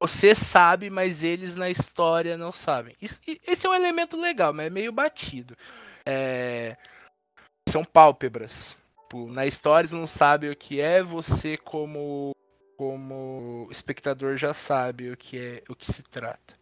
Você 0.00 0.34
sabe, 0.34 0.90
mas 0.90 1.22
eles 1.22 1.56
na 1.56 1.70
história 1.70 2.36
não 2.36 2.52
sabem. 2.52 2.96
Esse 3.00 3.66
é 3.66 3.70
um 3.70 3.74
elemento 3.74 4.16
legal, 4.20 4.52
mas 4.52 4.66
é 4.66 4.70
meio 4.70 4.92
batido. 4.92 5.56
É, 6.06 6.76
São 7.72 7.84
pálpebras. 7.84 8.76
Tipo, 9.02 9.32
na 9.32 9.46
história 9.46 9.82
eles 9.82 9.92
não 9.92 10.06
sabem 10.06 10.50
o 10.50 10.56
que 10.56 10.80
é, 10.80 11.02
você 11.02 11.56
como 11.56 12.32
como 12.76 13.68
espectador 13.70 14.36
já 14.36 14.52
sabe 14.52 15.10
o 15.10 15.16
que 15.16 15.38
é, 15.38 15.62
o 15.68 15.74
que 15.74 15.90
se 15.90 16.02
trata. 16.02 16.54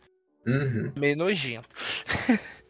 Uhum. 0.46 0.92
Meio 0.96 1.16
nojento. 1.16 1.68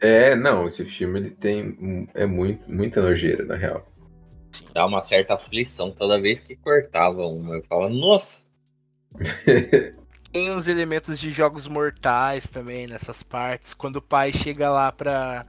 É, 0.00 0.36
não, 0.36 0.66
esse 0.66 0.84
filme 0.84 1.18
ele 1.18 1.30
tem. 1.30 2.06
É 2.12 2.26
muito, 2.26 2.70
muita 2.70 3.00
nojeira, 3.00 3.42
na 3.42 3.54
real. 3.54 3.90
Dá 4.74 4.84
uma 4.84 5.00
certa 5.00 5.32
aflição 5.32 5.90
toda 5.90 6.20
vez 6.20 6.38
que 6.38 6.54
cortava 6.56 7.26
uma. 7.26 7.54
Eu 7.54 7.64
falava, 7.64 7.88
nossa, 7.88 8.36
Tem 10.32 10.50
uns 10.50 10.66
elementos 10.66 11.18
de 11.18 11.30
jogos 11.30 11.68
mortais 11.68 12.46
também 12.48 12.86
nessas 12.86 13.22
partes. 13.22 13.72
Quando 13.72 13.96
o 13.96 14.02
pai 14.02 14.32
chega 14.32 14.70
lá 14.70 14.90
pra. 14.90 15.46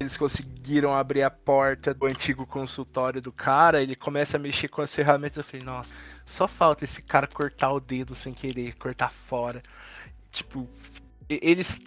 Eles 0.00 0.16
conseguiram 0.16 0.94
abrir 0.94 1.24
a 1.24 1.30
porta 1.30 1.92
do 1.92 2.06
antigo 2.06 2.46
consultório 2.46 3.20
do 3.20 3.32
cara, 3.32 3.82
ele 3.82 3.96
começa 3.96 4.36
a 4.36 4.40
mexer 4.40 4.68
com 4.68 4.80
as 4.80 4.94
ferramentas. 4.94 5.38
Eu 5.38 5.42
falei, 5.44 5.66
nossa, 5.66 5.92
só 6.24 6.46
falta 6.46 6.84
esse 6.84 7.02
cara 7.02 7.26
cortar 7.26 7.72
o 7.72 7.80
dedo 7.80 8.14
sem 8.14 8.32
querer, 8.32 8.76
cortar 8.76 9.10
fora. 9.10 9.60
Tipo, 10.30 10.68
eles. 11.28 11.80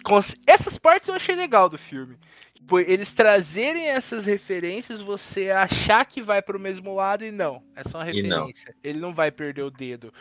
Essas 0.46 0.76
partes 0.78 1.08
eu 1.08 1.14
achei 1.14 1.34
legal 1.34 1.70
do 1.70 1.78
filme. 1.78 2.18
Tipo, 2.54 2.80
eles 2.80 3.10
trazerem 3.12 3.88
essas 3.88 4.26
referências, 4.26 5.00
você 5.00 5.50
achar 5.50 6.04
que 6.04 6.20
vai 6.20 6.42
pro 6.42 6.60
mesmo 6.60 6.94
lado 6.94 7.24
e 7.24 7.30
não. 7.32 7.62
É 7.74 7.82
só 7.82 7.98
uma 7.98 8.10
E 8.10 8.22
não. 8.22 8.46
referência. 8.46 8.76
Ele 8.84 9.00
não 9.00 9.14
vai 9.14 9.30
perder 9.30 9.62
o 9.62 9.70
dedo. 9.70 10.12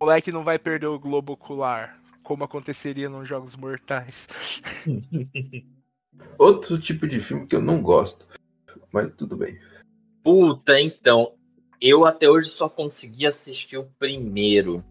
O 0.00 0.04
moleque 0.04 0.32
não 0.32 0.42
vai 0.42 0.58
perder 0.58 0.86
o 0.88 0.98
globo 0.98 1.34
ocular, 1.34 1.96
como 2.24 2.42
aconteceria 2.42 3.08
nos 3.08 3.28
Jogos 3.28 3.54
Mortais. 3.54 4.26
Outro 6.38 6.78
tipo 6.78 7.06
de 7.06 7.20
filme 7.20 7.46
que 7.46 7.54
eu 7.54 7.60
não 7.60 7.82
gosto. 7.82 8.26
Mas 8.92 9.12
tudo 9.14 9.36
bem. 9.36 9.58
Puta, 10.22 10.80
então. 10.80 11.34
Eu 11.80 12.04
até 12.04 12.28
hoje 12.28 12.50
só 12.50 12.68
consegui 12.68 13.26
assistir 13.26 13.78
o 13.78 13.88
primeiro. 13.98 14.84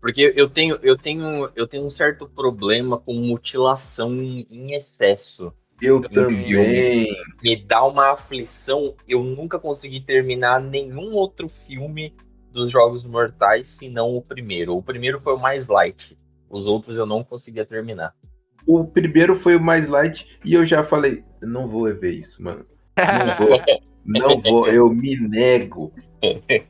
Porque 0.00 0.32
eu 0.36 0.48
tenho, 0.48 0.78
eu 0.82 0.96
tenho, 0.96 1.50
eu 1.54 1.66
tenho 1.66 1.84
um 1.84 1.90
certo 1.90 2.28
problema 2.28 2.98
com 2.98 3.14
mutilação 3.14 4.14
em, 4.14 4.74
excesso. 4.74 5.52
Eu 5.80 6.02
Eu 6.02 6.08
também. 6.08 7.08
Me 7.42 7.56
dá 7.64 7.84
uma 7.84 8.12
aflição. 8.12 8.94
Eu 9.08 9.22
nunca 9.22 9.58
consegui 9.58 10.00
terminar 10.00 10.60
nenhum 10.60 11.12
outro 11.12 11.48
filme 11.48 12.14
dos 12.52 12.70
Jogos 12.70 13.04
Mortais, 13.04 13.68
senão 13.68 14.16
o 14.16 14.22
primeiro. 14.22 14.76
O 14.76 14.82
primeiro 14.82 15.20
foi 15.20 15.34
o 15.34 15.38
mais 15.38 15.68
light. 15.68 16.16
Os 16.48 16.66
outros 16.66 16.96
eu 16.96 17.06
não 17.06 17.22
conseguia 17.22 17.66
terminar. 17.66 18.14
O 18.66 18.84
primeiro 18.84 19.36
foi 19.36 19.56
o 19.56 19.60
mais 19.62 19.88
light 19.88 20.38
e 20.44 20.54
eu 20.54 20.66
já 20.66 20.82
falei, 20.84 21.22
não 21.40 21.68
vou 21.68 21.84
ver 21.94 22.10
isso, 22.12 22.42
mano. 22.42 22.64
Não 22.98 23.46
vou. 23.46 23.60
Não 24.04 24.38
vou, 24.38 24.68
eu 24.68 24.88
me 24.88 25.16
nego. 25.28 25.92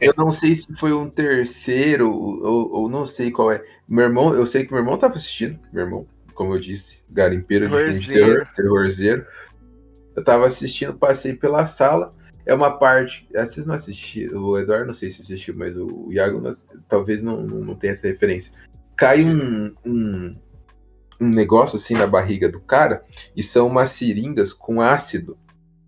Eu 0.01 0.13
não 0.17 0.31
sei 0.33 0.55
se 0.55 0.67
foi 0.77 0.93
um 0.93 1.09
terceiro 1.09 2.11
ou, 2.13 2.73
ou 2.73 2.89
não 2.89 3.07
sei 3.07 3.31
qual 3.31 3.51
é. 3.53 3.63
Meu 3.89 4.05
irmão, 4.05 4.35
eu 4.35 4.45
sei 4.47 4.65
que 4.65 4.73
meu 4.73 4.81
irmão 4.81 4.99
tava 4.99 5.15
assistindo. 5.15 5.59
Meu 5.73 5.85
irmão, 5.85 6.07
como 6.35 6.55
eu 6.55 6.59
disse, 6.61 7.03
garimpeiro 7.11 7.69
de 7.69 7.77
filme 7.77 7.99
de 8.01 8.13
terror, 8.13 8.47
terrorzeiro. 8.55 9.27
Eu 10.15 10.25
tava 10.25 10.47
assistindo, 10.47 10.95
passei 10.95 11.35
pela 11.35 11.65
sala. 11.65 12.15
É 12.45 12.55
uma 12.55 12.71
parte. 12.79 13.29
ah, 13.37 13.45
Vocês 13.45 13.67
não 13.67 13.75
assistiram, 13.75 14.43
o 14.43 14.59
Eduardo 14.59 14.87
não 14.87 14.95
sei 14.95 15.11
se 15.11 15.21
assistiu, 15.21 15.55
mas 15.57 15.77
o 15.77 16.09
Iago 16.13 16.41
não- 16.41 16.53
talvez 16.89 17.23
não, 17.23 17.43
não, 17.43 17.59
não 17.61 17.75
tenha 17.75 17.93
essa 17.93 18.07
referência. 18.07 18.53
Cai 18.97 19.25
um, 19.25 19.75
um, 19.85 20.37
um 21.21 21.29
negócio 21.29 21.77
assim 21.77 21.95
na 21.95 22.07
barriga 22.07 22.49
do 22.49 22.61
cara 22.61 23.05
e 23.35 23.43
são 23.43 23.67
umas 23.67 23.91
seringas 23.91 24.53
com 24.53 24.81
ácido 24.81 25.37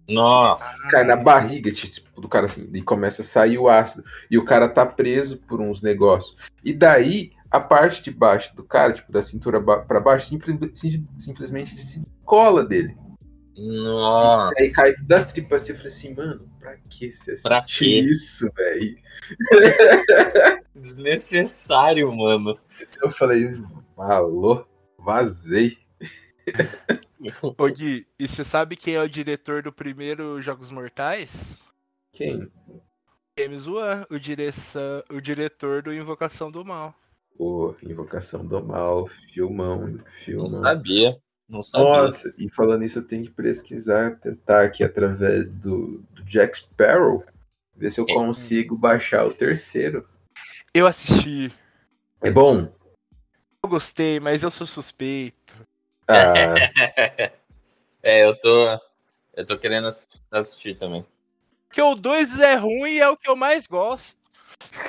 Nossa, 0.09 0.88
cai 0.91 1.05
na 1.05 1.17
barriga 1.17 1.71
tipo, 1.71 2.21
do 2.21 2.29
cara 2.29 2.47
assim, 2.47 2.69
e 2.73 2.81
começa 2.83 3.23
a 3.23 3.25
sair 3.25 3.59
o 3.59 3.69
ácido. 3.69 4.03
E 4.31 4.38
o 4.38 4.45
cara 4.45 4.69
tá 4.69 4.85
preso 4.87 5.37
por 5.38 5.61
uns 5.61 5.83
negócios. 5.83 6.37
E 6.64 6.73
daí, 6.73 7.33
a 7.51 7.61
parte 7.61 8.03
de 8.03 8.11
baixo 8.11 8.55
do 8.57 8.64
cara, 8.64 8.93
tipo, 8.95 9.12
da 9.12 9.23
cintura 9.23 9.61
ba 9.61 9.81
pra 9.83 10.01
baixo, 10.01 10.29
simple- 10.29 10.71
sim- 10.75 11.07
simplesmente 11.19 11.77
se 11.79 12.03
cola 12.25 12.64
dele. 12.64 12.97
nossa. 13.57 14.59
E 14.61 14.64
aí 14.64 14.71
cai 14.71 14.95
das 15.07 15.33
tripas 15.33 15.62
assim, 15.62 15.73
eu 15.73 15.77
falei 15.77 15.93
assim, 15.93 16.14
mano, 16.14 16.49
pra 16.59 16.77
que 16.88 17.11
você 17.12 17.35
Pra 17.43 17.62
isso, 17.81 18.51
velho? 18.57 18.97
Desnecessário, 20.75 22.14
mano. 22.17 22.59
Eu 23.03 23.11
falei, 23.11 23.57
alô, 23.97 24.64
vazei. 25.09 25.79
Ô 27.57 27.66
Gui, 27.68 28.07
e 28.18 28.29
você 28.29 28.44
sabe 28.44 28.77
quem 28.77 28.94
é 28.94 29.01
o 29.01 29.09
diretor 29.09 29.62
do 29.62 29.73
primeiro 29.73 30.40
Jogos 30.42 30.71
Mortais? 30.71 31.31
Quem? 32.12 32.47
James 33.38 33.66
Wan, 33.66 34.05
o, 34.11 34.18
direção, 34.18 35.03
o 35.11 35.18
diretor 35.21 35.83
do 35.83 35.94
Invocação 35.94 36.51
do 36.51 36.62
Mal. 36.62 36.94
Pô, 37.38 37.75
Invocação 37.83 38.44
do 38.44 38.62
Mal, 38.62 39.07
filmão, 39.33 39.87
Não 39.88 40.05
filmão. 40.25 40.49
sabia. 40.49 41.16
Não 41.49 41.62
sabia. 41.62 41.85
Nossa, 41.87 42.35
e 42.37 42.51
falando 42.53 42.85
isso, 42.85 42.99
eu 42.99 43.07
tenho 43.09 43.25
que 43.25 43.31
pesquisar, 43.31 44.16
tentar 44.21 44.64
aqui 44.64 44.85
através 44.85 45.51
do, 45.51 46.05
do 46.12 46.23
Jack 46.25 46.59
Sparrow, 46.59 47.25
ver 47.75 47.90
se 47.90 47.99
eu 48.01 48.05
É. 48.07 48.12
consigo 48.12 48.77
baixar 48.77 49.25
o 49.27 49.33
terceiro. 49.33 50.07
Eu 50.75 50.87
assisti, 50.87 51.51
É 52.21 52.31
bom? 52.31 52.71
Eu 53.62 53.71
gostei, 53.71 54.21
mas 54.21 54.42
eu 54.42 54.51
sou 54.51 54.66
suspeito. 54.66 55.55
Ah, 56.07 56.55
é, 58.03 58.25
eu 58.25 58.38
tô. 58.40 58.79
Eu 59.35 59.47
tô 59.47 59.59
querendo 59.59 59.88
ass- 59.88 60.21
assistir 60.31 60.79
também. 60.79 61.05
Porque 61.68 61.83
o 61.83 61.94
2 61.94 62.38
é 62.40 62.55
ruim 62.55 62.94
e 62.94 63.01
é 63.01 63.09
o 63.09 63.16
que 63.16 63.29
eu 63.29 63.37
mais 63.37 63.66
gosto. 63.66 64.16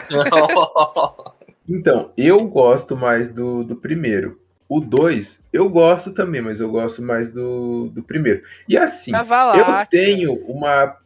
então, 1.68 2.12
eu 2.18 2.48
gosto 2.48 2.96
mais 2.96 3.30
do, 3.30 3.64
do 3.64 3.76
primeiro. 3.76 4.42
O 4.68 4.80
2, 4.80 5.42
eu 5.52 5.68
gosto 5.70 6.14
também, 6.14 6.42
mas 6.42 6.60
eu 6.60 6.70
gosto 6.72 7.02
mais 7.02 7.32
do, 7.32 7.90
do 7.90 8.02
primeiro. 8.04 8.44
E 8.68 8.78
assim, 8.78 9.12
eu 9.14 9.88
tenho 9.90 10.34
uma, 10.46 10.98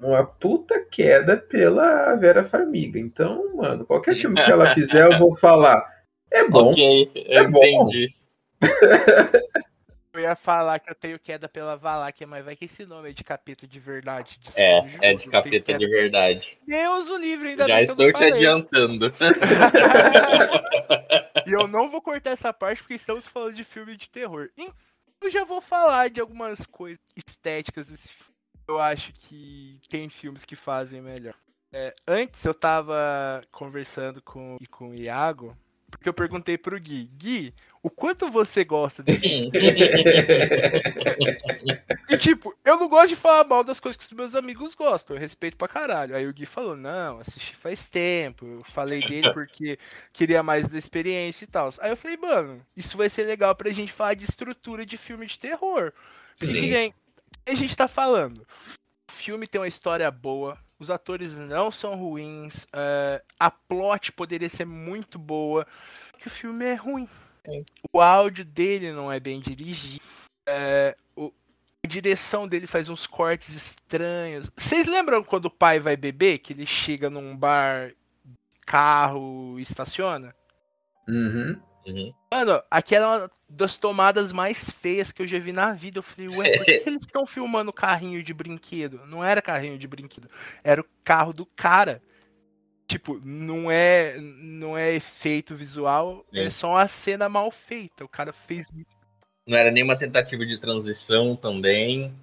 uma 0.00 0.24
puta 0.24 0.78
queda 0.80 1.36
pela 1.36 2.14
Vera 2.16 2.44
Farmiga. 2.44 2.98
Então, 2.98 3.56
mano, 3.56 3.84
qualquer 3.84 4.14
filme 4.16 4.36
que 4.36 4.50
ela 4.50 4.70
fizer, 4.70 5.04
eu 5.06 5.18
vou 5.18 5.34
falar. 5.38 5.95
É 6.38 6.48
bom. 6.48 6.70
ok, 6.70 7.10
eu 7.14 7.44
É 7.44 7.48
bom. 7.48 7.62
entendi. 7.64 8.14
Eu 10.12 10.22
ia 10.22 10.34
falar 10.34 10.78
que 10.78 10.90
eu 10.90 10.94
tenho 10.94 11.18
queda 11.18 11.46
pela 11.46 11.76
Valáquia, 11.76 12.26
mas 12.26 12.42
vai 12.42 12.56
que 12.56 12.64
esse 12.64 12.86
nome 12.86 13.10
é 13.10 13.12
de 13.12 13.22
capeta 13.22 13.66
de 13.66 13.78
verdade. 13.78 14.38
Desculpa, 14.40 14.60
É, 15.02 15.10
é 15.10 15.14
de 15.14 15.28
capeta 15.28 15.74
de 15.74 15.86
verdade. 15.86 16.56
Deus 16.66 17.06
o 17.10 17.18
livre, 17.18 17.50
ainda 17.50 17.66
Já 17.66 17.82
estou 17.82 18.06
te 18.06 18.12
falei. 18.12 18.32
adiantando. 18.32 19.12
e 21.46 21.52
eu 21.52 21.68
não 21.68 21.90
vou 21.90 22.00
cortar 22.00 22.30
essa 22.30 22.50
parte 22.50 22.78
porque 22.82 22.94
estamos 22.94 23.26
falando 23.26 23.52
de 23.54 23.62
filme 23.64 23.94
de 23.94 24.08
terror. 24.08 24.48
Então, 24.56 24.72
Eu 25.20 25.30
já 25.30 25.44
vou 25.44 25.60
falar 25.60 26.08
de 26.08 26.18
algumas 26.20 26.64
coisas 26.64 26.98
estéticas 27.14 27.86
desse 27.86 28.08
filme. 28.08 28.32
Eu 28.68 28.80
acho 28.80 29.12
que 29.12 29.78
tem 29.90 30.08
filmes 30.08 30.44
que 30.46 30.56
fazem 30.56 31.02
melhor. 31.02 31.34
É, 31.72 31.92
antes 32.08 32.42
eu 32.44 32.54
tava 32.54 33.42
conversando 33.52 34.22
com, 34.22 34.56
com 34.70 34.90
o 34.90 34.94
Iago, 34.94 35.54
porque 35.96 36.08
eu 36.08 36.14
perguntei 36.14 36.58
pro 36.58 36.78
Gui, 36.78 37.10
Gui, 37.16 37.54
o 37.82 37.90
quanto 37.90 38.30
você 38.30 38.64
gosta 38.64 39.02
desse 39.02 39.50
E 42.08 42.16
tipo, 42.18 42.54
eu 42.64 42.78
não 42.78 42.88
gosto 42.88 43.08
de 43.08 43.16
falar 43.16 43.44
mal 43.44 43.64
das 43.64 43.80
coisas 43.80 43.96
que 43.96 44.04
os 44.04 44.12
meus 44.12 44.34
amigos 44.34 44.74
gostam, 44.74 45.16
eu 45.16 45.20
respeito 45.20 45.56
pra 45.56 45.66
caralho. 45.66 46.14
Aí 46.14 46.26
o 46.26 46.32
Gui 46.32 46.46
falou, 46.46 46.76
não, 46.76 47.20
assisti 47.20 47.56
faz 47.56 47.88
tempo, 47.88 48.46
eu 48.46 48.60
falei 48.66 49.00
dele 49.00 49.32
porque 49.32 49.78
queria 50.12 50.42
mais 50.42 50.68
da 50.68 50.78
experiência 50.78 51.44
e 51.44 51.48
tal. 51.48 51.72
Aí 51.80 51.90
eu 51.90 51.96
falei, 51.96 52.16
mano, 52.16 52.60
isso 52.76 52.96
vai 52.96 53.08
ser 53.08 53.24
legal 53.24 53.54
pra 53.54 53.70
gente 53.70 53.92
falar 53.92 54.14
de 54.14 54.24
estrutura 54.24 54.84
de 54.84 54.96
filme 54.96 55.26
de 55.26 55.38
terror. 55.38 55.92
Porque 56.38 56.54
que 56.54 56.60
Sim. 56.60 56.70
nem 56.70 56.94
a 57.46 57.54
gente 57.54 57.76
tá 57.76 57.88
falando. 57.88 58.46
O 59.08 59.12
filme 59.12 59.46
tem 59.46 59.60
uma 59.60 59.68
história 59.68 60.10
boa, 60.10 60.58
os 60.78 60.90
atores 60.90 61.34
não 61.36 61.70
são 61.72 61.94
ruins, 61.96 62.66
é, 62.72 63.22
a 63.38 63.50
plot 63.50 64.12
poderia 64.12 64.48
ser 64.48 64.64
muito 64.64 65.18
boa, 65.18 65.66
que 66.18 66.26
o 66.26 66.30
filme 66.30 66.64
é 66.64 66.74
ruim. 66.74 67.08
Sim. 67.44 67.64
O 67.92 68.00
áudio 68.00 68.44
dele 68.44 68.92
não 68.92 69.10
é 69.12 69.20
bem 69.20 69.40
dirigido. 69.40 70.02
é, 70.48 70.96
o- 71.16 71.32
a 71.84 71.88
direção 71.88 72.46
dele 72.46 72.66
faz 72.68 72.88
uns 72.88 73.04
cortes 73.06 73.52
estranhos. 73.54 74.48
Vocês 74.56 74.86
lembram 74.86 75.24
quando 75.24 75.46
o 75.46 75.50
pai 75.50 75.80
vai 75.80 75.96
beber? 75.96 76.38
Que 76.38 76.52
ele 76.52 76.64
chega 76.64 77.10
num 77.10 77.36
bar, 77.36 77.92
carro, 78.64 79.58
estaciona? 79.58 80.34
Uhum. 81.08 81.60
Uhum. 81.86 82.14
Mano, 82.32 82.62
aquela 82.70 83.06
é 83.06 83.18
uma 83.20 83.30
das 83.48 83.76
tomadas 83.76 84.32
mais 84.32 84.68
feias 84.70 85.12
que 85.12 85.22
eu 85.22 85.26
já 85.26 85.38
vi 85.38 85.52
na 85.52 85.72
vida. 85.72 85.98
Eu 85.98 86.02
falei, 86.02 86.28
ué, 86.36 86.56
por 86.58 86.64
que, 86.64 86.78
que 86.80 86.88
eles 86.88 87.04
estão 87.04 87.24
filmando 87.24 87.72
carrinho 87.72 88.22
de 88.22 88.34
brinquedo? 88.34 89.00
Não 89.06 89.22
era 89.22 89.40
carrinho 89.40 89.78
de 89.78 89.86
brinquedo, 89.86 90.28
era 90.62 90.80
o 90.80 90.86
carro 91.04 91.32
do 91.32 91.46
cara. 91.46 92.02
Tipo, 92.86 93.20
não 93.24 93.68
é, 93.68 94.16
não 94.20 94.78
é 94.78 94.94
efeito 94.94 95.56
visual, 95.56 96.24
é 96.32 96.44
Sim. 96.44 96.50
só 96.50 96.70
uma 96.70 96.86
cena 96.86 97.28
mal 97.28 97.50
feita. 97.50 98.04
O 98.04 98.08
cara 98.08 98.32
fez. 98.32 98.68
Não 99.46 99.56
era 99.56 99.72
nenhuma 99.72 99.96
tentativa 99.96 100.46
de 100.46 100.58
transição 100.58 101.34
também. 101.34 102.14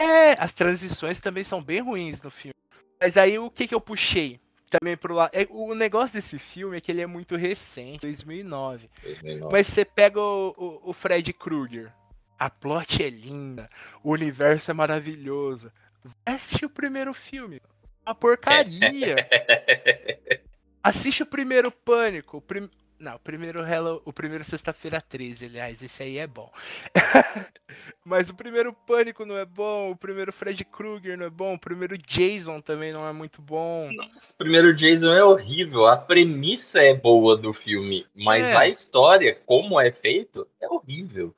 É, 0.00 0.32
as 0.38 0.52
transições 0.52 1.20
também 1.20 1.42
são 1.42 1.62
bem 1.62 1.80
ruins 1.80 2.22
no 2.22 2.30
filme. 2.30 2.54
Mas 3.00 3.16
aí 3.16 3.38
o 3.38 3.50
que 3.50 3.66
que 3.66 3.74
eu 3.74 3.80
puxei? 3.80 4.38
Também 4.70 4.96
pro 4.96 5.14
lado. 5.14 5.30
é, 5.32 5.46
O 5.50 5.74
negócio 5.74 6.14
desse 6.14 6.38
filme 6.38 6.76
é 6.76 6.80
que 6.80 6.92
ele 6.92 7.00
é 7.00 7.06
muito 7.06 7.36
recente, 7.36 8.00
2009. 8.02 8.88
2009. 9.02 9.48
Mas 9.52 9.66
você 9.66 9.84
pega 9.84 10.20
o, 10.20 10.54
o, 10.56 10.90
o 10.90 10.92
Fred 10.92 11.32
Krueger. 11.32 11.92
A 12.38 12.48
plot 12.48 13.02
é 13.02 13.10
linda. 13.10 13.68
O 14.02 14.12
universo 14.12 14.70
é 14.70 14.74
maravilhoso. 14.74 15.72
Vai 16.04 16.34
assistir 16.34 16.66
o 16.66 16.70
primeiro 16.70 17.12
filme. 17.12 17.60
Uma 18.06 18.14
porcaria. 18.14 19.28
Assiste 20.82 21.22
o 21.22 21.26
primeiro 21.26 21.70
Pânico. 21.70 22.38
O 22.38 22.40
prim... 22.40 22.70
Não, 22.98 23.14
o 23.14 23.18
primeiro 23.20 23.60
Hello... 23.64 24.02
O 24.04 24.12
primeiro 24.12 24.42
Sexta-feira 24.44 25.00
13, 25.00 25.46
aliás. 25.46 25.82
Esse 25.82 26.02
aí 26.02 26.18
é 26.18 26.26
bom. 26.26 26.50
Mas 28.04 28.28
o 28.28 28.34
primeiro 28.34 28.72
Pânico 28.72 29.24
não 29.24 29.36
é 29.36 29.44
bom. 29.44 29.90
O 29.92 29.96
primeiro 29.96 30.32
Fred 30.32 30.64
Krueger 30.64 31.16
não 31.16 31.26
é 31.26 31.30
bom. 31.30 31.54
O 31.54 31.58
primeiro 31.58 31.96
Jason 31.96 32.60
também 32.60 32.92
não 32.92 33.06
é 33.06 33.12
muito 33.12 33.40
bom. 33.40 33.90
Nossa, 33.92 34.32
o 34.32 34.36
primeiro 34.36 34.74
Jason 34.74 35.12
é 35.12 35.22
horrível. 35.22 35.86
A 35.86 35.96
premissa 35.96 36.80
é 36.80 36.94
boa 36.94 37.36
do 37.36 37.52
filme, 37.52 38.06
mas 38.14 38.44
É. 38.46 38.56
a 38.56 38.68
história, 38.68 39.38
como 39.46 39.80
é 39.80 39.92
feito, 39.92 40.48
é 40.60 40.68
horrível. 40.68 41.34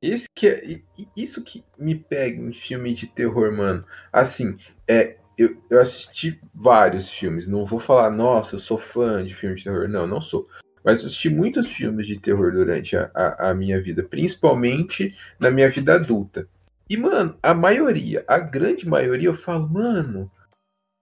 Isso 0.00 0.28
que, 0.32 0.46
é- 0.46 0.80
isso 1.16 1.42
que 1.42 1.64
me 1.76 1.94
pega 1.96 2.40
em 2.40 2.52
filme 2.52 2.92
de 2.94 3.08
terror, 3.08 3.50
mano. 3.52 3.84
Assim, 4.12 4.56
é, 4.86 5.16
eu, 5.36 5.60
eu 5.68 5.80
assisti 5.80 6.40
vários 6.54 7.08
filmes. 7.08 7.48
Não 7.48 7.64
vou 7.64 7.80
falar, 7.80 8.10
nossa, 8.10 8.54
eu 8.54 8.60
sou 8.60 8.78
fã 8.78 9.24
de 9.24 9.34
filme 9.34 9.56
de 9.56 9.64
terror. 9.64 9.88
Não, 9.88 10.06
não 10.06 10.20
sou. 10.20 10.48
Mas 10.84 11.00
assisti 11.00 11.28
muitos 11.28 11.68
filmes 11.68 12.06
de 12.06 12.18
terror 12.18 12.52
durante 12.52 12.96
a, 12.96 13.10
a, 13.14 13.50
a 13.50 13.54
minha 13.54 13.80
vida, 13.80 14.02
principalmente 14.02 15.14
na 15.38 15.50
minha 15.50 15.70
vida 15.70 15.94
adulta. 15.94 16.48
E, 16.88 16.96
mano, 16.96 17.36
a 17.42 17.54
maioria, 17.54 18.24
a 18.26 18.38
grande 18.38 18.88
maioria, 18.88 19.28
eu 19.28 19.34
falo, 19.34 19.68
mano, 19.68 20.30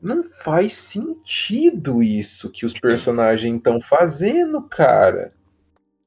não 0.01 0.23
faz 0.23 0.75
sentido 0.75 2.03
isso 2.03 2.51
que 2.51 2.67
os 2.67 2.75
personagens 2.75 3.57
estão 3.57 3.81
fazendo, 3.81 4.63
cara. 4.63 5.33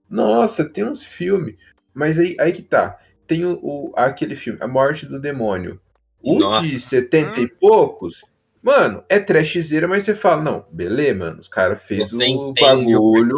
Nossa, 0.09 0.65
tem 0.67 0.83
uns 0.85 1.03
filmes. 1.03 1.55
Mas 1.93 2.17
aí, 2.17 2.35
aí 2.39 2.51
que 2.51 2.61
tá. 2.61 2.99
Tem 3.27 3.45
o, 3.45 3.59
o- 3.61 3.93
aquele 3.95 4.35
filme, 4.35 4.59
A 4.61 4.67
Morte 4.67 5.05
do 5.05 5.19
Demônio. 5.19 5.79
O 6.21 6.39
Nossa. 6.39 6.67
de 6.67 6.79
70 6.79 7.39
e 7.39 7.47
poucos, 7.47 8.23
mano, 8.61 9.03
é 9.09 9.19
trashzeira, 9.19 9.87
mas 9.87 10.03
você 10.03 10.15
fala, 10.15 10.41
não, 10.41 10.65
beleza, 10.71 11.17
mano, 11.17 11.39
os 11.39 11.47
caras 11.47 11.81
fez 11.83 12.11
Você 12.11 12.25
o 12.27 12.53
bagulho. 12.53 13.35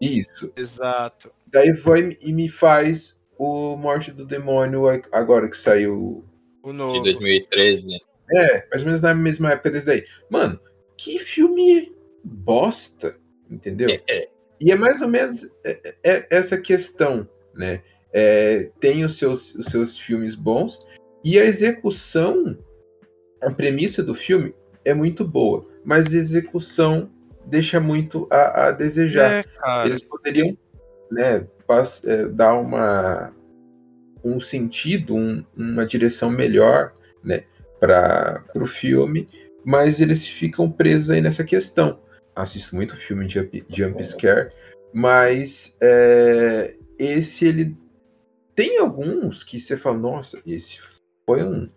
Isso. 0.00 0.52
Exato. 0.56 1.30
Daí 1.46 1.72
vai 1.72 2.16
e 2.20 2.32
me 2.32 2.48
faz 2.48 3.16
o 3.38 3.76
Morte 3.76 4.10
do 4.10 4.24
Demônio 4.26 4.84
agora 5.12 5.48
que 5.48 5.56
saiu. 5.56 6.24
O 6.62 6.72
novo. 6.72 6.92
De 6.92 7.02
2013. 7.02 8.00
É, 8.32 8.66
mais 8.70 8.82
ou 8.82 8.86
menos 8.86 9.02
na 9.02 9.14
mesma 9.14 9.52
época 9.52 9.70
desse 9.70 9.86
daí. 9.86 10.04
Mano, 10.28 10.58
que 10.96 11.18
filme 11.18 11.94
bosta, 12.24 13.16
entendeu? 13.50 13.88
É, 14.08 14.28
E 14.60 14.72
é 14.72 14.74
mais 14.74 15.02
ou 15.02 15.08
menos 15.08 15.44
é- 15.62 15.94
é- 16.02 16.26
essa 16.30 16.58
questão, 16.58 17.28
né? 17.54 17.82
É, 18.12 18.70
tem 18.80 19.04
os 19.04 19.18
seus, 19.18 19.54
os 19.54 19.66
seus 19.66 19.98
filmes 19.98 20.34
bons 20.34 20.84
e 21.22 21.38
a 21.38 21.44
execução, 21.44 22.56
a 23.42 23.50
premissa 23.50 24.02
do 24.02 24.14
filme 24.14 24.54
é 24.84 24.94
muito 24.94 25.24
boa, 25.24 25.66
mas 25.84 26.14
a 26.14 26.16
execução 26.16 27.10
deixa 27.46 27.78
muito 27.80 28.26
a, 28.30 28.66
a 28.68 28.70
desejar. 28.72 29.44
É. 29.64 29.86
Eles 29.86 30.02
poderiam 30.02 30.56
né, 31.10 31.46
é, 32.04 32.26
dar 32.26 32.54
uma, 32.54 33.32
um 34.24 34.40
sentido, 34.40 35.14
um- 35.14 35.44
uma 35.56 35.86
direção 35.86 36.30
melhor 36.30 36.92
né, 37.22 37.44
para 37.80 38.44
o 38.54 38.66
filme, 38.66 39.28
mas 39.64 40.00
eles 40.00 40.26
ficam 40.26 40.70
presos 40.70 41.10
aí 41.10 41.20
nessa 41.20 41.44
questão. 41.44 42.00
Assisto 42.34 42.74
muito 42.74 42.96
filme 42.96 43.26
de 43.26 43.64
jump 43.68 44.04
scare, 44.04 44.50
mas 44.92 45.76
é, 45.80 46.74
esse 46.98 47.46
ele 47.46 47.76
tem 48.54 48.78
alguns 48.78 49.42
que 49.44 49.58
você 49.60 49.76
fala, 49.76 49.98
nossa, 49.98 50.40
esse 50.46 50.78
foi 51.26 51.42
um, 51.42 51.68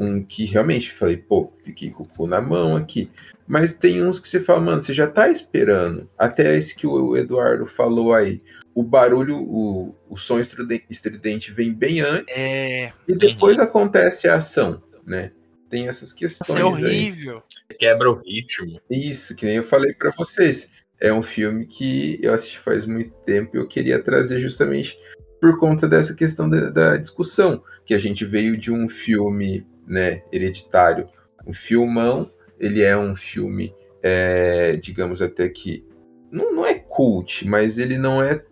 um 0.00 0.22
que 0.24 0.46
realmente 0.46 0.92
falei, 0.92 1.18
pô, 1.18 1.52
fiquei 1.62 1.90
com 1.90 2.02
o 2.04 2.08
cu 2.08 2.26
na 2.26 2.40
mão 2.40 2.74
aqui. 2.74 3.10
Mas 3.46 3.74
tem 3.74 4.02
uns 4.02 4.18
que 4.18 4.26
você 4.26 4.40
fala, 4.40 4.60
mano, 4.60 4.80
você 4.80 4.94
já 4.94 5.06
tá 5.06 5.28
esperando. 5.28 6.08
Até 6.18 6.56
esse 6.56 6.74
que 6.74 6.86
o 6.86 7.16
Eduardo 7.16 7.66
falou 7.66 8.14
aí. 8.14 8.38
O 8.74 8.82
barulho, 8.82 9.36
o, 9.36 9.94
o 10.08 10.16
som 10.16 10.38
estridente 10.40 11.52
vem 11.52 11.72
bem 11.74 12.00
antes 12.00 12.34
É. 12.38 12.92
e 13.06 13.14
depois 13.14 13.58
acontece 13.58 14.28
a 14.28 14.36
ação, 14.36 14.82
né? 15.04 15.32
tem 15.68 15.86
essas 15.86 16.12
questões 16.12 16.48
Isso 16.48 16.58
é 16.58 16.62
aí. 16.62 16.64
horrível. 16.64 17.42
Quebra 17.78 18.10
o 18.10 18.14
ritmo. 18.14 18.80
Isso, 18.90 19.36
que 19.36 19.46
nem 19.46 19.56
eu 19.56 19.62
falei 19.64 19.92
pra 19.94 20.10
vocês. 20.16 20.68
É 21.00 21.12
um 21.12 21.22
filme 21.22 21.64
que 21.64 22.18
eu 22.20 22.34
assisti 22.34 22.58
faz 22.58 22.86
muito 22.86 23.14
tempo 23.24 23.56
e 23.56 23.60
eu 23.60 23.68
queria 23.68 24.02
trazer 24.02 24.40
justamente 24.40 24.98
por 25.40 25.58
conta 25.60 25.88
dessa 25.88 26.12
questão 26.12 26.48
da, 26.48 26.70
da 26.70 26.96
discussão. 26.96 27.62
Que 27.86 27.94
a 27.94 27.98
gente 27.98 28.24
veio 28.24 28.56
de 28.56 28.72
um 28.72 28.88
filme, 28.88 29.64
né, 29.90 30.22
hereditário, 30.32 31.06
um 31.46 31.52
filmão, 31.52 32.30
ele 32.58 32.82
é 32.82 32.96
um 32.96 33.16
filme, 33.16 33.74
é, 34.02 34.76
digamos 34.76 35.20
até 35.20 35.48
que. 35.48 35.84
Não, 36.30 36.54
não 36.54 36.64
é 36.64 36.74
cult, 36.74 37.46
mas 37.48 37.76
ele 37.76 37.98
não 37.98 38.22
é, 38.22 38.42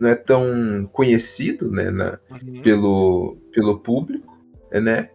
não 0.00 0.08
é 0.08 0.14
tão 0.16 0.88
conhecido 0.92 1.70
né, 1.70 1.90
na, 1.90 2.18
Uhum. 2.30 2.62
pelo, 2.62 3.36
pelo 3.52 3.78
público, 3.78 4.36
né? 4.72 5.08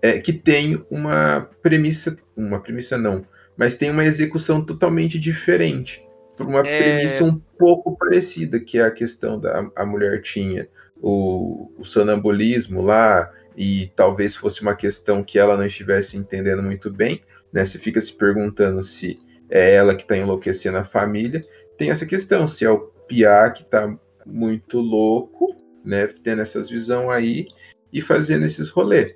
É, 0.00 0.18
que 0.18 0.32
tem 0.32 0.84
uma 0.90 1.48
premissa, 1.62 2.16
uma 2.36 2.58
premissa 2.58 2.98
não, 2.98 3.24
mas 3.56 3.76
tem 3.76 3.88
uma 3.90 4.04
execução 4.04 4.60
totalmente 4.64 5.16
diferente. 5.16 6.02
Por 6.36 6.48
uma 6.48 6.60
É. 6.60 6.62
premissa 6.96 7.22
um 7.22 7.40
pouco 7.56 7.96
parecida, 7.96 8.58
que 8.58 8.78
é 8.78 8.82
a 8.84 8.90
questão 8.90 9.38
da 9.38 9.70
a 9.76 9.86
mulher 9.86 10.20
tinha 10.22 10.66
o, 11.00 11.70
o 11.78 11.84
sonambulismo 11.84 12.82
lá, 12.82 13.30
e 13.56 13.90
talvez 13.94 14.34
fosse 14.34 14.62
uma 14.62 14.74
questão 14.74 15.22
que 15.22 15.38
ela 15.38 15.56
não 15.56 15.64
estivesse 15.64 16.16
entendendo 16.16 16.62
muito 16.62 16.90
bem, 16.90 17.22
né? 17.52 17.64
Você 17.64 17.78
fica 17.78 18.00
se 18.00 18.12
perguntando 18.12 18.82
se 18.82 19.18
é 19.50 19.74
ela 19.74 19.94
que 19.94 20.02
está 20.02 20.16
enlouquecendo 20.16 20.78
a 20.78 20.84
família. 20.84 21.44
Tem 21.76 21.90
essa 21.90 22.06
questão, 22.06 22.46
se 22.46 22.64
é 22.64 22.70
o 22.70 22.80
Piá 23.06 23.50
que 23.50 23.62
está 23.62 23.94
muito 24.24 24.78
louco, 24.78 25.54
né? 25.84 26.06
Tendo 26.06 26.42
essas 26.42 26.70
visões 26.70 27.10
aí 27.10 27.46
e 27.92 28.00
fazendo 28.00 28.44
esses 28.44 28.68
rolês. 28.68 29.14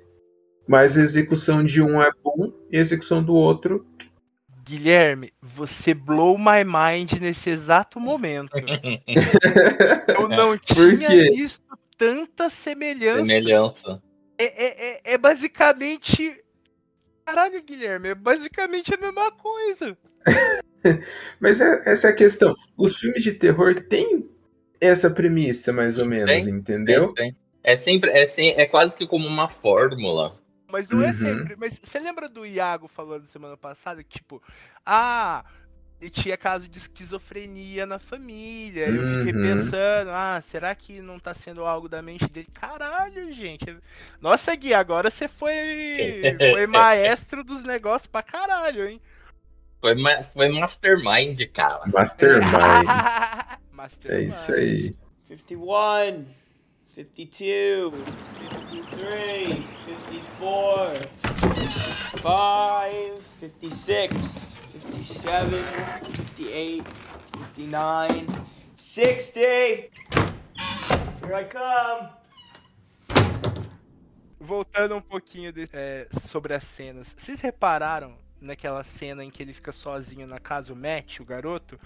Mas 0.67 0.97
a 0.97 1.01
execução 1.01 1.63
de 1.63 1.81
um 1.81 2.01
é 2.01 2.11
bom 2.23 2.51
e 2.69 2.77
a 2.77 2.81
execução 2.81 3.23
do 3.23 3.33
outro. 3.33 3.87
Guilherme, 4.63 5.31
você 5.41 5.93
blow 5.93 6.37
my 6.37 6.63
mind 6.65 7.13
nesse 7.21 7.49
exato 7.49 7.99
momento. 7.99 8.51
Eu 10.09 10.27
não 10.27 10.57
Por 10.57 10.59
tinha 10.59 11.09
visto 11.31 11.61
tanta 11.97 12.49
semelhança. 12.49 13.19
Semelhança. 13.19 14.03
É, 14.37 14.43
é, 14.45 14.91
é- 14.95 15.01
é 15.13 15.17
basicamente. 15.17 16.43
Caralho, 17.25 17.61
Guilherme, 17.61 18.09
é 18.09 18.15
basicamente 18.15 18.93
a 18.93 18.97
mesma 18.97 19.31
coisa. 19.31 19.97
Mas 21.39 21.59
é- 21.59 21.81
essa 21.85 22.07
é 22.07 22.11
a 22.11 22.15
questão. 22.15 22.55
Os 22.77 22.97
filmes 22.97 23.23
de 23.23 23.33
terror 23.33 23.83
têm 23.87 24.29
essa 24.79 25.09
premissa, 25.09 25.73
mais 25.73 25.97
ou 25.97 26.05
menos, 26.05 26.45
Tem, 26.45 26.53
entendeu? 26.53 27.13
Tem, 27.13 27.31
tem. 27.31 27.37
É 27.63 27.75
sempre, 27.75 28.11
é, 28.11 28.25
sem, 28.25 28.51
é 28.51 28.65
quase 28.65 28.95
que 28.95 29.05
como 29.05 29.27
uma 29.27 29.49
fórmula. 29.49 30.39
Mas 30.69 30.89
não 30.89 31.01
é 31.01 31.07
Uhum. 31.07 31.13
sempre. 31.13 31.55
Mas 31.57 31.79
você 31.81 31.99
lembra 31.99 32.29
do 32.29 32.45
Iago 32.45 32.87
falando 32.87 33.25
semana 33.27 33.57
passada 33.57 34.03
que, 34.03 34.19
tipo, 34.19 34.41
ah, 34.85 35.43
ele 35.99 36.09
tinha 36.11 36.37
caso 36.37 36.67
de 36.67 36.77
esquizofrenia 36.77 37.85
na 37.85 37.97
família. 37.99 38.87
Eu 38.89 39.17
fiquei 39.19 39.33
Uhum. 39.33 39.41
pensando, 39.63 40.09
ah, 40.11 40.39
será 40.43 40.73
que 40.75 41.01
não 41.01 41.19
tá 41.19 41.33
sendo 41.33 41.65
algo 41.65 41.89
da 41.89 42.01
mente 42.01 42.27
dele? 42.27 42.47
Caralho, 42.53 43.31
gente. 43.33 43.75
Nossa, 44.21 44.55
Gui, 44.55 44.73
agora 44.73 45.09
você 45.09 45.27
foi, 45.27 46.21
foi 46.51 46.67
maestro 46.67 47.43
dos 47.43 47.63
negócios 47.63 48.07
pra 48.07 48.21
caralho, 48.21 48.87
hein? 48.87 49.01
Foi, 49.81 49.95
ma- 49.95 50.23
foi 50.23 50.49
mastermind, 50.49 51.39
cara. 51.53 51.81
Mastermind. 51.87 52.85
Mastermind. 53.71 54.11
é 54.21 54.21
isso 54.27 54.51
aí. 54.53 54.95
51, 55.27 56.25
52, 56.95 57.93
53, 58.71 59.47
54, 59.85 61.09
5, 62.21 63.21
56, 63.39 64.56
57, 64.93 66.11
58, 66.37 66.83
59, 67.55 68.27
60. 68.75 69.41
Here 71.21 71.33
I 71.33 71.45
come. 71.45 72.09
Voltando 74.39 74.95
um 74.95 75.01
pouquinho 75.01 75.51
de- 75.51 75.69
é, 75.73 76.07
sobre 76.27 76.53
as 76.53 76.63
cenas. 76.63 77.13
Vocês 77.17 77.41
repararam 77.41 78.15
naquela 78.39 78.83
cena 78.83 79.23
em 79.23 79.29
que 79.29 79.43
ele 79.43 79.53
fica 79.53 79.71
sozinho 79.71 80.25
na 80.27 80.39
casa, 80.39 80.71
o 80.71 80.75
Matt, 80.75 81.19
o 81.19 81.25
garoto, 81.25 81.77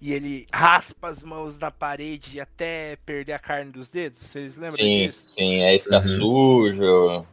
e 0.00 0.12
ele 0.12 0.46
raspa 0.52 1.08
as 1.08 1.22
mãos 1.22 1.56
na 1.58 1.70
parede 1.70 2.38
até 2.40 2.96
perder 3.06 3.32
a 3.32 3.38
carne 3.38 3.70
dos 3.72 3.88
dedos? 3.88 4.18
Vocês 4.20 4.56
lembram 4.56 4.76
Sim, 4.76 5.06
disso? 5.06 5.32
sim, 5.34 5.62
aí 5.62 5.78
fica 5.78 5.94
Uhum. 5.96 6.02
sujo. 6.02 7.26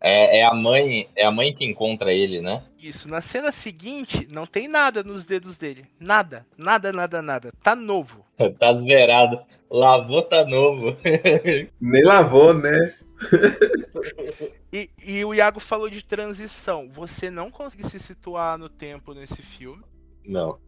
É, 0.00 0.38
é 0.38 0.44
a 0.46 0.54
mãe, 0.54 1.08
é 1.14 1.24
a 1.26 1.30
mãe 1.30 1.52
que 1.54 1.64
encontra 1.64 2.10
ele, 2.12 2.40
né? 2.40 2.62
Isso. 2.78 3.06
Na 3.06 3.20
cena 3.20 3.52
seguinte, 3.52 4.26
não 4.30 4.46
tem 4.46 4.66
nada 4.66 5.02
nos 5.02 5.26
dedos 5.26 5.58
dele. 5.58 5.84
Nada. 5.98 6.46
Nada, 6.56 6.90
nada, 6.90 7.20
nada. 7.20 7.52
Tá 7.62 7.76
novo. 7.76 8.24
Tá 8.58 8.74
zerado. 8.78 9.38
Lavou, 9.70 10.22
tá 10.22 10.46
novo. 10.46 10.96
Nem 11.78 12.02
lavou, 12.04 12.54
né? 12.54 12.94
E, 14.72 14.88
e 15.04 15.22
o 15.24 15.34
Iago 15.34 15.60
falou 15.60 15.90
de 15.90 16.02
transição. 16.02 16.88
Você 16.90 17.30
não 17.30 17.50
consegue 17.50 17.86
se 17.90 17.98
situar 17.98 18.56
no 18.56 18.70
tempo 18.70 19.12
nesse 19.12 19.42
filme. 19.42 19.82
Não. 20.24 20.58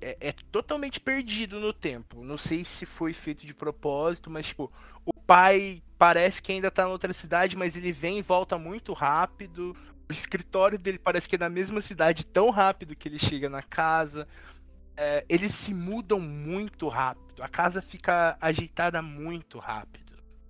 é, 0.00 0.16
é 0.20 0.32
totalmente 0.52 1.00
perdido 1.00 1.58
no 1.58 1.72
tempo. 1.72 2.22
Não 2.22 2.36
sei 2.36 2.64
se 2.64 2.84
foi 2.84 3.12
feito 3.12 3.46
de 3.46 3.54
propósito, 3.54 4.30
mas 4.30 4.46
tipo, 4.46 4.70
o 5.04 5.12
pai 5.26 5.82
parece 5.98 6.42
que 6.42 6.52
ainda 6.52 6.70
tá 6.70 6.84
na 6.84 6.90
outra 6.90 7.12
cidade, 7.12 7.56
mas 7.56 7.76
ele 7.76 7.92
vem 7.92 8.18
e 8.18 8.22
volta 8.22 8.58
muito 8.58 8.92
rápido. 8.92 9.76
O 10.08 10.12
escritório 10.12 10.78
dele 10.78 10.98
parece 10.98 11.28
que 11.28 11.36
é 11.36 11.38
na 11.38 11.48
mesma 11.48 11.80
cidade 11.80 12.24
tão 12.24 12.50
rápido 12.50 12.94
que 12.94 13.08
ele 13.08 13.18
chega 13.18 13.48
na 13.48 13.62
casa. 13.62 14.28
É, 14.96 15.24
eles 15.28 15.52
se 15.52 15.74
mudam 15.74 16.20
muito 16.20 16.88
rápido. 16.88 17.42
A 17.42 17.48
casa 17.48 17.82
fica 17.82 18.36
ajeitada 18.40 19.02
muito 19.02 19.58
rápido. 19.58 20.06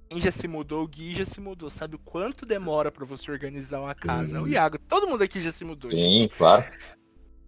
Quem 0.08 0.20
já 0.20 0.30
se 0.30 0.46
mudou, 0.46 0.84
o 0.84 0.88
Gui 0.88 1.16
já 1.16 1.24
se 1.24 1.40
mudou. 1.40 1.68
Sabe 1.68 1.96
o 1.96 1.98
quanto 1.98 2.46
demora 2.46 2.92
pra 2.92 3.04
você 3.04 3.30
organizar 3.30 3.80
uma 3.80 3.94
casa? 3.94 4.40
O 4.40 4.46
Iago, 4.46 4.78
todo 4.78 5.08
mundo 5.08 5.22
aqui 5.22 5.42
já 5.42 5.50
se 5.50 5.64
mudou. 5.64 5.90
gente 5.90 6.30
Sim, 6.30 6.36
claro. 6.36 6.64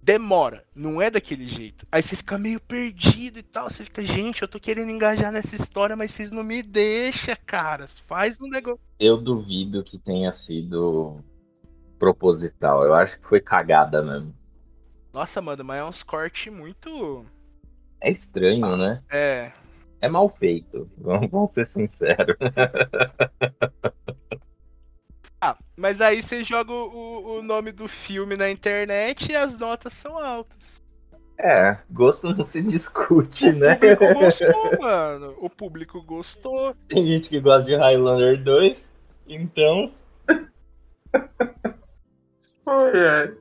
Demora, 0.09 0.65
não 0.75 1.03
é 1.03 1.11
daquele 1.11 1.47
jeito. 1.47 1.87
Aí 1.93 2.03
você 2.03 2.17
fica 2.17 2.39
meio 2.39 2.59
perdido 2.59 3.39
e 3.39 3.43
tal, 3.43 3.69
você 3.69 3.85
fica, 3.85 4.03
gente, 4.07 4.41
eu 4.41 4.49
tô 4.49 4.59
querendo 4.59 4.91
engajar 4.91 5.31
nessa 5.31 5.55
história, 5.55 5.95
mas 5.95 6.13
vocês 6.13 6.31
não 6.31 6.43
me 6.43 6.63
deixam, 6.63 7.37
cara. 7.45 7.87
Faz 8.07 8.41
um 8.41 8.49
negócio. 8.49 8.81
Eu 8.99 9.19
duvido 9.19 9.85
que 9.85 9.99
tenha 9.99 10.33
sido 10.33 11.23
proposital. 11.99 12.85
Eu 12.85 12.95
acho 12.95 13.21
que 13.21 13.29
foi 13.29 13.39
cagada 13.39 14.03
mesmo. 14.03 14.35
Nossa, 15.13 15.43
mano, 15.43 15.63
mas 15.63 15.79
é 15.79 15.85
uns 15.85 16.03
cortes 16.03 16.51
muito. 16.51 17.27
É 18.01 18.11
estranho, 18.11 18.79
né? 18.79 19.03
É. 19.11 19.53
É 20.01 20.09
mal 20.09 20.27
feito. 20.31 20.91
Vamos, 20.97 21.29
vamos 21.31 21.51
ser 21.51 21.67
sinceros. 21.67 22.39
Ah, 25.41 25.57
mas 25.77 26.01
aí 26.01 26.21
você 26.23 26.43
joga 26.43 26.73
o, 26.73 27.39
o 27.39 27.43
nome 27.43 27.71
do 27.71 27.87
filme 27.87 28.37
na 28.37 28.51
internet 28.51 29.31
e 29.31 29.37
as 29.37 29.57
notas 29.57 29.93
são 29.93 30.19
altas. 30.19 30.83
É, 31.39 31.79
gosto 31.89 32.29
não 32.35 32.45
se 32.45 32.61
discute, 32.61 33.49
O 33.49 33.53
né? 33.53 33.77
público 33.77 34.15
gostou, 34.19 34.81
mano. 34.81 35.37
O 35.39 35.49
público 35.49 36.03
gostou. 36.03 36.75
Tem 36.89 37.07
gente 37.07 37.29
que 37.29 37.39
gosta 37.39 37.65
de 37.65 37.77
Highlander 37.77 38.43
2, 38.43 38.83
então. 39.29 39.93
É, 43.05 43.33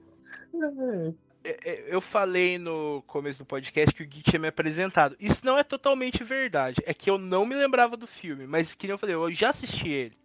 é, 1.43 1.85
Eu 1.87 1.99
falei 1.99 2.59
no 2.59 3.03
começo 3.07 3.39
do 3.39 3.45
podcast 3.45 3.95
que 3.95 4.03
o 4.03 4.07
Gui 4.07 4.21
tinha 4.21 4.39
me 4.39 4.47
apresentado. 4.49 5.15
Isso 5.19 5.43
não 5.43 5.57
é 5.57 5.63
totalmente 5.63 6.23
verdade. 6.23 6.81
É 6.85 6.93
que 6.93 7.09
eu 7.09 7.17
não 7.17 7.47
me 7.47 7.55
lembrava 7.55 7.97
do 7.97 8.05
filme, 8.05 8.45
mas 8.45 8.75
que 8.75 8.85
nem 8.85 8.91
eu 8.93 8.97
falei, 8.99 9.15
eu 9.15 9.31
já 9.31 9.49
assisti 9.49 9.89
ele. 9.89 10.15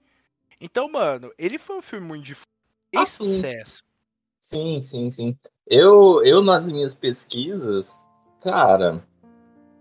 Então, 0.64 0.88
mano, 0.88 1.32
ele 1.36 1.58
foi 1.58 1.76
um 1.76 1.82
filme 1.82 2.06
muito 2.06 2.22
difícil. 2.22 2.46
Ah, 2.94 3.02
E 3.02 3.06
sucesso. 3.06 3.82
Sim, 4.42 4.80
sim, 4.80 5.10
sim. 5.10 5.36
Eu, 5.66 6.22
eu 6.24 6.40
nas 6.40 6.70
minhas 6.70 6.94
pesquisas, 6.94 7.90
cara, 8.40 9.02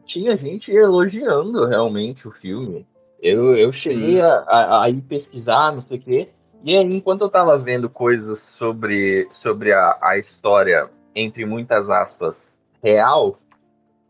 tinha 0.06 0.36
gente 0.36 0.72
elogiando 0.72 1.66
realmente 1.68 2.28
o 2.28 2.32
filme. 2.32 2.88
Eu, 3.22 3.56
eu 3.56 3.72
cheguei 3.72 4.20
a, 4.22 4.34
a, 4.48 4.84
a 4.86 4.90
ir 4.90 5.02
pesquisar, 5.04 5.72
não 5.72 5.82
sei 5.82 5.98
o 6.00 6.02
quê. 6.02 6.30
E 6.64 6.76
aí, 6.76 6.84
enquanto 6.84 7.22
eu 7.22 7.30
tava 7.30 7.56
vendo 7.60 7.88
coisas 7.88 8.40
sobre, 8.40 9.28
sobre 9.30 9.74
a, 9.74 10.00
a 10.02 10.18
história, 10.18 10.90
entre 11.14 11.46
muitas 11.46 11.92
aspas, 11.92 12.52
real, 12.84 13.38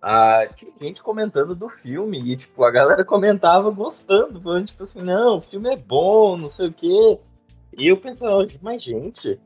ah, 0.02 0.48
tinha 0.56 0.72
gente 0.82 1.04
comentando 1.04 1.56
do 1.56 1.70
filme. 1.70 2.20
E, 2.32 2.36
tipo, 2.36 2.64
a 2.64 2.72
galera 2.72 3.04
comentava 3.06 3.70
gostando, 3.70 4.42
falando, 4.42 4.66
tipo 4.66 4.84
assim, 4.84 5.02
não, 5.02 5.38
o 5.38 5.42
filme 5.42 5.74
é 5.74 5.78
bom, 5.78 6.36
não 6.36 6.50
sei 6.50 6.68
o 6.68 6.74
quê. 6.74 7.20
E 7.78 7.88
eu 7.88 7.98
pensava, 7.98 8.46
mas 8.62 8.84
gente, 8.84 9.40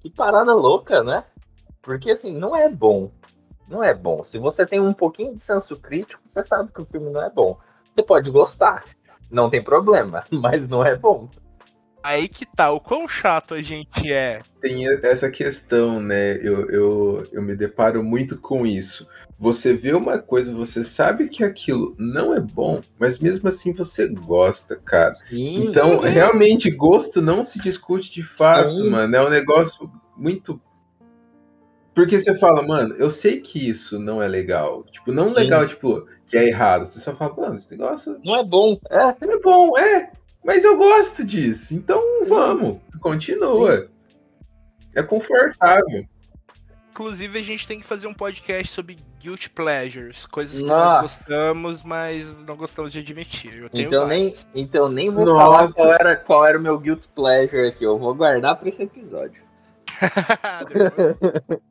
que 0.00 0.10
parada 0.10 0.54
louca, 0.54 1.02
né? 1.02 1.24
Porque 1.82 2.10
assim, 2.10 2.32
não 2.32 2.54
é 2.54 2.68
bom. 2.68 3.10
Não 3.66 3.82
é 3.82 3.94
bom. 3.94 4.22
Se 4.22 4.38
você 4.38 4.66
tem 4.66 4.80
um 4.80 4.92
pouquinho 4.92 5.34
de 5.34 5.40
senso 5.40 5.76
crítico, 5.76 6.22
você 6.24 6.44
sabe 6.44 6.72
que 6.72 6.80
o 6.80 6.86
filme 6.86 7.10
não 7.10 7.22
é 7.22 7.30
bom. 7.30 7.58
Você 7.94 8.02
pode 8.02 8.30
gostar, 8.30 8.84
não 9.30 9.50
tem 9.50 9.62
problema, 9.62 10.24
mas 10.30 10.68
não 10.68 10.84
é 10.84 10.94
bom. 10.96 11.28
Aí 12.02 12.28
que 12.28 12.46
tá, 12.46 12.70
o 12.70 12.80
quão 12.80 13.08
chato 13.08 13.54
a 13.54 13.60
gente 13.60 14.10
é. 14.12 14.40
Tem 14.60 14.86
essa 15.02 15.30
questão, 15.30 16.00
né? 16.00 16.36
Eu, 16.36 16.70
eu, 16.70 17.26
eu 17.32 17.42
me 17.42 17.56
deparo 17.56 18.02
muito 18.02 18.38
com 18.38 18.64
isso. 18.64 19.06
Você 19.38 19.72
vê 19.72 19.94
uma 19.94 20.18
coisa, 20.18 20.52
você 20.52 20.82
sabe 20.82 21.28
que 21.28 21.44
aquilo 21.44 21.94
não 21.96 22.34
é 22.34 22.40
bom, 22.40 22.80
mas 22.98 23.20
mesmo 23.20 23.48
assim 23.48 23.72
você 23.72 24.08
gosta, 24.08 24.74
cara. 24.74 25.14
Sim, 25.30 25.68
Então, 25.68 26.00
realmente, 26.00 26.68
gosto 26.70 27.22
não 27.22 27.44
se 27.44 27.60
discute 27.60 28.10
de 28.10 28.24
fato, 28.24 28.70
Sim. 28.70 28.90
mano. 28.90 29.14
É 29.14 29.24
um 29.24 29.30
negócio 29.30 29.88
muito. 30.16 30.60
Porque 31.94 32.18
você 32.18 32.36
fala, 32.36 32.66
mano, 32.66 32.96
eu 32.96 33.10
sei 33.10 33.40
que 33.40 33.68
isso 33.68 33.96
não 33.98 34.20
é 34.20 34.26
legal. 34.26 34.84
Tipo, 34.90 35.12
não 35.12 35.28
Sim. 35.28 35.34
legal, 35.34 35.66
tipo, 35.68 36.04
que 36.26 36.36
é 36.36 36.48
errado. 36.48 36.84
Você 36.84 36.98
só 36.98 37.14
fala, 37.14 37.34
mano, 37.36 37.56
esse 37.56 37.70
negócio 37.70 38.18
não 38.24 38.34
é 38.34 38.44
bom. 38.44 38.76
É, 38.90 39.24
é 39.24 39.38
bom, 39.38 39.78
é. 39.78 40.10
Mas 40.44 40.64
eu 40.64 40.76
gosto 40.76 41.24
disso. 41.24 41.74
Então 41.74 42.02
vamos, 42.26 42.78
continua. 43.00 43.88
É 44.96 45.02
confortável. 45.02 46.04
Inclusive, 46.98 47.38
a 47.38 47.42
gente 47.42 47.64
tem 47.64 47.78
que 47.78 47.86
fazer 47.86 48.08
um 48.08 48.12
podcast 48.12 48.72
sobre 48.74 48.98
guilt 49.20 49.50
pleasures, 49.54 50.26
coisas 50.26 50.60
que 50.60 50.66
Nossa. 50.66 51.02
nós 51.02 51.02
gostamos, 51.02 51.82
mas 51.84 52.42
não 52.44 52.56
gostamos 52.56 52.92
de 52.92 52.98
admitir. 52.98 53.56
Eu 53.56 53.70
tenho 53.70 53.86
então 53.86 54.04
nem, 54.08 54.32
então 54.52 54.88
nem 54.88 55.08
vou 55.08 55.24
Nossa. 55.24 55.38
falar 55.46 55.72
qual 55.72 55.92
era, 55.92 56.16
qual 56.16 56.44
era 56.44 56.58
o 56.58 56.60
meu 56.60 56.76
guilt 56.76 57.06
pleasure 57.14 57.68
aqui. 57.68 57.84
Eu 57.84 57.96
vou 58.00 58.12
guardar 58.16 58.56
pra 58.56 58.68
esse 58.68 58.82
episódio. 58.82 59.40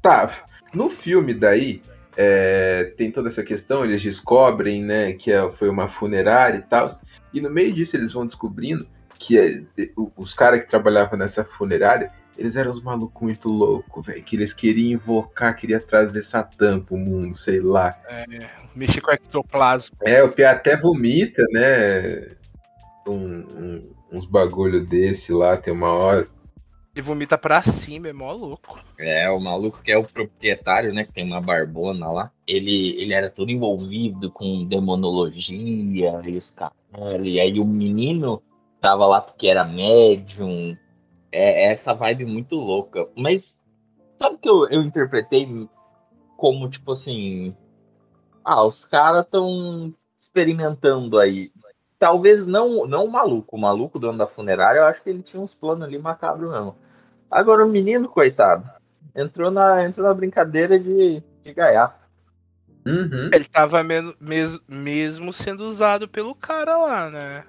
Tá, 0.00 0.30
no 0.72 0.88
filme 0.90 1.34
daí, 1.34 1.82
é, 2.16 2.84
tem 2.96 3.10
toda 3.10 3.28
essa 3.28 3.42
questão, 3.42 3.84
eles 3.84 4.00
descobrem, 4.00 4.82
né, 4.82 5.12
que 5.12 5.30
é- 5.32 5.50
foi 5.50 5.68
uma 5.68 5.88
funerária 5.88 6.58
e 6.58 6.62
tal, 6.62 6.96
e 7.34 7.40
no 7.40 7.50
meio 7.50 7.72
disso 7.72 7.96
eles 7.96 8.12
vão 8.12 8.24
descobrindo 8.24 8.86
que 9.18 9.36
é- 9.36 9.62
o- 9.96 10.10
os 10.16 10.32
caras 10.32 10.62
que 10.62 10.70
trabalhavam 10.70 11.18
nessa 11.18 11.44
funerária, 11.44 12.12
eles 12.38 12.56
eram 12.56 12.70
uns 12.70 12.80
malucos 12.80 13.20
muito 13.20 13.48
loucos, 13.48 14.06
velho, 14.06 14.22
que 14.22 14.36
eles 14.36 14.52
queriam 14.52 14.92
invocar, 14.92 15.54
queriam 15.56 15.80
trazer 15.80 16.22
Satã 16.22 16.80
pro 16.80 16.96
mundo, 16.96 17.34
sei 17.34 17.60
lá. 17.60 17.98
Mexer 18.74 19.00
com 19.00 19.10
ectoplasma. 19.10 19.96
É, 20.06 20.22
o 20.22 20.32
Pia 20.32 20.52
até 20.52 20.76
vomita, 20.76 21.44
né, 21.52 22.36
um- 23.06 23.12
um- 23.12 23.94
uns 24.12 24.24
bagulho 24.24 24.86
desse 24.86 25.32
lá, 25.32 25.56
tem 25.56 25.72
uma 25.72 25.92
hora. 25.92 26.28
Ele 26.94 27.02
vomita 27.02 27.38
pra 27.38 27.62
cima, 27.62 28.08
é 28.08 28.12
mó 28.12 28.32
louco. 28.32 28.80
É, 28.98 29.30
o 29.30 29.38
maluco 29.38 29.82
que 29.82 29.92
é 29.92 29.96
o 29.96 30.02
proprietário, 30.02 30.92
né? 30.92 31.04
Que 31.04 31.12
tem 31.12 31.24
uma 31.24 31.40
barbona 31.40 32.10
lá. 32.10 32.32
Ele, 32.44 33.00
ele 33.00 33.12
era 33.12 33.30
todo 33.30 33.52
envolvido 33.52 34.32
com 34.32 34.64
demonologia 34.64 36.20
e 36.24 36.36
os 36.36 36.50
caras. 36.50 36.74
E 37.22 37.38
aí 37.38 37.60
o 37.60 37.64
menino 37.64 38.42
tava 38.80 39.06
lá 39.06 39.20
porque 39.20 39.46
era 39.46 39.64
médium. 39.64 40.76
É, 41.30 41.66
é 41.66 41.72
essa 41.72 41.94
vibe 41.94 42.24
muito 42.24 42.54
louca. 42.56 43.06
Mas 43.16 43.58
sabe 44.18 44.36
o 44.36 44.38
que 44.38 44.48
eu, 44.48 44.68
eu 44.68 44.82
interpretei 44.82 45.68
como, 46.36 46.68
tipo 46.68 46.92
assim. 46.92 47.54
Ah, 48.44 48.64
os 48.64 48.84
caras 48.84 49.24
estão 49.24 49.92
experimentando 50.20 51.18
aí. 51.18 51.50
Talvez 51.98 52.46
não, 52.46 52.86
não 52.86 53.04
o 53.04 53.10
maluco. 53.10 53.56
O 53.56 53.60
maluco, 53.60 53.98
dono 53.98 54.18
da 54.18 54.26
funerária, 54.26 54.78
eu 54.78 54.84
acho 54.84 55.02
que 55.02 55.10
ele 55.10 55.22
tinha 55.22 55.42
uns 55.42 55.54
planos 55.54 55.82
ali 55.82 55.98
macabros 55.98 56.50
mesmo. 56.50 56.76
Agora 57.30 57.64
o 57.64 57.68
menino, 57.68 58.08
coitado, 58.08 58.68
entrou 59.14 59.50
na, 59.50 59.84
entrou 59.84 60.06
na 60.06 60.14
brincadeira 60.14 60.78
de, 60.78 61.22
de 61.42 61.52
gaiato. 61.52 62.06
Uhum. 62.86 63.30
Ele 63.32 63.44
tava 63.44 63.82
men- 63.82 64.14
mes- 64.18 64.60
mesmo 64.66 65.32
sendo 65.32 65.64
usado 65.64 66.08
pelo 66.08 66.34
cara 66.34 66.76
lá, 66.78 67.10
né? 67.10 67.44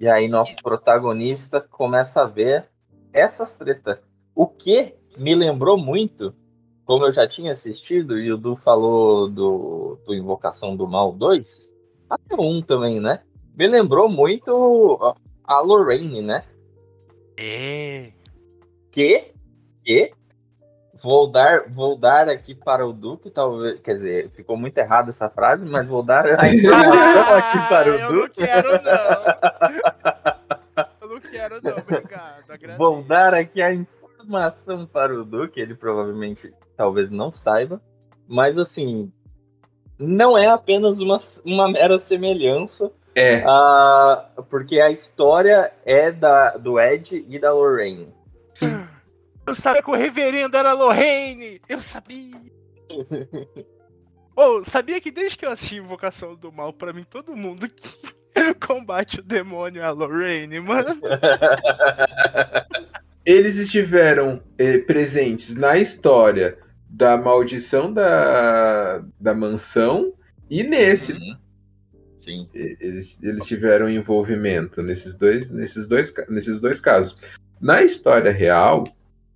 E 0.00 0.08
aí 0.08 0.28
nosso 0.28 0.56
protagonista 0.56 1.60
começa 1.60 2.22
a 2.22 2.26
ver 2.26 2.68
essas 3.12 3.52
tretas. 3.52 3.98
O 4.34 4.46
que 4.46 4.94
me 5.16 5.34
lembrou 5.34 5.78
muito, 5.78 6.34
como 6.84 7.06
eu 7.06 7.12
já 7.12 7.26
tinha 7.26 7.52
assistido, 7.52 8.18
e 8.18 8.32
o 8.32 8.36
Du 8.36 8.56
falou 8.56 9.28
do, 9.28 9.98
do 10.04 10.14
Invocação 10.14 10.76
do 10.76 10.86
Mal 10.86 11.12
2, 11.12 11.72
até 12.10 12.34
um 12.38 12.60
também, 12.60 13.00
né? 13.00 13.22
Me 13.56 13.68
lembrou 13.68 14.08
muito 14.08 14.98
a- 15.44 15.60
Lorraine, 15.60 16.20
né? 16.20 16.44
É. 17.36 18.12
que, 18.90 19.32
que 19.84 20.12
vou 21.04 21.30
dar, 21.30 21.68
vou 21.68 21.96
dar 21.98 22.28
aqui 22.30 22.54
para 22.54 22.86
o 22.86 22.92
Duque, 22.92 23.30
talvez, 23.30 23.78
quer 23.80 23.92
dizer, 23.92 24.30
ficou 24.30 24.56
muito 24.56 24.78
errada 24.78 25.10
essa 25.10 25.28
frase, 25.28 25.62
mas 25.66 25.86
vou 25.86 26.02
dar 26.02 26.24
a 26.26 26.48
informação 26.48 27.34
aqui 27.34 27.68
para 27.68 27.90
o 27.90 27.94
eu 27.94 28.00
não 28.00 28.20
Duque. 28.22 28.40
quero, 28.42 28.68
não. 28.82 29.24
Eu 31.02 31.08
não 31.08 31.20
quero, 31.20 31.60
não. 31.62 31.76
Obrigado. 31.78 32.44
agradeço. 32.48 32.78
Vou 32.78 33.02
dar 33.02 33.34
aqui 33.34 33.60
a 33.60 33.74
informação 33.74 34.86
para 34.86 35.14
o 35.14 35.24
Duque, 35.24 35.60
ele 35.60 35.74
provavelmente 35.74 36.52
talvez 36.76 37.10
não 37.10 37.30
saiba, 37.30 37.80
mas 38.26 38.56
assim, 38.56 39.12
não 39.98 40.36
é 40.38 40.46
apenas 40.48 40.98
uma, 41.00 41.18
uma 41.44 41.68
mera 41.70 41.98
semelhança, 41.98 42.90
É, 43.14 43.44
ah, 43.46 44.26
porque 44.50 44.80
a 44.80 44.90
história 44.90 45.70
é 45.84 46.10
da, 46.10 46.56
do 46.56 46.80
Ed 46.80 47.24
e 47.28 47.38
da 47.38 47.52
Lorraine. 47.52 48.08
sim. 48.54 48.88
Eu 49.46 49.54
sabia 49.54 49.82
que 49.82 49.90
o 49.90 49.94
reverendo 49.94 50.56
era 50.56 50.72
Lorraine! 50.72 51.60
Eu 51.68 51.80
sabia! 51.80 52.40
Ô, 54.36 54.64
sabia 54.64 55.00
que 55.00 55.10
desde 55.10 55.38
que 55.38 55.46
eu 55.46 55.50
assisti 55.50 55.76
Invocação 55.76 56.34
do 56.34 56.50
Mal, 56.50 56.72
pra 56.72 56.92
mim, 56.92 57.04
todo 57.08 57.36
mundo 57.36 57.68
que 57.68 58.34
combate 58.66 59.20
o 59.20 59.22
demônio 59.22 59.82
é 59.82 59.84
a 59.84 59.90
Lorraine, 59.90 60.60
mano. 60.60 61.00
eles 63.24 63.56
estiveram 63.56 64.42
eh, 64.58 64.78
presentes 64.78 65.54
na 65.54 65.78
história 65.78 66.58
da 66.88 67.16
maldição 67.16 67.92
da, 67.92 69.04
da 69.20 69.34
mansão 69.34 70.12
e 70.50 70.62
nesse. 70.62 71.12
Uhum. 71.12 71.36
Sim. 72.18 72.48
Eles, 72.54 73.22
eles 73.22 73.46
tiveram 73.46 73.90
envolvimento 73.90 74.82
nesses 74.82 75.14
dois, 75.14 75.50
nesses, 75.50 75.86
dois, 75.86 76.12
nesses 76.28 76.60
dois 76.60 76.80
casos. 76.80 77.16
Na 77.60 77.82
história 77.82 78.32
real, 78.32 78.84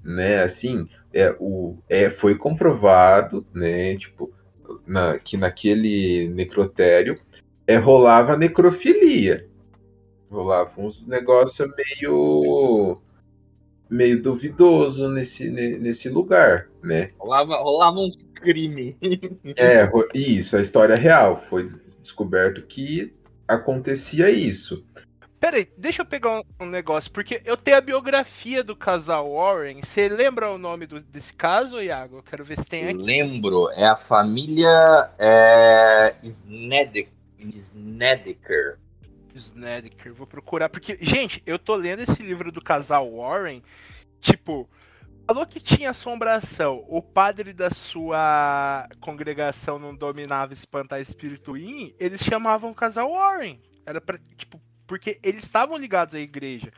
né, 0.09 0.43
assim, 0.43 0.89
é, 1.13 1.37
o, 1.39 1.77
é, 1.89 2.09
foi 2.09 2.35
comprovado, 2.35 3.47
né, 3.55 3.95
tipo, 3.97 4.33
na, 4.87 5.19
que 5.19 5.37
naquele 5.37 6.29
necrotério 6.29 7.21
é, 7.67 7.77
rolava 7.77 8.37
necrofilia. 8.37 9.47
Rolava 10.31 10.81
uns 10.81 11.07
negócios 11.07 11.69
meio 11.77 12.99
meio 13.91 14.23
duvidoso 14.23 15.09
nesse, 15.09 15.49
ne- 15.49 15.79
nesse 15.79 16.11
lugar, 16.11 16.69
né? 16.83 17.11
Rolava, 17.19 17.57
rolava 17.57 17.99
uns 17.99 18.17
crime. 18.35 18.97
É, 19.57 19.89
isso, 20.15 20.57
a 20.57 20.61
história 20.61 20.95
real. 20.95 21.43
Foi 21.49 21.69
descoberto 22.03 22.63
que 22.67 23.15
acontecia 23.47 24.31
isso. 24.31 24.85
Pera 25.41 25.57
aí, 25.57 25.69
deixa 25.79 26.03
eu 26.03 26.07
pegar 26.07 26.41
um, 26.41 26.43
um 26.61 26.67
negócio, 26.67 27.11
porque 27.13 27.41
eu 27.45 27.57
tenho 27.57 27.77
a 27.77 27.81
biografia 27.81 28.65
do 28.65 28.75
casal 28.75 29.33
Warren. 29.33 29.81
Você 29.83 30.09
lembra 30.09 30.51
o 30.51 30.59
nome 30.59 30.85
do- 30.87 31.01
desse 31.01 31.33
caso, 31.33 31.81
Iago? 31.81 32.17
Eu 32.19 32.23
quero 32.25 32.45
ver 32.45 32.59
se 32.59 32.65
tem 32.65 32.89
aqui. 32.89 33.03
Lembro, 33.03 33.71
é 33.71 33.87
a 33.87 33.97
família 33.97 35.11
é, 35.17 36.17
Snede- 36.25 37.09
Snedeker. 37.39 38.79
Snedeker, 39.35 40.13
vou 40.13 40.27
procurar, 40.27 40.69
porque, 40.69 40.99
gente, 41.01 41.41
eu 41.47 41.57
tô 41.59 41.77
lendo 41.77 42.01
esse 42.01 42.21
livro 42.21 42.51
do 42.51 42.61
casal 42.61 43.09
Warren, 43.17 43.63
tipo, 44.21 44.69
falou 45.25 45.47
que 45.47 45.61
tinha 45.61 45.91
assombração, 45.91 46.85
o 46.89 47.01
padre 47.01 47.53
da 47.53 47.71
sua 47.71 48.89
congregação 49.01 49.79
não 49.79 49.95
dominava 49.95 50.53
espantar 50.53 51.01
espírito 51.01 51.53
ruim, 51.53 51.95
eles 52.01 52.21
chamavam 52.25 52.71
o 52.73 52.75
casal 52.75 53.13
Warren, 53.13 53.61
era 53.87 54.01
pra, 54.01 54.19
tipo, 54.37 54.61
porque 54.89 55.21
eles 55.23 55.45
estavam 55.45 55.77
ligados 55.77 56.15
à 56.15 56.19
igreja. 56.19 56.73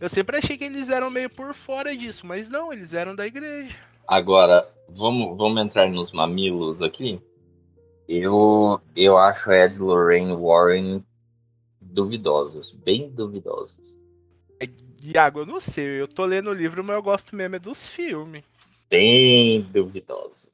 Eu 0.00 0.08
sempre 0.08 0.38
achei 0.38 0.56
que 0.56 0.64
eles 0.64 0.88
eram 0.88 1.10
meio 1.10 1.28
por 1.28 1.52
fora 1.52 1.94
disso, 1.94 2.24
mas 2.24 2.48
não, 2.48 2.72
eles 2.72 2.94
eram 2.94 3.14
da 3.14 3.26
igreja. 3.26 3.76
Agora, 4.06 4.66
vamos, 4.88 5.36
vamos 5.36 5.60
entrar 5.60 5.90
nos 5.90 6.12
mamilos 6.12 6.80
aqui. 6.80 7.20
Eu, 8.08 8.80
eu 8.94 9.18
acho 9.18 9.50
Ed 9.50 9.78
Lorraine 9.78 10.32
Warren 10.32 11.04
duvidosos, 11.82 12.70
bem 12.70 13.10
duvidosos. 13.10 13.96
Iago, 15.02 15.40
eu 15.40 15.46
não 15.46 15.60
sei, 15.60 16.00
eu 16.00 16.08
tô 16.08 16.24
lendo 16.24 16.50
o 16.50 16.54
livro, 16.54 16.82
mas 16.82 16.96
eu 16.96 17.02
gosto 17.02 17.34
mesmo 17.34 17.56
é 17.56 17.58
dos 17.58 17.86
filmes. 17.86 18.44
Bem 18.88 19.60
duvidosos. 19.62 20.48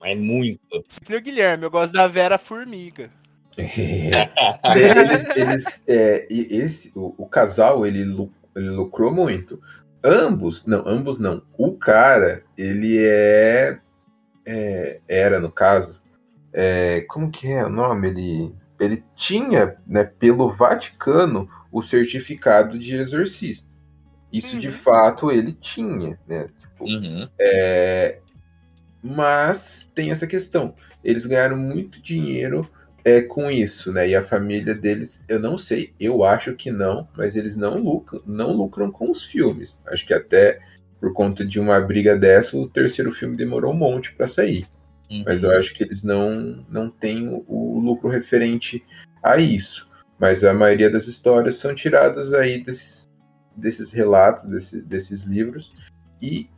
Mas 0.00 0.18
muito. 0.18 0.60
O 0.76 1.20
Guilherme, 1.20 1.64
eu 1.64 1.70
gosto 1.70 1.92
da 1.92 2.06
Vera 2.06 2.38
Formiga. 2.38 3.10
Eles, 3.56 5.28
eles, 5.36 5.82
é, 5.86 6.26
esse, 6.30 6.92
o, 6.94 7.14
o 7.18 7.26
casal, 7.26 7.86
ele, 7.86 8.00
ele 8.56 8.70
lucrou 8.70 9.12
muito. 9.12 9.60
Ambos, 10.02 10.64
não, 10.66 10.86
ambos 10.86 11.18
não. 11.18 11.42
O 11.56 11.72
cara, 11.72 12.42
ele 12.58 12.98
é, 13.00 13.78
é- 14.46 15.00
era 15.08 15.40
no 15.40 15.50
caso, 15.50 16.02
é, 16.52 17.02
como 17.08 17.30
que 17.30 17.46
é 17.48 17.64
o 17.64 17.70
nome? 17.70 18.08
Ele 18.08 18.54
ele 18.80 19.04
tinha, 19.14 19.76
né, 19.86 20.04
pelo 20.04 20.50
Vaticano, 20.50 21.48
o 21.70 21.80
certificado 21.80 22.78
de 22.78 22.96
exorcista. 22.96 23.74
Isso 24.32 24.58
de 24.58 24.66
Uhum. 24.66 24.72
fato 24.74 25.30
ele 25.30 25.52
tinha, 25.52 26.18
né? 26.26 26.48
Tipo, 26.58 26.84
Uhum. 26.84 27.28
é, 27.38 28.18
mas 29.02 29.90
tem 29.94 30.10
essa 30.10 30.26
questão. 30.26 30.74
Eles 31.04 31.24
ganharam 31.24 31.56
muito 31.56 32.02
dinheiro 32.02 32.68
é, 33.04 33.20
com 33.20 33.50
isso, 33.50 33.92
né? 33.92 34.08
E 34.08 34.16
a 34.16 34.22
família 34.22 34.74
deles, 34.74 35.20
eu 35.28 35.38
não 35.38 35.58
sei, 35.58 35.92
eu 36.00 36.24
acho 36.24 36.54
que 36.54 36.70
não, 36.70 37.06
mas 37.16 37.36
eles 37.36 37.54
não 37.54 37.76
lucram, 37.78 38.22
não 38.26 38.52
lucram 38.52 38.90
com 38.90 39.10
os 39.10 39.22
filmes. 39.22 39.78
Acho 39.86 40.06
que 40.06 40.14
até 40.14 40.58
por 40.98 41.12
conta 41.12 41.44
de 41.44 41.60
uma 41.60 41.78
briga 41.80 42.16
dessa, 42.16 42.56
o 42.56 42.66
terceiro 42.66 43.12
filme 43.12 43.36
demorou 43.36 43.72
um 43.72 43.76
monte 43.76 44.14
para 44.14 44.26
sair. 44.26 44.66
Uhum. 45.10 45.22
Mas 45.26 45.42
eu 45.42 45.50
acho 45.50 45.74
que 45.74 45.84
eles 45.84 46.02
não, 46.02 46.64
não 46.70 46.88
têm 46.88 47.28
o, 47.28 47.44
o 47.46 47.78
lucro 47.78 48.08
referente 48.08 48.82
a 49.22 49.36
isso. 49.36 49.86
Mas 50.18 50.42
a 50.42 50.54
maioria 50.54 50.88
das 50.90 51.06
histórias 51.06 51.56
são 51.56 51.74
tiradas 51.74 52.32
aí 52.32 52.62
desses, 52.64 53.06
desses 53.54 53.92
relatos, 53.92 54.46
desse- 54.46 54.80
desses 54.80 55.22
livros. 55.24 55.74
E 56.22 56.48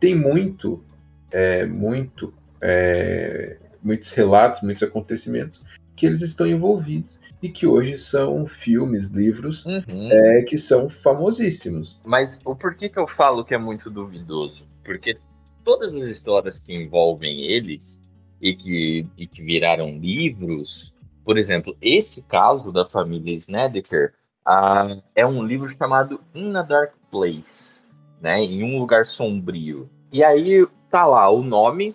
tem 0.00 0.16
muito, 0.16 0.84
é, 1.30 1.64
muito, 1.64 2.34
é, 2.60 3.56
muitos 3.80 4.10
relatos, 4.10 4.62
muitos 4.62 4.82
acontecimentos 4.82 5.62
que 5.96 6.06
eles 6.06 6.22
estão 6.22 6.46
envolvidos 6.46 7.18
e 7.42 7.48
que 7.48 7.66
hoje 7.66 7.96
são 7.96 8.46
filmes, 8.46 9.08
livros 9.08 9.64
Uhum. 9.66 10.08
é, 10.10 10.42
que 10.42 10.56
são 10.56 10.88
famosíssimos. 10.88 12.00
Mas 12.04 12.40
o 12.44 12.54
porquê 12.54 12.88
que 12.88 12.98
eu 12.98 13.06
falo 13.06 13.44
que 13.44 13.54
é 13.54 13.58
muito 13.58 13.90
duvidoso? 13.90 14.64
Porque 14.84 15.18
todas 15.64 15.94
as 15.94 16.08
histórias 16.08 16.58
que 16.58 16.74
envolvem 16.74 17.42
eles 17.42 18.00
e 18.40 18.54
que, 18.54 19.06
e 19.16 19.26
que 19.26 19.42
viraram 19.42 19.98
livros, 19.98 20.92
por 21.24 21.38
exemplo, 21.38 21.76
esse 21.80 22.22
caso 22.22 22.72
da 22.72 22.84
família 22.84 23.34
Snedeker 23.34 24.12
ah, 24.44 24.98
é 25.14 25.24
um 25.24 25.44
livro 25.44 25.68
chamado 25.68 26.20
In 26.34 26.54
a 26.56 26.62
Dark 26.62 26.94
Place, 27.10 27.80
né? 28.20 28.40
Em 28.40 28.64
um 28.64 28.78
lugar 28.78 29.06
sombrio. 29.06 29.88
E 30.12 30.24
aí 30.24 30.66
tá 30.90 31.06
lá 31.06 31.30
o 31.30 31.42
nome. 31.42 31.94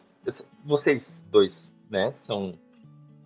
Vocês 0.65 1.19
dois, 1.29 1.71
né? 1.89 2.11
São 2.13 2.53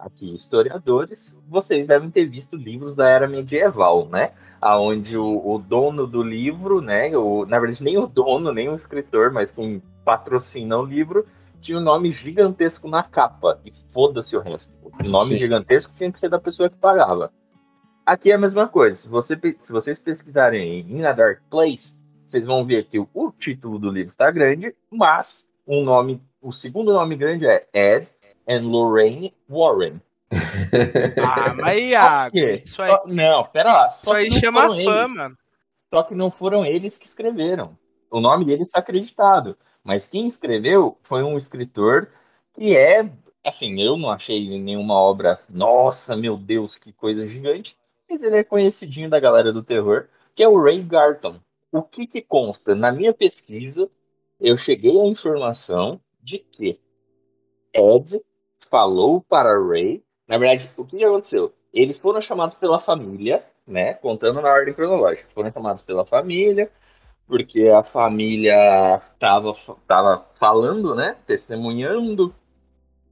aqui 0.01 0.33
historiadores. 0.33 1.37
Vocês 1.47 1.87
devem 1.87 2.09
ter 2.09 2.25
visto 2.25 2.55
livros 2.55 2.95
da 2.95 3.07
era 3.07 3.27
medieval, 3.27 4.07
né? 4.07 4.31
aonde 4.61 5.17
o, 5.17 5.41
o 5.43 5.57
dono 5.57 6.05
do 6.05 6.21
livro, 6.21 6.81
né, 6.81 7.17
o, 7.17 7.45
na 7.47 7.59
verdade 7.59 7.83
nem 7.83 7.97
o 7.97 8.05
dono, 8.05 8.53
nem 8.53 8.69
o 8.69 8.75
escritor, 8.75 9.31
mas 9.31 9.49
quem 9.49 9.81
patrocina 10.05 10.77
o 10.77 10.85
livro, 10.85 11.25
tinha 11.59 11.79
um 11.79 11.81
nome 11.81 12.11
gigantesco 12.11 12.87
na 12.87 13.01
capa, 13.01 13.59
e 13.65 13.73
foda-se 13.91 14.37
o 14.37 14.39
resto. 14.39 14.71
O 14.83 15.03
nome 15.03 15.31
Sim. 15.31 15.37
gigantesco 15.37 15.93
tinha 15.95 16.11
que 16.11 16.19
ser 16.19 16.29
da 16.29 16.39
pessoa 16.39 16.69
que 16.69 16.77
pagava. 16.77 17.31
Aqui 18.05 18.31
é 18.31 18.35
a 18.35 18.37
mesma 18.37 18.67
coisa, 18.67 18.95
se, 18.95 19.09
você, 19.09 19.39
se 19.57 19.71
vocês 19.71 19.97
pesquisarem 19.97 20.79
em 20.79 20.99
In 20.99 21.05
a 21.05 21.11
Dark 21.11 21.39
Place, 21.49 21.95
vocês 22.27 22.45
vão 22.45 22.65
ver 22.65 22.85
que 22.85 22.99
o, 22.99 23.09
o 23.13 23.31
título 23.31 23.79
do 23.79 23.89
livro 23.89 24.13
tá 24.15 24.29
grande, 24.29 24.75
mas 24.91 25.47
o 25.65 25.83
nome, 25.83 26.21
o 26.41 26.51
segundo 26.51 26.93
nome 26.93 27.15
grande 27.15 27.47
é 27.47 27.67
Ed 27.73 28.11
and 28.47 28.61
Lorraine 28.69 29.33
Warren. 29.49 30.01
Ah, 31.23 31.53
mas 31.53 31.81
Iago, 31.81 32.37
isso 32.37 32.81
aí, 32.81 32.91
Só- 32.91 33.03
não, 33.07 33.43
pera 33.45 33.73
lá. 33.73 33.87
isso 33.87 34.13
aí 34.13 34.31
chama 34.39 34.61
foram 34.61 34.73
eles. 34.75 34.85
fama. 34.85 35.37
Só 35.93 36.03
que 36.03 36.15
não 36.15 36.31
foram 36.31 36.65
eles 36.65 36.97
que 36.97 37.05
escreveram. 37.05 37.77
O 38.09 38.19
nome 38.19 38.45
deles 38.45 38.67
está 38.67 38.79
acreditado. 38.79 39.57
Mas 39.83 40.07
quem 40.07 40.27
escreveu 40.27 40.97
foi 41.03 41.23
um 41.23 41.37
escritor 41.37 42.09
que 42.53 42.75
é. 42.75 43.09
Assim, 43.43 43.81
eu 43.81 43.97
não 43.97 44.09
achei 44.09 44.57
nenhuma 44.59 44.93
obra. 44.93 45.39
Nossa, 45.49 46.15
meu 46.15 46.37
Deus, 46.37 46.75
que 46.75 46.93
coisa 46.93 47.27
gigante. 47.27 47.75
Mas 48.09 48.21
ele 48.21 48.37
é 48.37 48.43
conhecidinho 48.43 49.09
da 49.09 49.19
galera 49.19 49.51
do 49.51 49.63
terror, 49.63 50.07
que 50.35 50.43
é 50.43 50.47
o 50.47 50.61
Ray 50.61 50.81
Garton. 50.83 51.39
O 51.71 51.81
que, 51.81 52.05
que 52.05 52.21
consta? 52.21 52.75
Na 52.75 52.91
minha 52.91 53.13
pesquisa, 53.13 53.89
eu 54.39 54.55
cheguei 54.57 54.99
à 54.99 55.05
informação 55.05 55.99
de 56.21 56.37
que 56.37 56.79
Ed 57.73 58.21
falou 58.71 59.21
para 59.21 59.59
Ray. 59.59 60.01
Na 60.27 60.37
verdade, 60.37 60.71
o 60.77 60.85
que 60.85 61.03
aconteceu? 61.03 61.53
Eles 61.73 61.99
foram 61.99 62.21
chamados 62.21 62.55
pela 62.55 62.79
família, 62.79 63.45
né? 63.67 63.93
Contando 63.95 64.41
na 64.41 64.49
ordem 64.49 64.73
cronológica. 64.73 65.29
Foram 65.33 65.51
chamados 65.51 65.83
pela 65.83 66.05
família, 66.05 66.71
porque 67.27 67.67
a 67.67 67.83
família 67.83 69.01
tava, 69.19 69.53
tava 69.85 70.25
falando, 70.39 70.95
né? 70.95 71.17
Testemunhando 71.27 72.33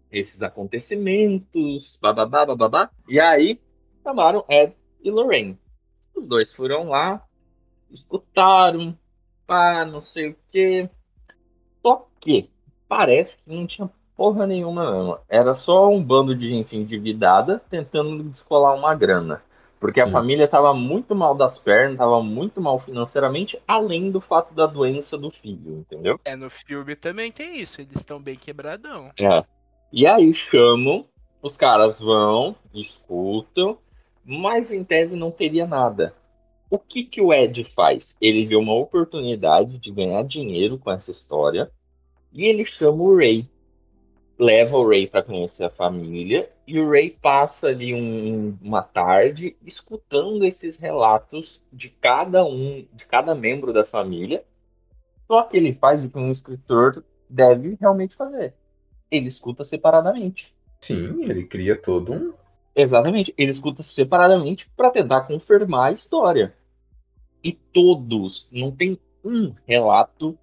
esses 0.10 0.42
acontecimentos, 0.42 2.00
bababá, 2.02 2.46
bababá. 2.46 2.90
E 3.08 3.20
aí, 3.20 3.60
chamaram 4.02 4.46
Ed 4.50 4.74
e 5.04 5.12
Lorraine. 5.12 5.60
Os 6.16 6.26
dois 6.26 6.52
foram 6.54 6.90
lá, 6.90 7.24
escutaram, 7.92 8.98
pá, 9.46 9.86
não 9.86 10.02
sei 10.02 10.30
o 10.30 10.38
quê. 10.52 10.90
Só 11.82 12.08
que 12.20 12.50
parece 12.88 13.38
que 13.38 13.54
não 13.54 13.68
tinha 13.68 13.90
porra 14.20 14.46
nenhuma 14.46 14.92
mesmo. 14.92 15.18
Era 15.30 15.54
só 15.54 15.90
um 15.90 16.04
bando 16.04 16.36
de 16.36 16.50
gente 16.50 16.76
endividada 16.76 17.62
tentando 17.70 18.22
descolar 18.26 18.76
uma 18.76 18.94
grana. 18.94 19.42
Porque 19.80 20.02
a 20.02 20.08
Sim. 20.08 20.12
família 20.12 20.44
estava 20.44 20.74
muito 20.74 21.16
mal 21.16 21.34
das 21.34 21.58
pernas, 21.58 21.94
estava 21.94 22.22
muito 22.22 22.60
mal 22.60 22.80
financeiramente, 22.80 23.58
além 23.66 24.12
do 24.12 24.20
fato 24.20 24.54
da 24.54 24.66
doença 24.66 25.18
do 25.18 25.32
filho, 25.32 25.78
entendeu? 25.78 26.20
É, 26.26 26.36
no 26.36 26.50
filme 26.50 26.98
também 26.98 27.32
tem 27.32 27.62
isso, 27.62 27.80
eles 27.80 27.96
estão 27.96 28.22
bem 28.22 28.36
quebradão. 28.36 29.10
É. 29.18 29.42
E 29.90 30.06
aí 30.06 30.34
chamam, 30.34 31.06
os 31.42 31.56
caras 31.56 31.98
vão, 31.98 32.54
escutam, 32.74 33.78
mas 34.26 34.70
em 34.70 34.84
tese 34.84 35.16
não 35.16 35.32
teria 35.32 35.66
nada. 35.66 36.14
O 36.70 36.78
que 36.78 37.06
que 37.06 37.22
o 37.22 37.34
Ed 37.34 37.64
faz? 37.74 38.14
Ele 38.20 38.46
vê 38.46 38.58
uma 38.58 38.74
oportunidade 38.74 39.78
de 39.78 39.90
ganhar 39.92 40.24
dinheiro 40.26 40.78
com 40.78 40.92
essa 40.92 41.10
história 41.10 41.72
e 42.34 42.44
ele 42.44 42.66
chama 42.66 43.02
o 43.02 43.16
Ray. 43.16 43.48
Leva 44.40 44.78
o 44.78 44.88
Ray 44.88 45.06
para 45.08 45.22
conhecer 45.22 45.66
a 45.66 45.70
família 45.70 46.50
e 46.66 46.80
o 46.80 46.90
Ray 46.90 47.10
passa 47.10 47.68
ali 47.68 47.94
um- 47.94 48.58
uma 48.62 48.82
tarde 48.82 49.58
escutando 49.66 50.46
esses 50.46 50.78
relatos 50.78 51.62
de 51.74 51.90
cada 51.90 52.46
um, 52.46 52.86
de 52.94 53.06
cada 53.06 53.36
membro 53.36 53.74
da 53.74 53.86
família. 53.86 54.44
Só 55.28 55.44
que 55.44 55.58
ele 55.58 55.74
faz 55.74 56.04
o 56.04 56.10
que 56.10 56.18
um 56.18 56.32
escritor 56.32 57.04
deve 57.30 57.78
realmente 57.80 58.16
fazer 58.16 58.54
ele 59.12 59.28
escuta 59.28 59.64
separadamente. 59.64 60.54
Sim, 60.82 61.24
ele 61.24 61.46
cria 61.46 61.76
todo 61.76 62.14
um. 62.14 62.34
Exatamente, 62.76 63.34
ele 63.38 63.50
escuta 63.50 63.84
separadamente 63.84 64.70
para 64.78 64.92
tentar 64.92 65.22
confirmar 65.22 65.90
a 65.90 65.92
história. 65.92 66.54
E 67.44 67.52
todos, 67.52 68.48
não 68.52 68.72
tem 68.72 68.98
um 69.24 69.54
relato 69.66 70.38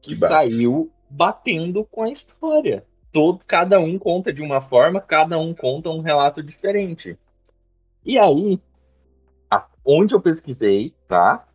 que 0.00 0.10
Que 0.10 0.16
saiu 0.16 0.90
batendo 1.08 1.84
com 1.84 2.02
a 2.02 2.10
história. 2.10 2.84
Todo, 3.12 3.44
cada 3.46 3.80
um 3.80 3.98
conta 3.98 4.32
de 4.32 4.42
uma 4.42 4.60
forma, 4.60 5.00
cada 5.00 5.38
um 5.38 5.54
conta 5.54 5.90
um 5.90 6.00
relato 6.00 6.42
diferente. 6.42 7.18
E 8.04 8.18
aí, 8.18 8.60
a- 9.50 9.68
onde 9.84 10.14
eu 10.14 10.20
pesquisei, 10.20 10.94
tá? 11.08 11.46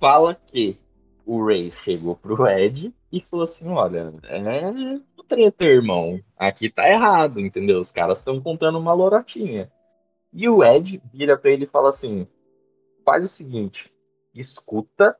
Fala 0.00 0.34
que 0.34 0.78
o 1.26 1.44
Ray 1.44 1.72
chegou 1.72 2.16
pro 2.16 2.46
Ed 2.48 2.92
e 3.12 3.20
falou 3.20 3.44
assim: 3.44 3.68
olha, 3.68 4.12
é 4.24 5.00
treta, 5.28 5.64
irmão. 5.64 6.20
Aqui 6.36 6.70
tá 6.70 6.88
errado, 6.88 7.40
entendeu? 7.40 7.80
Os 7.80 7.90
caras 7.90 8.18
estão 8.18 8.40
contando 8.40 8.78
uma 8.78 8.92
lorotinha. 8.92 9.72
E 10.32 10.48
o 10.48 10.64
Ed 10.64 11.02
vira 11.12 11.38
pra 11.38 11.50
ele 11.50 11.64
e 11.64 11.68
fala 11.68 11.90
assim: 11.90 12.26
faz 13.04 13.24
o 13.24 13.28
seguinte, 13.28 13.92
escuta, 14.34 15.16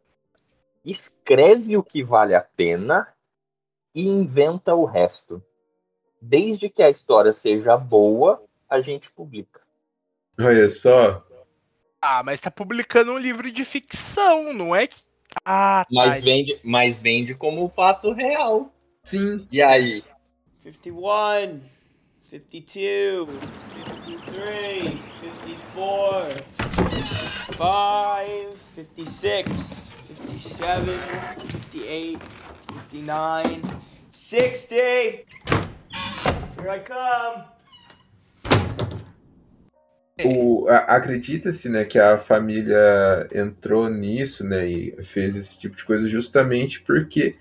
escreve 0.84 1.76
o 1.76 1.82
que 1.82 2.04
vale 2.04 2.34
a 2.34 2.40
pena 2.40 3.08
e 3.94 4.06
inventa 4.08 4.74
o 4.74 4.84
resto. 4.84 5.42
Desde 6.24 6.68
que 6.68 6.80
a 6.80 6.88
história 6.88 7.32
seja 7.32 7.76
boa, 7.76 8.40
a 8.70 8.80
gente 8.80 9.10
publica. 9.10 9.60
Olha 10.38 10.70
só. 10.70 11.26
Ah, 12.00 12.22
mas 12.22 12.40
tá 12.40 12.48
publicando 12.48 13.10
um 13.10 13.18
livro 13.18 13.50
de 13.50 13.64
ficção, 13.64 14.52
não 14.52 14.74
é? 14.74 14.88
Ah, 15.44 15.84
tá. 15.84 15.88
Mas 15.90 16.22
vende, 16.22 16.60
mas 16.62 17.00
vende 17.00 17.34
como 17.34 17.68
fato 17.70 18.12
real. 18.12 18.72
Sim. 19.02 19.48
E 19.50 19.60
aí? 19.60 20.04
51, 20.60 21.60
52, 22.30 23.28
53, 24.06 24.82
54, 25.42 26.44
5, 27.56 28.58
56, 28.76 29.92
57, 30.06 31.52
58, 31.72 32.20
59, 32.90 33.62
60. 34.12 35.41
Here 36.62 36.70
I 36.70 36.84
come. 36.84 37.44
Acredita-se 40.86 41.68
né, 41.68 41.84
que 41.84 41.98
a 41.98 42.18
família 42.18 43.28
entrou 43.34 43.88
nisso 43.88 44.44
né, 44.44 44.68
e 44.68 45.04
fez 45.04 45.34
esse 45.34 45.58
tipo 45.58 45.74
de 45.74 45.84
coisa 45.84 46.08
justamente 46.08 46.80
porque 46.82 47.36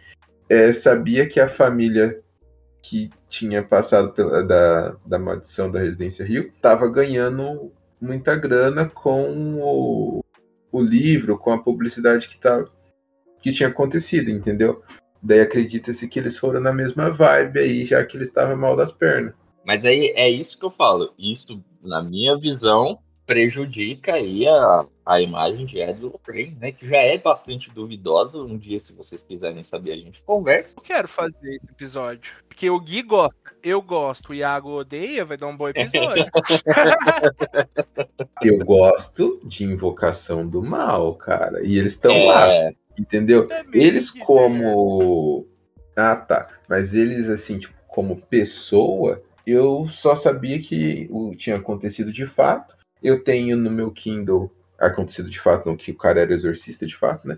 é, 0.49 0.73
sabia 0.73 1.27
que 1.29 1.39
a 1.39 1.47
família 1.47 2.19
que 2.81 3.11
tinha 3.29 3.61
passado 3.61 4.11
pela, 4.11 4.43
da, 4.43 4.95
da 5.05 5.19
maldição 5.19 5.71
da 5.71 5.79
Residência 5.79 6.25
Rio, 6.25 6.51
tava 6.59 6.89
ganhando 6.89 7.71
muita 8.01 8.35
grana 8.35 8.89
com 8.89 9.59
o, 9.61 10.25
o 10.71 10.81
livro, 10.81 11.37
com 11.37 11.51
a 11.51 11.61
publicidade 11.61 12.27
que, 12.27 12.39
tá, 12.39 12.65
que 13.39 13.51
tinha 13.51 13.69
acontecido, 13.69 14.31
entendeu? 14.31 14.81
Daí 15.21 15.41
acredita-se 15.41 16.07
que 16.07 16.19
eles 16.19 16.37
foram 16.37 16.59
na 16.59 16.73
mesma 16.73 17.11
vibe 17.11 17.59
aí, 17.59 17.85
já 17.85 18.03
que 18.05 18.17
eles 18.17 18.29
estavam 18.29 18.57
mal 18.57 18.75
das 18.75 18.91
pernas. 18.91 19.33
Mas 19.65 19.85
aí 19.85 20.11
é 20.15 20.29
isso 20.29 20.57
que 20.57 20.65
eu 20.65 20.71
falo. 20.71 21.13
Isso, 21.17 21.63
na 21.83 22.01
minha 22.01 22.37
visão, 22.37 22.99
prejudica 23.25 24.13
aí 24.15 24.47
a, 24.47 24.85
a 25.05 25.21
imagem 25.21 25.65
de 25.65 25.79
Ed 25.79 26.01
Lorraine, 26.01 26.57
né? 26.59 26.71
Que 26.71 26.87
já 26.87 26.97
é 26.97 27.17
bastante 27.17 27.69
duvidosa. 27.69 28.37
Um 28.39 28.57
dia, 28.57 28.79
se 28.79 28.91
vocês 28.93 29.23
quiserem 29.23 29.63
saber, 29.63 29.93
a 29.93 29.97
gente 29.97 30.21
conversa. 30.23 30.75
Eu 30.77 30.81
quero 30.81 31.07
fazer 31.07 31.55
esse 31.55 31.71
episódio. 31.71 32.33
Porque 32.49 32.69
o 32.69 32.79
Gui 32.79 33.03
gosta, 33.03 33.37
eu 33.63 33.81
gosto, 33.81 34.31
o 34.31 34.33
Iago 34.33 34.71
odeia, 34.71 35.23
vai 35.23 35.37
dar 35.37 35.47
um 35.47 35.55
bom 35.55 35.69
episódio. 35.69 36.25
Eu 38.41 38.57
gosto 38.59 39.39
de 39.43 39.63
Invocação 39.63 40.49
do 40.49 40.63
Mal, 40.63 41.13
cara. 41.15 41.63
E 41.63 41.77
eles 41.77 41.93
estão 41.93 42.11
É, 42.11 42.25
lá, 42.25 42.71
entendeu? 43.01 43.47
Eles 43.73 44.11
como. 44.11 45.47
Ah, 45.95 46.15
tá. 46.15 46.47
Mas 46.69 46.93
eles, 46.93 47.29
assim, 47.29 47.57
tipo, 47.57 47.73
como 47.87 48.21
pessoa, 48.21 49.21
eu 49.45 49.87
só 49.89 50.15
sabia 50.15 50.59
que 50.59 51.07
o 51.11 51.35
tinha 51.35 51.55
acontecido 51.57 52.11
de 52.11 52.25
fato. 52.25 52.75
Eu 53.03 53.23
tenho 53.23 53.57
no 53.57 53.71
meu 53.71 53.91
Kindle 53.91 54.51
acontecido 54.79 55.29
de 55.29 55.39
fato, 55.39 55.67
não 55.67 55.75
que 55.75 55.91
o 55.91 55.97
cara 55.97 56.21
era 56.21 56.33
exorcista 56.33 56.85
de 56.85 56.95
fato, 56.95 57.27
né? 57.27 57.37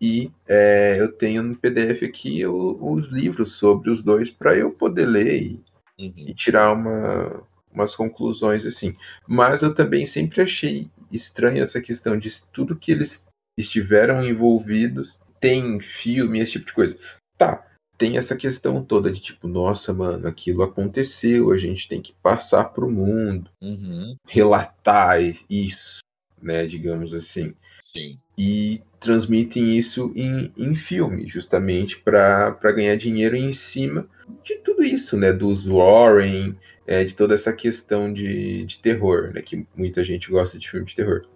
E 0.00 0.30
é, 0.48 0.96
eu 0.98 1.12
tenho 1.12 1.42
no 1.42 1.56
PDF 1.56 2.04
aqui 2.04 2.44
o- 2.46 2.78
os 2.92 3.08
livros 3.08 3.52
sobre 3.52 3.90
os 3.90 4.02
dois 4.02 4.30
para 4.30 4.56
eu 4.56 4.70
poder 4.72 5.06
ler 5.06 5.42
e, 5.42 5.64
uhum. 5.98 6.12
e 6.16 6.34
tirar 6.34 6.72
uma, 6.72 7.42
umas 7.72 7.94
conclusões 7.94 8.66
assim. 8.66 8.94
Mas 9.26 9.62
eu 9.62 9.74
também 9.74 10.04
sempre 10.04 10.42
achei 10.42 10.90
estranho 11.12 11.62
essa 11.62 11.80
questão 11.80 12.18
de 12.18 12.30
tudo 12.52 12.76
que 12.76 12.90
eles 12.92 13.26
estiveram 13.56 14.24
envolvidos 14.24 15.18
tem 15.40 15.78
filme, 15.78 16.40
esse 16.40 16.52
tipo 16.52 16.66
de 16.66 16.72
coisa. 16.72 16.98
Tá, 17.36 17.62
tem 17.98 18.16
essa 18.16 18.34
questão 18.34 18.82
toda 18.82 19.12
de 19.12 19.20
tipo, 19.20 19.46
nossa, 19.46 19.92
mano, 19.92 20.26
aquilo 20.26 20.62
aconteceu, 20.62 21.52
a 21.52 21.58
gente 21.58 21.86
tem 21.88 22.00
que 22.00 22.14
passar 22.22 22.64
pro 22.64 22.90
mundo, 22.90 23.50
Uhum. 23.60 24.16
relatar 24.26 25.18
isso, 25.50 25.98
né, 26.40 26.66
digamos 26.66 27.14
assim 27.14 27.54
Sim. 27.82 28.18
e 28.36 28.82
transmitem 28.98 29.76
isso 29.76 30.12
em, 30.16 30.50
em 30.56 30.74
filme, 30.74 31.28
justamente 31.28 31.98
para 31.98 32.50
ganhar 32.72 32.96
dinheiro 32.96 33.36
em 33.36 33.52
cima 33.52 34.08
de 34.42 34.56
tudo 34.56 34.82
isso, 34.82 35.16
né? 35.18 35.30
Dos 35.32 35.66
Warren, 35.66 36.56
é, 36.86 37.04
de 37.04 37.14
toda 37.14 37.34
essa 37.34 37.52
questão 37.52 38.10
de, 38.12 38.64
de 38.64 38.78
terror, 38.78 39.30
né? 39.34 39.42
Que 39.42 39.66
muita 39.76 40.02
gente 40.02 40.30
gosta 40.30 40.58
de 40.58 40.70
filme 40.70 40.86
de 40.86 40.96
terror. 40.96 41.26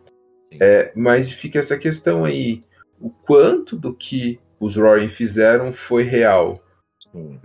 É, 0.53 0.93
mas 0.95 1.31
fica 1.31 1.59
essa 1.59 1.77
questão 1.77 2.25
aí, 2.25 2.65
o 3.01 3.11
quanto 3.11 3.77
do 3.77 3.95
que 3.95 4.41
os 4.59 4.77
Warren 4.77 5.09
fizeram 5.09 5.73
foi 5.73 6.03
real, 6.03 6.61
sim. 7.13 7.39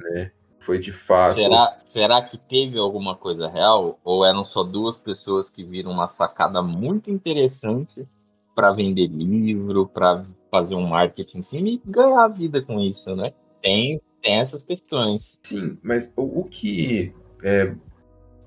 foi 0.60 0.80
de 0.80 0.92
fato. 0.92 1.36
Será, 1.36 1.78
será 1.92 2.22
que 2.22 2.38
teve 2.38 2.78
alguma 2.78 3.16
coisa 3.16 3.48
real? 3.48 4.00
Ou 4.04 4.26
eram 4.26 4.44
só 4.44 4.64
duas 4.64 4.98
pessoas 4.98 5.50
que 5.50 5.64
viram 5.64 5.92
uma 5.92 6.08
sacada 6.08 6.62
muito 6.62 7.12
interessante 7.12 8.08
para 8.56 8.72
vender 8.72 9.08
livro, 9.08 9.88
para 9.88 10.26
fazer 10.50 10.76
um 10.76 10.88
marketing 10.88 11.40
em 11.40 11.42
cima 11.42 11.70
e 11.70 11.82
ganhar 11.86 12.24
a 12.24 12.28
vida 12.28 12.62
com 12.62 12.80
isso, 12.80 13.16
né? 13.16 13.34
Tem, 13.62 14.02
tem 14.22 14.40
essas 14.40 14.64
questões. 14.64 15.38
Sim, 15.44 15.78
mas 15.82 16.12
o, 16.16 16.42
o 16.42 16.44
que 16.46 17.14
é, 17.44 17.76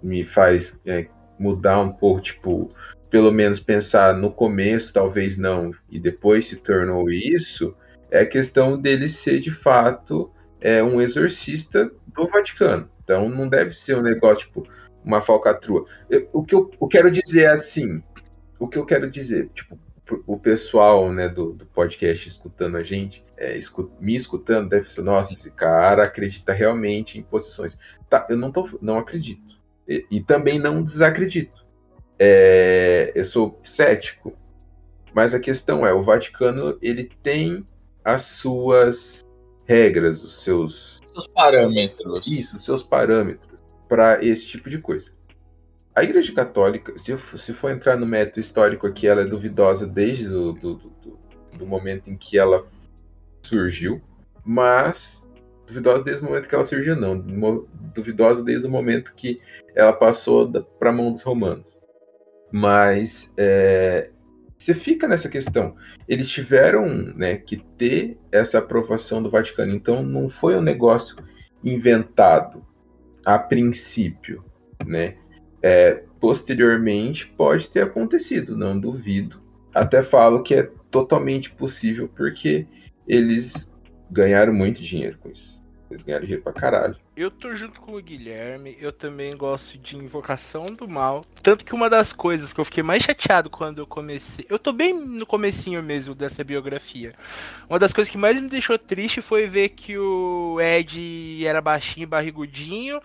me 0.02 0.22
faz 0.24 0.78
é, 0.86 1.08
mudar 1.38 1.80
um 1.80 1.92
pouco, 1.92 2.20
tipo, 2.20 2.70
pelo 3.16 3.32
menos 3.32 3.58
pensar 3.58 4.12
no 4.14 4.30
começo, 4.30 4.92
talvez 4.92 5.38
não, 5.38 5.72
e 5.90 5.98
depois 5.98 6.44
se 6.48 6.56
tornou 6.56 7.08
isso, 7.08 7.74
é 8.10 8.20
a 8.20 8.26
questão 8.26 8.78
dele 8.78 9.08
ser 9.08 9.40
de 9.40 9.50
fato 9.50 10.30
é, 10.60 10.82
um 10.82 11.00
exorcista 11.00 11.90
do 12.14 12.26
Vaticano. 12.28 12.90
Então 13.02 13.26
não 13.30 13.48
deve 13.48 13.72
ser 13.72 13.96
um 13.96 14.02
negócio, 14.02 14.48
tipo, 14.48 14.68
uma 15.02 15.22
falcatrua. 15.22 15.86
Eu- 16.10 16.28
o 16.30 16.44
que 16.44 16.54
eu, 16.54 16.70
eu 16.78 16.86
quero 16.88 17.10
dizer 17.10 17.44
é 17.44 17.46
assim, 17.46 18.02
o 18.58 18.68
que 18.68 18.76
eu 18.76 18.84
quero 18.84 19.10
dizer, 19.10 19.48
tipo, 19.54 19.78
o 20.26 20.38
pessoal 20.38 21.10
né, 21.10 21.26
do, 21.26 21.54
do 21.54 21.64
podcast 21.64 22.28
escutando 22.28 22.76
a 22.76 22.82
gente, 22.82 23.24
é, 23.34 23.56
escu- 23.56 23.90
me 23.98 24.14
escutando, 24.14 24.68
deve 24.68 24.92
ser, 24.92 25.00
nossa, 25.00 25.32
esse 25.32 25.50
cara 25.50 26.02
acredita 26.04 26.52
realmente 26.52 27.18
em 27.18 27.22
possessões. 27.22 27.78
Tá, 28.10 28.26
eu 28.28 28.36
não, 28.36 28.52
tô, 28.52 28.68
não 28.82 28.98
acredito. 28.98 29.56
E, 29.88 30.04
e 30.10 30.20
também 30.22 30.58
não 30.58 30.82
desacredito. 30.82 31.64
É, 32.18 33.12
eu 33.14 33.24
sou 33.24 33.60
cético. 33.64 34.32
Mas 35.14 35.34
a 35.34 35.40
questão 35.40 35.86
é, 35.86 35.92
o 35.94 36.02
Vaticano 36.02 36.76
ele 36.82 37.04
tem 37.22 37.66
as 38.04 38.22
suas 38.22 39.20
regras, 39.64 40.22
os 40.22 40.42
seus 40.42 41.00
Seus 41.04 41.26
parâmetros. 41.28 42.26
isso, 42.26 42.58
seus 42.60 42.82
parâmetros 42.82 43.58
para 43.88 44.22
esse 44.24 44.46
tipo 44.46 44.68
de 44.68 44.78
coisa. 44.78 45.10
A 45.94 46.04
Igreja 46.04 46.32
Católica, 46.34 46.92
se, 46.98 47.16
for- 47.16 47.38
se 47.38 47.52
for 47.54 47.70
entrar 47.70 47.96
no 47.96 48.04
método 48.04 48.40
histórico 48.40 48.86
aqui, 48.86 49.06
ela 49.08 49.22
é 49.22 49.24
duvidosa 49.24 49.86
desde 49.86 50.26
o 50.28 50.52
do, 50.52 50.74
do, 50.74 50.88
do- 50.90 51.18
do 51.58 51.66
momento 51.66 52.10
em 52.10 52.16
que 52.16 52.36
ela 52.38 52.62
surgiu, 53.42 54.02
mas 54.44 55.26
duvidosa 55.66 56.04
desde 56.04 56.22
o 56.22 56.26
momento 56.26 56.48
que 56.48 56.54
ela 56.54 56.64
surgiu, 56.66 56.94
não. 56.94 57.18
Duvidosa 57.94 58.44
desde 58.44 58.66
o 58.66 58.70
momento 58.70 59.14
que 59.14 59.40
ela 59.74 59.92
passou 59.92 60.50
para 60.78 60.90
a 60.90 60.92
mão 60.92 61.10
dos 61.10 61.22
romanos. 61.22 61.74
Mas 62.52 63.32
é, 63.36 64.10
você 64.56 64.74
fica 64.74 65.06
nessa 65.06 65.28
questão. 65.28 65.76
Eles 66.08 66.28
tiveram 66.30 66.86
né, 66.86 67.36
que 67.36 67.56
ter 67.76 68.18
essa 68.32 68.58
aprovação 68.58 69.22
do 69.22 69.30
Vaticano, 69.30 69.74
então 69.74 70.02
não 70.02 70.28
foi 70.28 70.56
um 70.56 70.62
negócio 70.62 71.16
inventado 71.62 72.64
a 73.24 73.38
princípio, 73.38 74.44
né? 74.84 75.16
É, 75.62 76.02
posteriormente 76.20 77.26
pode 77.26 77.68
ter 77.68 77.82
acontecido, 77.82 78.56
não 78.56 78.78
duvido. 78.78 79.42
Até 79.74 80.02
falo 80.02 80.42
que 80.42 80.54
é 80.54 80.70
totalmente 80.90 81.50
possível 81.50 82.08
porque 82.14 82.66
eles 83.06 83.74
ganharam 84.10 84.52
muito 84.52 84.82
dinheiro 84.82 85.18
com 85.18 85.28
isso. 85.28 85.55
Eles 85.90 86.02
ganharam 86.02 86.24
dinheiro 86.24 86.42
pra 86.42 86.52
caralho. 86.52 86.96
Eu 87.16 87.30
tô 87.30 87.54
junto 87.54 87.80
com 87.80 87.94
o 87.94 88.02
Guilherme, 88.02 88.76
eu 88.80 88.92
também 88.92 89.36
gosto 89.36 89.78
de 89.78 89.96
Invocação 89.96 90.64
do 90.64 90.88
Mal. 90.88 91.24
Tanto 91.42 91.64
que 91.64 91.74
uma 91.74 91.88
das 91.88 92.12
coisas 92.12 92.52
que 92.52 92.60
eu 92.60 92.64
fiquei 92.64 92.82
mais 92.82 93.02
chateado 93.02 93.48
quando 93.48 93.78
eu 93.78 93.86
comecei. 93.86 94.44
Eu 94.48 94.58
tô 94.58 94.72
bem 94.72 94.92
no 94.92 95.24
comecinho 95.24 95.82
mesmo 95.82 96.14
dessa 96.14 96.42
biografia. 96.44 97.12
Uma 97.70 97.78
das 97.78 97.92
coisas 97.92 98.10
que 98.10 98.18
mais 98.18 98.40
me 98.40 98.48
deixou 98.48 98.78
triste 98.78 99.22
foi 99.22 99.46
ver 99.46 99.70
que 99.70 99.96
o 99.96 100.58
Ed 100.60 101.46
era 101.46 101.60
baixinho 101.60 102.04
e 102.04 102.06
barrigudinho. 102.06 103.00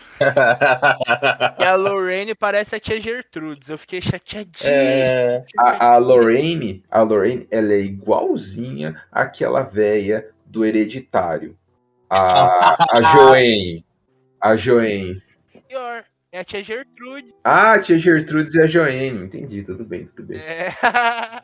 e 1.59 1.63
a 1.63 1.75
Lorraine 1.75 2.35
parece 2.35 2.75
a 2.75 2.79
tia 2.79 2.99
Gertrudes. 2.99 3.69
Eu 3.69 3.77
fiquei 3.77 4.01
chateadíssimo. 4.01 4.69
É, 4.71 5.45
A, 5.57 5.93
a 5.93 5.97
Lorraine, 5.97 6.83
a 6.89 7.01
Lorraine, 7.01 7.47
ela 7.51 7.73
é 7.73 7.79
igualzinha 7.79 9.01
àquela 9.11 9.61
véia 9.61 10.27
do 10.45 10.65
hereditário. 10.65 11.55
A, 12.11 12.97
a 12.97 13.01
Joanne. 13.13 13.85
A 14.41 14.55
Joanne. 14.55 15.21
Pior. 15.67 16.03
É 16.33 16.39
a 16.39 16.43
tia 16.45 16.63
Gertrudes. 16.63 17.33
Ah, 17.43 17.73
a 17.73 17.79
tia 17.81 17.97
Gertrudes 17.97 18.53
e 18.55 18.61
a 18.61 18.67
Joanne. 18.67 19.25
Entendi, 19.25 19.63
tudo 19.63 19.83
bem, 19.83 20.05
tudo 20.05 20.23
bem. 20.23 20.39
É. 20.39 20.69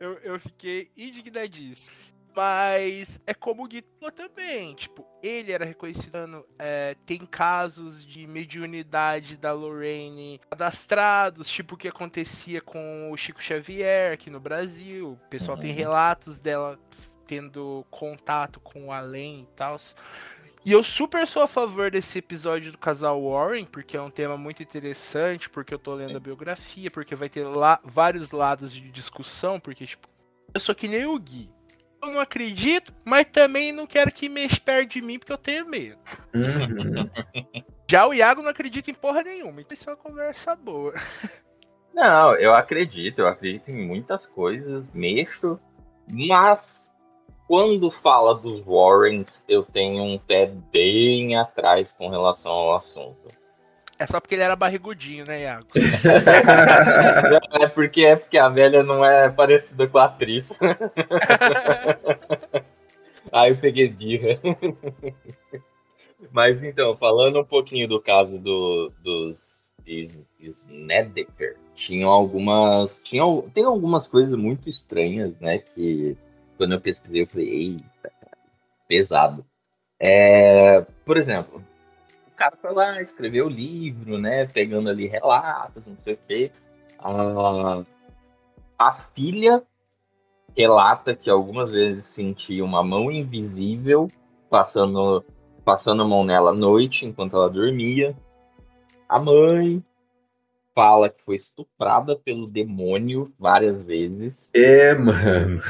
eu, 0.00 0.12
eu 0.22 0.40
fiquei 0.40 0.90
indignadíssimo. 0.96 1.90
Mas 2.34 3.20
é 3.26 3.34
como 3.34 3.62
o 3.62 3.68
Gui 3.68 3.84
falou 4.00 4.10
também. 4.10 4.74
Tipo, 4.74 5.06
ele 5.22 5.52
era 5.52 5.66
reconhecido. 5.66 6.46
é, 6.58 6.96
tem 7.04 7.26
casos 7.26 8.02
de 8.06 8.26
mediunidade 8.26 9.36
da 9.36 9.52
Lorraine 9.52 10.40
cadastrados, 10.48 11.46
tipo 11.46 11.74
o 11.74 11.78
que 11.78 11.88
acontecia 11.88 12.62
com 12.62 13.10
o 13.12 13.16
Chico 13.18 13.42
Xavier 13.42 14.14
aqui 14.14 14.30
no 14.30 14.40
Brasil. 14.40 15.12
O 15.12 15.28
pessoal 15.28 15.58
tem 15.58 15.72
Uhum. 15.72 15.76
relatos 15.76 16.40
dela 16.40 16.78
tendo 17.32 17.86
contato 17.90 18.60
com 18.60 18.88
o 18.88 18.92
além 18.92 19.40
e 19.40 19.56
tal. 19.56 19.80
E 20.66 20.70
eu 20.70 20.84
super 20.84 21.26
sou 21.26 21.42
a 21.42 21.48
favor 21.48 21.90
desse 21.90 22.18
episódio 22.18 22.70
do 22.70 22.76
casal 22.76 23.22
Warren, 23.22 23.64
porque 23.64 23.96
é 23.96 24.02
um 24.02 24.10
tema 24.10 24.36
muito 24.36 24.62
interessante, 24.62 25.48
porque 25.48 25.72
eu 25.72 25.78
tô 25.78 25.94
lendo 25.94 26.14
a 26.14 26.20
biografia, 26.20 26.90
porque 26.90 27.14
vai 27.14 27.30
ter 27.30 27.44
lá 27.44 27.80
vários 27.82 28.32
lados 28.32 28.70
de 28.70 28.90
discussão, 28.90 29.58
porque, 29.58 29.86
tipo, 29.86 30.06
eu 30.52 30.60
sou 30.60 30.74
que 30.74 30.86
nem 30.86 31.06
o 31.06 31.18
Gui. 31.18 31.50
Eu 32.02 32.12
não 32.12 32.20
acredito, 32.20 32.92
mas 33.02 33.26
também 33.32 33.72
não 33.72 33.86
quero 33.86 34.12
que 34.12 34.28
mexa 34.28 34.60
perto 34.62 34.90
de 34.90 35.00
mim, 35.00 35.18
porque 35.18 35.32
eu 35.32 35.38
tenho 35.38 35.66
medo. 35.66 35.98
Uhum. 36.34 37.10
Já 37.88 38.06
o 38.06 38.12
Iago 38.12 38.42
não 38.42 38.50
acredita 38.50 38.90
em 38.90 38.94
porra 38.94 39.22
nenhuma, 39.22 39.62
então 39.62 39.74
isso 39.74 39.88
é 39.88 39.94
uma 39.94 39.98
conversa 39.98 40.54
boa. 40.54 40.92
Não, 41.94 42.34
eu 42.34 42.54
acredito, 42.54 43.20
eu 43.20 43.26
acredito 43.26 43.70
em 43.70 43.86
muitas 43.86 44.26
coisas, 44.26 44.86
mexo, 44.92 45.58
mas 46.06 46.81
quando 47.52 47.90
fala 47.90 48.34
dos 48.34 48.62
Warrens, 48.64 49.44
eu 49.46 49.62
tenho 49.62 50.02
um 50.02 50.16
pé 50.16 50.46
bem 50.46 51.36
atrás 51.36 51.92
com 51.92 52.08
relação 52.08 52.50
ao 52.50 52.76
assunto. 52.76 53.28
É 53.98 54.06
só 54.06 54.18
porque 54.18 54.36
ele 54.36 54.42
era 54.42 54.56
barrigudinho, 54.56 55.26
né, 55.26 55.42
Iago? 55.42 55.66
é 57.60 57.66
porque 57.66 58.06
é 58.06 58.16
porque 58.16 58.38
a 58.38 58.48
velha 58.48 58.82
não 58.82 59.04
é 59.04 59.28
parecida 59.28 59.86
com 59.86 59.98
a 59.98 60.06
atriz. 60.06 60.50
Aí 63.30 63.50
eu 63.50 63.58
peguei 63.58 63.90
birra. 63.90 64.40
Mas 66.32 66.64
então, 66.64 66.96
falando 66.96 67.38
um 67.38 67.44
pouquinho 67.44 67.86
do 67.86 68.00
caso 68.00 68.38
do, 68.38 68.90
dos 69.04 69.42
Snedeker, 70.40 71.58
tinham 71.74 72.08
algumas. 72.08 72.98
Tinham, 73.04 73.42
tem 73.52 73.66
algumas 73.66 74.08
coisas 74.08 74.34
muito 74.34 74.70
estranhas, 74.70 75.38
né? 75.38 75.58
Que 75.58 76.16
quando 76.62 76.74
eu 76.74 76.80
pesquisei, 76.80 77.22
eu 77.22 77.26
falei, 77.26 77.48
eita, 77.48 78.12
pesado. 78.86 79.44
É, 79.98 80.80
por 81.04 81.16
exemplo, 81.16 81.60
o 82.28 82.30
cara 82.36 82.56
foi 82.56 82.72
lá, 82.72 83.02
escreveu 83.02 83.46
o 83.46 83.50
livro, 83.50 84.16
né? 84.16 84.46
Pegando 84.46 84.88
ali 84.88 85.08
relatos, 85.08 85.84
não 85.84 85.96
sei 85.96 86.14
o 86.14 86.18
quê. 86.28 86.52
A, 87.00 87.82
a 88.78 88.92
filha 88.94 89.60
relata 90.56 91.16
que 91.16 91.28
algumas 91.28 91.68
vezes 91.68 92.04
sentia 92.04 92.64
uma 92.64 92.84
mão 92.84 93.10
invisível 93.10 94.08
passando, 94.48 95.24
passando 95.64 96.04
a 96.04 96.06
mão 96.06 96.22
nela 96.22 96.50
à 96.50 96.54
noite 96.54 97.04
enquanto 97.04 97.34
ela 97.34 97.50
dormia. 97.50 98.14
A 99.08 99.18
mãe 99.18 99.82
fala 100.76 101.08
que 101.08 101.24
foi 101.24 101.34
estuprada 101.34 102.14
pelo 102.14 102.46
demônio 102.46 103.32
várias 103.36 103.82
vezes. 103.82 104.48
É, 104.54 104.94
mano. 104.94 105.60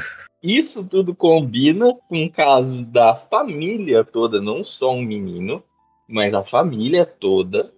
Isso 0.43 0.83
tudo 0.83 1.15
combina 1.15 1.95
com 2.09 2.25
o 2.25 2.29
caso 2.29 2.83
da 2.83 3.15
família 3.15 4.03
toda, 4.03 4.41
não 4.41 4.61
só 4.61 4.91
um 4.91 5.01
menino, 5.01 5.63
mas 6.05 6.33
a 6.33 6.43
família 6.43 7.05
toda 7.05 7.73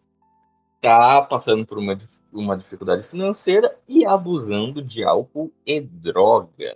tá 0.82 1.22
passando 1.22 1.64
por 1.64 1.78
uma, 1.78 1.96
uma 2.34 2.58
dificuldade 2.58 3.04
financeira 3.04 3.78
e 3.88 4.04
abusando 4.04 4.82
de 4.82 5.04
álcool 5.04 5.52
e 5.64 5.80
droga 5.80 6.76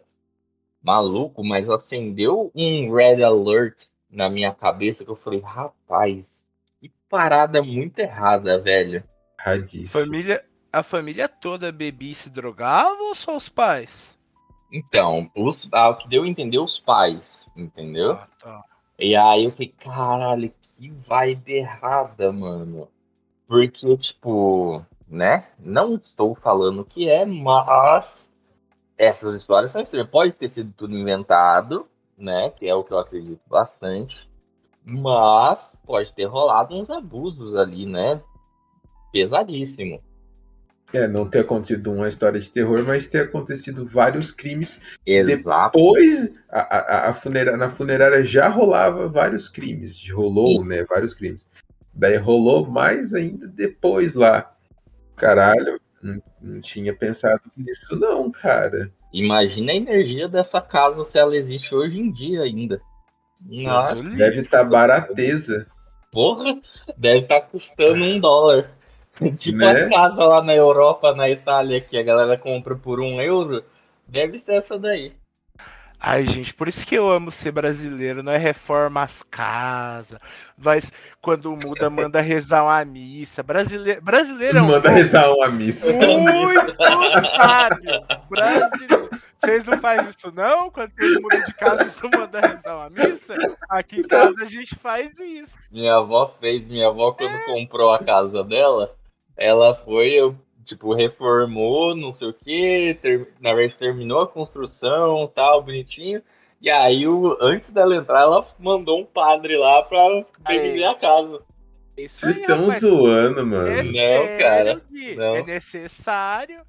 maluco, 0.82 1.44
mas 1.44 1.68
acendeu 1.70 2.52
um 2.56 2.94
red 2.94 3.24
alert 3.24 3.86
na 4.10 4.30
minha 4.30 4.54
cabeça 4.54 5.04
que 5.04 5.10
eu 5.10 5.16
falei, 5.16 5.40
rapaz, 5.40 6.30
que 6.80 6.92
parada 7.10 7.62
muito 7.62 8.00
errada, 8.00 8.60
velho. 8.60 9.04
Radíssimo. 9.38 10.04
Família, 10.06 10.46
a 10.72 10.84
família 10.84 11.28
toda 11.28 11.72
bebia 11.72 12.12
e 12.12 12.16
se 12.16 12.30
drogava 12.30 13.02
ou 13.02 13.16
só 13.16 13.36
os 13.36 13.50
pais? 13.50 14.19
Então, 14.72 15.30
os, 15.36 15.68
ah, 15.72 15.90
o 15.90 15.98
que 15.98 16.08
deu 16.08 16.24
a 16.24 16.28
entender 16.28 16.60
os 16.60 16.80
pais, 16.80 17.50
entendeu? 17.56 18.14
Ah, 18.14 18.28
tá. 18.40 18.64
E 19.00 19.16
aí 19.16 19.46
eu 19.46 19.52
falei, 19.52 19.74
caralho, 19.80 20.54
que 20.78 20.90
vibe 20.90 21.54
errada, 21.54 22.32
mano. 22.32 22.88
Porque, 23.48 23.98
tipo, 23.98 24.86
né? 25.10 25.48
Não 25.58 25.96
estou 25.96 26.36
falando 26.36 26.86
que 26.86 27.10
é, 27.10 27.26
mas 27.26 28.30
essas 28.98 29.36
histórias 29.36 29.72
são 29.72 29.82
estranhas. 29.82 30.10
Pode 30.10 30.34
ter 30.34 30.48
sido 30.48 30.72
tudo 30.74 30.96
inventado, 30.96 31.88
né? 32.18 32.50
Que 32.52 32.68
é 32.68 32.76
o 32.76 32.84
que 32.84 32.94
eu 32.94 33.00
acredito 33.00 33.42
bastante. 33.48 34.30
Mas 34.84 35.70
pode 35.86 36.14
ter 36.14 36.26
rolado 36.26 36.76
uns 36.76 36.90
abusos 36.90 37.56
ali, 37.56 37.86
né? 37.86 38.22
Pesadíssimo. 39.12 40.02
É, 40.92 41.08
não 41.08 41.30
ter 41.30 41.40
acontecido 41.40 41.92
uma 41.92 42.08
história 42.08 42.40
de 42.40 42.50
terror, 42.50 42.84
mas 42.84 43.06
ter 43.06 43.20
acontecido 43.22 43.86
vários 43.86 44.32
crimes. 44.32 44.80
Exato. 45.06 45.78
Depois, 45.78 46.32
a, 46.50 46.60
a, 46.60 47.10
a 47.10 47.58
na 47.58 47.70
funerária 47.70 48.24
já 48.24 48.48
rolava 48.48 49.08
vários 49.08 49.48
crimes. 49.48 50.10
Rolou, 50.10 50.64
Sim. 50.64 50.68
né? 50.68 50.84
Vários 50.86 51.14
crimes. 51.14 51.48
Daí 51.94 52.18
rolou 52.18 52.66
mais 52.66 53.14
ainda 53.14 53.48
depois 53.48 54.16
lá. 54.16 54.52
Caralho, 55.16 55.80
não, 56.02 56.22
não 56.42 56.62
tinha 56.62 56.96
pensado 56.96 57.42
nisso, 57.56 57.96
não, 57.96 58.32
cara. 58.32 58.92
Imagina 59.14 59.72
a 59.72 59.76
energia 59.76 60.28
dessa 60.28 60.62
casa 60.62 61.04
se 61.04 61.18
ela 61.18 61.36
existe 61.36 61.76
hoje 61.76 62.00
em 62.00 62.12
dia 62.12 62.42
ainda. 62.42 62.82
Nossa, 63.42 64.04
deve 64.04 64.42
estar 64.42 64.60
tá 64.60 64.64
barateza. 64.64 65.68
Porra, 66.12 66.60
deve 66.98 67.20
estar 67.20 67.42
tá 67.42 67.48
custando 67.48 68.04
um 68.04 68.20
dólar. 68.20 68.72
Tipo 69.38 69.58
né? 69.58 69.72
as 69.72 69.90
casas 69.90 70.18
lá 70.18 70.42
na 70.42 70.56
Europa, 70.56 71.14
na 71.14 71.30
Itália, 71.30 71.82
que 71.82 71.98
a 71.98 72.04
galera 72.04 72.38
compra 72.38 72.76
por 72.76 73.00
um 73.00 73.22
euro. 73.22 73.64
Deve 74.08 74.40
ser 74.40 74.54
essa 74.54 74.78
daí. 74.78 75.14
Ai, 76.02 76.26
gente, 76.26 76.54
por 76.54 76.70
isso 76.70 76.88
que 76.88 76.96
eu 76.96 77.10
amo 77.10 77.30
ser 77.30 77.52
brasileiro. 77.52 78.24
Não 78.24 78.32
é 78.32 78.38
reforma 78.38 79.04
as 79.04 79.22
casas. 79.22 80.18
Mas 80.58 80.92
quando 81.22 81.52
muda, 81.52 81.90
manda 81.90 82.22
rezar 82.22 82.64
uma 82.64 82.86
missa. 82.86 83.44
Brasileiro, 83.44 84.02
brasileiro 84.02 84.60
é 84.60 84.62
um 84.62 84.68
Manda 84.68 84.90
rezar 84.90 85.30
uma 85.30 85.50
missa. 85.50 85.92
Muito 85.92 86.78
sábio. 87.38 88.02
Brasileiro. 88.30 89.10
Vocês 89.42 89.66
não 89.66 89.78
fazem 89.80 90.10
isso, 90.10 90.32
não? 90.34 90.72
Quando 90.72 90.92
vocês 90.92 91.16
mudam 91.16 91.44
de 91.44 91.54
casa, 91.54 91.84
vocês 91.84 92.12
não 92.12 92.20
mandam 92.20 92.42
rezar 92.42 92.76
uma 92.78 92.90
missa? 92.90 93.34
Aqui 93.70 94.00
em 94.00 94.04
casa 94.04 94.36
a 94.42 94.46
gente 94.46 94.76
faz 94.76 95.20
isso. 95.20 95.70
Minha 95.70 95.98
avó 95.98 96.28
fez. 96.28 96.68
Minha 96.70 96.88
avó, 96.88 97.12
quando 97.12 97.36
é. 97.36 97.46
comprou 97.46 97.94
a 97.94 98.00
casa 98.00 98.42
dela, 98.42 98.96
ela 99.40 99.74
foi. 99.76 100.10
Eu 100.10 100.36
tipo, 100.70 100.94
reformou, 100.94 101.96
não 101.96 102.12
sei 102.12 102.30
o 102.30 102.34
que, 102.34 102.98
ter, 103.02 103.28
na 103.42 103.54
verdade 103.56 103.76
terminou 103.76 104.22
a 104.22 104.28
construção, 104.28 105.32
tal, 105.34 105.64
bonitinho. 105.64 106.22
E 106.62 106.70
aí, 106.70 107.08
o, 107.08 107.38
antes 107.42 107.72
dela 107.72 107.96
entrar, 107.96 108.22
ela 108.22 108.46
mandou 108.60 109.00
um 109.00 109.06
padre 109.06 109.58
lá 109.58 109.82
pra 109.82 110.26
benzer 110.42 110.88
a 110.88 110.94
casa. 110.94 111.42
Vocês 111.96 112.38
estão 112.38 112.70
zoando, 112.70 113.46
mano. 113.46 113.68
É 113.68 113.84
não, 113.84 114.38
cara. 114.38 114.82
Não. 115.16 115.36
É 115.36 115.44
necessário. 115.44 116.62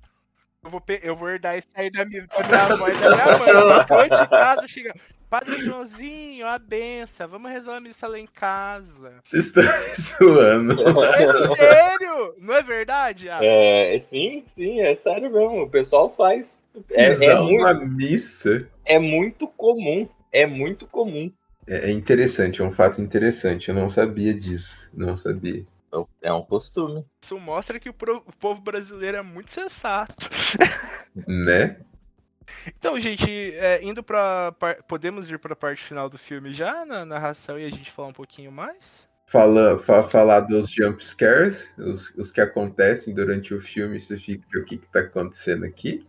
Eu 0.63 0.71
vou, 0.71 0.83
eu 1.03 1.17
vou 1.17 1.29
herdar 1.29 1.59
isso 1.59 1.69
aí 1.75 1.91
da 1.91 2.05
minha, 2.05 2.27
da 2.27 2.43
minha 2.47 2.63
avó 2.63 2.89
e 2.89 2.93
da 2.93 2.99
minha 2.99 3.39
mãe. 3.39 3.79
Depois 3.79 4.21
de 4.21 4.29
casa, 4.29 4.69
chega. 4.69 4.95
Padre 5.31 5.63
Joãozinho, 5.63 6.45
a 6.45 6.59
benção, 6.59 7.29
vamos 7.29 7.53
rezar 7.53 7.75
uma 7.75 7.81
missa 7.81 8.09
lá 8.09 8.19
em 8.19 8.27
casa. 8.27 9.15
Vocês 9.23 9.47
estão 9.47 9.63
zoando. 10.19 10.75
É 11.15 11.55
sério? 11.55 12.35
Não 12.37 12.53
é 12.53 12.63
verdade? 12.65 13.31
Ah? 13.31 13.39
É, 13.41 13.97
sim, 14.01 14.43
sim, 14.49 14.81
é 14.81 14.97
sério 14.97 15.31
mesmo. 15.31 15.63
O 15.63 15.71
pessoal 15.71 16.13
faz. 16.17 16.59
É, 16.91 17.27
é 17.27 17.39
uma 17.39 17.73
muito, 17.73 17.95
missa. 17.95 18.69
É 18.85 18.99
muito 18.99 19.47
comum. 19.47 20.09
É 20.33 20.47
muito 20.49 20.89
comum. 20.89 21.31
É, 21.65 21.91
é 21.91 21.93
interessante, 21.93 22.61
é 22.61 22.65
um 22.65 22.73
fato 22.73 23.01
interessante. 23.01 23.69
Eu 23.69 23.75
não 23.77 23.89
sabia 23.89 24.35
disso. 24.35 24.91
Não 24.93 25.17
sabia. 25.17 25.65
É 26.21 26.33
um 26.33 26.43
costume. 26.43 27.05
Isso 27.23 27.39
mostra 27.39 27.79
que 27.79 27.89
o, 27.89 27.95
pro, 27.95 28.17
o 28.17 28.37
povo 28.37 28.61
brasileiro 28.61 29.19
é 29.19 29.23
muito 29.23 29.53
sensato. 29.53 30.29
Né? 31.27 31.77
Então, 32.67 32.99
gente, 33.01 33.31
é, 33.55 33.83
indo 33.83 34.03
para 34.03 34.53
podemos 34.89 35.31
ir 35.31 35.39
para 35.39 35.53
a 35.53 35.57
parte 35.57 35.83
final 35.83 36.09
do 36.09 36.19
filme 36.19 36.53
já 36.53 36.85
na 36.85 37.05
narração 37.05 37.59
e 37.59 37.65
a 37.65 37.71
gente 37.71 37.91
falar 37.91 38.09
um 38.09 38.13
pouquinho 38.13 38.53
mais? 38.53 39.09
Fala, 39.27 39.79
fa, 39.79 40.03
falar 40.03 40.41
dos 40.41 40.71
jump 40.71 41.05
scares, 41.05 41.73
os, 41.79 42.13
os 42.17 42.33
que 42.33 42.41
acontecem 42.41 43.15
durante 43.15 43.55
o 43.55 43.61
filme, 43.61 44.01
você 44.01 44.17
fica 44.17 44.59
o 44.59 44.65
que 44.65 44.79
que 44.79 44.89
tá 44.89 45.01
acontecendo 45.01 45.65
aqui? 45.65 46.05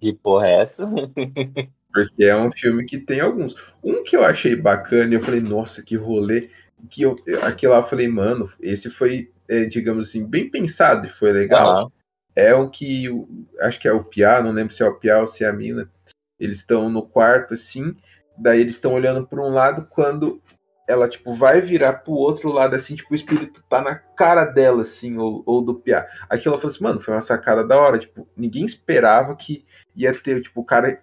Que 0.00 0.12
porra 0.12 0.48
é 0.48 0.62
essa? 0.62 0.84
Porque 1.92 2.24
é 2.24 2.36
um 2.36 2.50
filme 2.50 2.84
que 2.84 2.98
tem 2.98 3.20
alguns. 3.20 3.54
Um 3.82 4.02
que 4.02 4.16
eu 4.16 4.24
achei 4.24 4.56
bacana, 4.56 5.14
eu 5.14 5.20
falei, 5.20 5.40
nossa, 5.40 5.80
que 5.80 5.94
rolê. 5.94 6.50
Que 6.90 7.02
eu, 7.02 7.16
aqui 7.42 7.68
lá 7.68 7.76
eu 7.76 7.84
falei, 7.84 8.08
mano, 8.08 8.50
esse 8.60 8.90
foi, 8.90 9.30
é, 9.48 9.64
digamos 9.64 10.08
assim, 10.08 10.26
bem 10.26 10.50
pensado 10.50 11.06
e 11.06 11.08
foi 11.08 11.30
legal. 11.30 11.84
Uhum 11.84 12.03
é 12.34 12.54
o 12.54 12.68
que 12.68 13.08
acho 13.60 13.78
que 13.80 13.88
é 13.88 13.92
o 13.92 14.04
Pia, 14.04 14.42
não 14.42 14.52
lembro 14.52 14.74
se 14.74 14.82
é 14.82 14.86
o 14.86 14.94
Pia 14.94 15.20
ou 15.20 15.26
se 15.26 15.44
é 15.44 15.48
a 15.48 15.52
Mina. 15.52 15.90
Eles 16.38 16.58
estão 16.58 16.90
no 16.90 17.06
quarto 17.06 17.54
assim, 17.54 17.96
daí 18.36 18.60
eles 18.60 18.74
estão 18.74 18.92
olhando 18.92 19.26
para 19.26 19.40
um 19.40 19.50
lado 19.50 19.86
quando 19.88 20.42
ela 20.86 21.08
tipo 21.08 21.32
vai 21.32 21.60
virar 21.60 21.94
pro 21.94 22.12
outro 22.12 22.50
lado 22.50 22.74
assim, 22.74 22.94
tipo 22.94 23.12
o 23.12 23.14
espírito 23.14 23.64
tá 23.70 23.80
na 23.80 23.94
cara 23.94 24.44
dela 24.44 24.82
assim 24.82 25.16
ou, 25.16 25.42
ou 25.46 25.62
do 25.62 25.74
Pia. 25.74 26.06
Aquilo 26.28 26.54
ela 26.54 26.60
falou 26.60 26.74
assim, 26.74 26.84
mano, 26.84 27.00
foi 27.00 27.14
uma 27.14 27.22
sacada 27.22 27.64
da 27.64 27.78
hora, 27.78 27.98
tipo, 27.98 28.28
ninguém 28.36 28.64
esperava 28.64 29.34
que 29.36 29.64
ia 29.94 30.12
ter, 30.12 30.42
tipo, 30.42 30.60
o 30.60 30.64
cara 30.64 31.00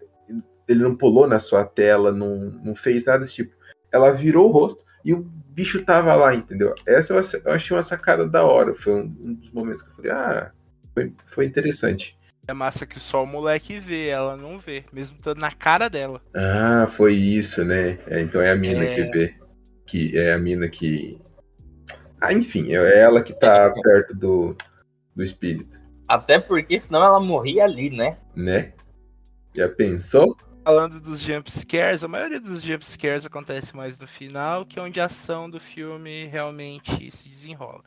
ele 0.67 0.83
não 0.83 0.95
pulou 0.95 1.27
na 1.27 1.39
sua 1.39 1.65
tela, 1.65 2.11
não, 2.11 2.35
não 2.63 2.75
fez 2.75 3.05
nada 3.05 3.19
desse 3.19 3.35
tipo. 3.35 3.55
Ela 3.91 4.11
virou 4.11 4.49
o 4.49 4.51
rosto 4.51 4.83
e 5.03 5.13
o 5.13 5.21
bicho 5.21 5.83
tava 5.83 6.15
lá, 6.15 6.33
entendeu? 6.33 6.73
Essa 6.85 7.13
eu 7.13 7.51
achei 7.53 7.75
uma 7.75 7.83
sacada 7.83 8.25
da 8.25 8.43
hora, 8.43 8.73
foi 8.75 8.93
um, 8.93 9.15
um 9.19 9.33
dos 9.33 9.51
momentos 9.51 9.81
que 9.81 9.89
eu 9.89 9.95
falei, 9.95 10.11
ah, 10.11 10.51
foi, 10.93 11.13
foi 11.23 11.45
interessante. 11.45 12.17
É 12.47 12.53
massa 12.53 12.85
que 12.85 12.99
só 12.99 13.23
o 13.23 13.27
moleque 13.27 13.79
vê, 13.79 14.07
ela 14.07 14.35
não 14.35 14.57
vê, 14.57 14.83
mesmo 14.91 15.17
estando 15.17 15.39
na 15.39 15.51
cara 15.51 15.89
dela. 15.89 16.21
Ah, 16.33 16.87
foi 16.87 17.13
isso, 17.13 17.63
né? 17.63 17.99
É, 18.07 18.19
então 18.19 18.41
é 18.41 18.51
a 18.51 18.55
mina 18.55 18.83
é... 18.83 18.87
que 18.87 19.03
vê. 19.03 19.35
Que 19.85 20.17
é 20.17 20.33
a 20.33 20.39
mina 20.39 20.67
que. 20.67 21.19
Ah, 22.19 22.33
enfim, 22.33 22.73
é 22.73 22.99
ela 22.99 23.23
que 23.23 23.33
tá 23.33 23.71
perto 23.83 24.15
do, 24.15 24.55
do 25.15 25.23
espírito. 25.23 25.79
Até 26.07 26.39
porque 26.39 26.77
senão 26.77 27.03
ela 27.03 27.19
morria 27.19 27.63
ali, 27.63 27.89
né? 27.89 28.17
Né? 28.35 28.73
Já 29.55 29.69
pensou? 29.69 30.35
falando 30.63 30.99
dos 30.99 31.21
jump 31.21 31.51
scares, 31.51 32.03
a 32.03 32.07
maioria 32.07 32.39
dos 32.39 32.61
jump 32.61 32.85
scares 32.85 33.25
acontece 33.25 33.75
mais 33.75 33.97
no 33.99 34.07
final, 34.07 34.65
que 34.65 34.77
é 34.77 34.81
onde 34.81 34.99
a 34.99 35.05
ação 35.05 35.49
do 35.49 35.59
filme 35.59 36.27
realmente 36.27 37.09
se 37.11 37.27
desenrola. 37.27 37.83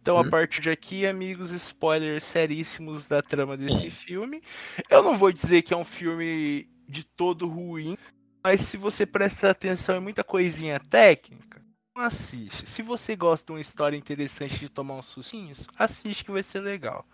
Então, 0.00 0.16
a 0.16 0.24
Hum. 0.24 0.30
partir 0.30 0.60
de 0.60 0.70
aqui, 0.70 1.06
amigos, 1.06 1.50
spoilers 1.52 2.24
seríssimos 2.24 3.06
da 3.06 3.20
trama 3.22 3.56
desse 3.56 3.90
filme. 3.90 4.42
Eu 4.88 5.02
não 5.02 5.16
vou 5.16 5.32
dizer 5.32 5.62
que 5.62 5.74
é 5.74 5.76
um 5.76 5.84
filme 5.84 6.68
de 6.88 7.04
todo 7.04 7.46
ruim, 7.48 7.96
mas 8.42 8.60
se 8.62 8.76
você 8.76 9.04
prestar 9.04 9.50
atenção 9.50 9.96
em 9.96 10.00
muita 10.00 10.24
coisinha 10.24 10.80
técnica, 10.80 11.60
não 11.94 12.04
assiste. 12.04 12.66
Se 12.66 12.80
você 12.80 13.16
gosta 13.16 13.46
de 13.46 13.52
uma 13.52 13.60
história 13.60 13.96
interessante 13.96 14.58
de 14.58 14.68
tomar 14.68 14.94
uns 14.94 15.06
sustinhos, 15.06 15.66
assiste 15.76 16.24
que 16.24 16.30
vai 16.30 16.42
ser 16.42 16.60
legal. 16.60 17.04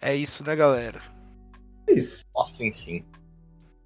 É 0.00 0.14
isso, 0.14 0.44
né, 0.44 0.54
galera? 0.54 1.00
É 1.86 1.94
isso. 1.94 2.24
Nossa, 2.34 2.52
sim, 2.54 2.72
sim. 2.72 3.04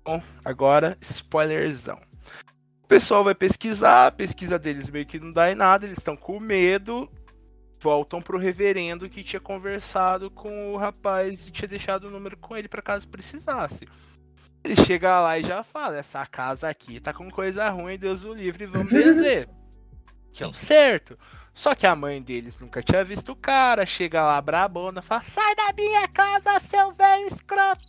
Bom, 0.04 0.20
agora, 0.44 0.96
spoilerzão. 1.00 2.00
O 2.82 2.86
pessoal 2.88 3.22
vai 3.22 3.34
pesquisar, 3.34 4.08
a 4.08 4.12
pesquisa 4.12 4.58
deles 4.58 4.90
meio 4.90 5.06
que 5.06 5.20
não 5.20 5.32
dá 5.32 5.52
em 5.52 5.54
nada, 5.54 5.86
eles 5.86 5.98
estão 5.98 6.16
com 6.16 6.40
medo, 6.40 7.08
voltam 7.80 8.20
pro 8.20 8.38
reverendo 8.38 9.08
que 9.08 9.24
tinha 9.24 9.40
conversado 9.40 10.30
com 10.30 10.74
o 10.74 10.76
rapaz 10.76 11.48
e 11.48 11.50
tinha 11.50 11.66
deixado 11.66 12.04
o 12.04 12.10
número 12.10 12.36
com 12.36 12.56
ele 12.56 12.68
para 12.68 12.82
caso 12.82 13.08
precisasse. 13.08 13.88
Ele 14.62 14.76
chega 14.84 15.20
lá 15.20 15.38
e 15.38 15.44
já 15.44 15.62
fala: 15.62 15.96
essa 15.96 16.24
casa 16.26 16.68
aqui 16.68 17.00
tá 17.00 17.12
com 17.12 17.30
coisa 17.30 17.68
ruim, 17.70 17.98
Deus 17.98 18.24
o 18.24 18.34
livre, 18.34 18.66
vamos 18.66 18.92
benzer. 18.92 19.48
que 20.32 20.44
é 20.44 20.46
o 20.46 20.52
certo. 20.52 21.18
Só 21.54 21.74
que 21.74 21.86
a 21.86 21.96
mãe 21.96 22.22
deles 22.22 22.60
nunca 22.60 22.82
tinha 22.82 23.02
visto 23.02 23.32
o 23.32 23.36
cara, 23.36 23.84
chega 23.84 24.22
lá 24.22 24.40
brabona, 24.40 25.00
fala: 25.02 25.22
sai 25.22 25.56
da 25.56 25.72
minha 25.72 26.06
casa, 26.08 26.60
seu 26.60 26.92
velho 26.92 27.26
escroto! 27.26 27.82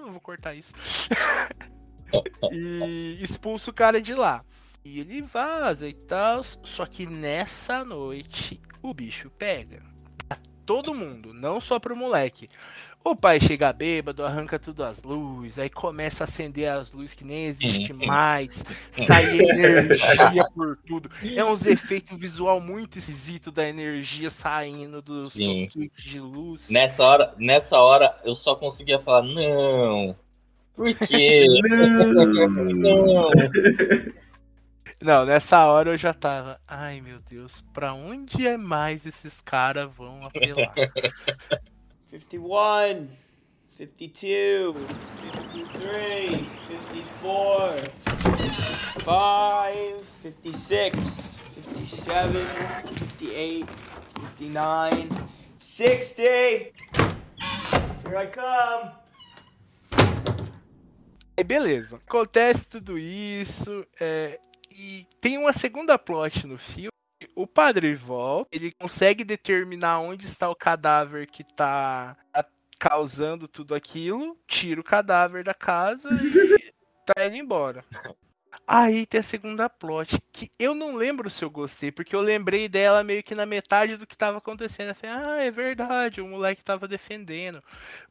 Eu 0.00 0.12
vou 0.12 0.20
cortar 0.20 0.54
isso. 0.54 0.72
e 2.52 3.18
expulsa 3.20 3.70
o 3.70 3.74
cara 3.74 4.00
de 4.00 4.14
lá. 4.14 4.44
E 4.84 5.00
ele 5.00 5.20
vaza 5.20 5.88
e 5.88 5.94
tal. 5.94 6.44
Só 6.44 6.86
que 6.86 7.06
nessa 7.06 7.84
noite 7.84 8.60
o 8.88 8.94
bicho 8.94 9.30
pega. 9.30 9.82
Pra 10.28 10.38
todo 10.64 10.94
mundo, 10.94 11.32
não 11.32 11.60
só 11.60 11.78
pro 11.78 11.96
moleque. 11.96 12.48
O 13.04 13.14
pai 13.14 13.38
chega 13.38 13.72
bêbado, 13.72 14.24
arranca 14.24 14.58
tudo 14.58 14.82
as 14.82 15.04
luzes, 15.04 15.60
aí 15.60 15.70
começa 15.70 16.24
a 16.24 16.26
acender 16.26 16.68
as 16.68 16.90
luzes 16.90 17.14
que 17.14 17.24
nem 17.24 17.46
existe 17.46 17.92
mais, 17.92 18.64
sai 18.90 19.38
energia 19.38 20.44
por 20.52 20.76
tudo. 20.84 21.08
É 21.22 21.44
uns 21.44 21.64
efeitos 21.64 22.18
visual 22.18 22.60
muito 22.60 22.98
esquisito 22.98 23.52
da 23.52 23.68
energia 23.68 24.28
saindo 24.28 25.00
do 25.00 25.26
Sim. 25.26 25.68
de 25.96 26.18
luz. 26.18 26.68
Nessa 26.68 27.04
hora, 27.04 27.32
nessa 27.38 27.78
hora, 27.78 28.12
eu 28.24 28.34
só 28.34 28.56
conseguia 28.56 28.98
falar, 28.98 29.22
não. 29.22 30.16
Por 30.74 30.92
quê? 30.94 31.46
não. 32.74 32.74
Não, 32.74 33.30
nessa 35.00 35.66
hora 35.66 35.90
eu 35.90 35.98
já 35.98 36.14
tava. 36.14 36.60
Ai 36.66 37.00
meu 37.00 37.18
Deus, 37.20 37.64
pra 37.72 37.92
onde 37.92 38.46
é 38.46 38.56
mais 38.56 39.04
esses 39.04 39.40
caras 39.40 39.92
vão 39.94 40.20
apelar? 40.22 40.74
51, 42.10 43.08
52, 43.76 44.76
53, 45.52 46.30
54, 46.68 47.92
5, 49.04 50.04
56, 50.22 51.38
57, 51.54 52.98
58, 52.98 53.66
59, 54.38 55.08
60. 55.58 56.22
Here 58.04 58.16
I 58.16 58.26
come. 58.28 58.92
Aí 61.38 61.44
beleza, 61.44 61.96
acontece 61.96 62.66
tudo 62.66 62.96
isso, 62.96 63.86
é, 64.00 64.40
e 64.78 65.06
tem 65.20 65.38
uma 65.38 65.52
segunda 65.52 65.98
plot 65.98 66.46
no 66.46 66.58
filme. 66.58 66.90
O 67.34 67.46
padre 67.46 67.94
volta, 67.94 68.48
ele 68.52 68.72
consegue 68.72 69.24
determinar 69.24 70.00
onde 70.00 70.26
está 70.26 70.48
o 70.50 70.54
cadáver 70.54 71.26
que 71.26 71.42
tá 71.44 72.16
a- 72.32 72.44
causando 72.78 73.48
tudo 73.48 73.74
aquilo, 73.74 74.38
tira 74.46 74.80
o 74.80 74.84
cadáver 74.84 75.42
da 75.42 75.54
casa 75.54 76.08
e 76.10 76.72
tá 77.06 77.26
indo 77.26 77.36
embora. 77.36 77.84
Aí 78.66 79.06
tem 79.06 79.20
a 79.20 79.22
segunda 79.22 79.68
plot, 79.68 80.18
que 80.32 80.50
eu 80.58 80.74
não 80.74 80.96
lembro 80.96 81.30
se 81.30 81.44
eu 81.44 81.50
gostei, 81.50 81.92
porque 81.92 82.16
eu 82.16 82.20
lembrei 82.20 82.68
dela 82.68 83.04
meio 83.04 83.22
que 83.22 83.34
na 83.34 83.46
metade 83.46 83.96
do 83.96 84.06
que 84.06 84.16
tava 84.16 84.38
acontecendo. 84.38 84.88
Eu 84.88 84.94
falei, 84.94 85.16
ah, 85.16 85.42
é 85.44 85.50
verdade, 85.50 86.20
o 86.20 86.26
moleque 86.26 86.64
tava 86.64 86.88
defendendo. 86.88 87.62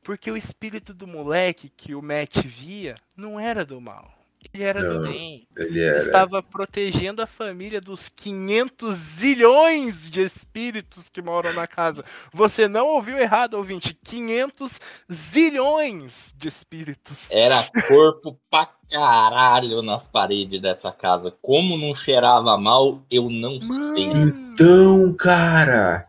Porque 0.03 0.31
o 0.31 0.37
espírito 0.37 0.93
do 0.93 1.07
moleque 1.07 1.69
que 1.69 1.93
o 1.95 2.01
Matt 2.01 2.37
via 2.45 2.95
não 3.17 3.39
era 3.39 3.65
do 3.65 3.81
mal. 3.81 4.11
Ele 4.53 4.63
era 4.63 4.81
do 4.81 5.01
Não, 5.01 5.11
bem. 5.11 5.47
Ele 5.57 5.69
Ele 5.69 5.81
era. 5.81 5.97
estava 5.97 6.41
protegendo 6.41 7.21
a 7.21 7.27
família 7.27 7.81
dos 7.81 8.09
500 8.09 8.95
zilhões 8.95 10.09
de 10.09 10.21
espíritos 10.21 11.09
que 11.09 11.21
moram 11.21 11.53
na 11.53 11.67
casa. 11.67 12.03
Você 12.33 12.67
não 12.67 12.87
ouviu 12.87 13.17
errado, 13.17 13.55
ouvinte. 13.55 13.93
500 14.03 14.79
zilhões 15.11 16.33
de 16.37 16.47
espíritos. 16.47 17.29
Era 17.29 17.67
corpo 17.87 18.39
pra 18.49 18.69
caralho 18.89 19.81
nas 19.81 20.07
paredes 20.07 20.61
dessa 20.61 20.91
casa. 20.91 21.31
Como 21.41 21.77
não 21.77 21.93
cheirava 21.95 22.57
mal, 22.57 23.03
eu 23.11 23.29
não 23.29 23.59
sei. 23.61 24.07
Mano, 24.07 24.51
Então, 24.53 25.13
cara, 25.13 26.07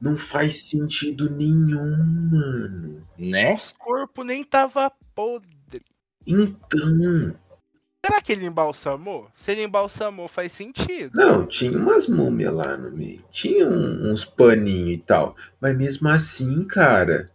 não 0.00 0.16
faz 0.16 0.68
sentido 0.68 1.30
nenhum, 1.30 1.96
mano. 2.30 3.06
Né? 3.16 3.54
os 3.54 3.72
corpos 3.72 4.26
nem 4.26 4.42
tava 4.42 4.90
podre. 5.14 5.82
Então, 6.26 7.34
Será 8.06 8.20
que 8.20 8.32
ele 8.32 8.46
embalsamou? 8.46 9.30
Se 9.34 9.52
ele 9.52 9.62
embalsamou, 9.64 10.28
faz 10.28 10.52
sentido. 10.52 11.12
não, 11.14 11.46
tinha 11.46 11.76
umas 11.78 12.06
múmias 12.08 12.52
lá 12.54 12.76
no 12.76 12.90
meio. 12.90 13.22
Tinha 13.30 13.66
um- 13.66 14.10
uns 14.12 14.24
paninhos 14.24 14.90
e 14.94 14.98
tal. 14.98 15.36
Mas 15.60 15.76
mesmo 15.76 16.08
assim, 16.08 16.64
cara. 16.64 17.30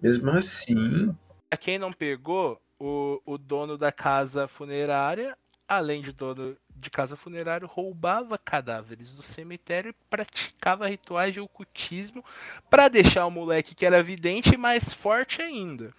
Mesmo 0.00 0.30
assim. 0.30 1.14
Pra 1.48 1.58
quem 1.58 1.78
não 1.78 1.92
pegou, 1.92 2.60
o, 2.78 3.20
o 3.26 3.38
dono 3.38 3.76
da 3.78 3.90
casa 3.90 4.46
funerária, 4.46 5.36
além 5.66 6.02
de 6.02 6.12
dono 6.12 6.56
de 6.76 6.90
casa 6.90 7.16
funerária, 7.16 7.66
roubava 7.66 8.38
cadáveres 8.38 9.12
do 9.16 9.22
cemitério 9.22 9.90
e 9.90 9.94
praticava 10.08 10.86
rituais 10.86 11.32
de 11.34 11.40
ocultismo 11.40 12.24
pra 12.70 12.86
deixar 12.88 13.26
o 13.26 13.30
moleque 13.30 13.74
que 13.74 13.84
era 13.84 14.02
vidente 14.02 14.56
mais 14.56 14.92
forte 14.92 15.42
ainda. 15.42 15.92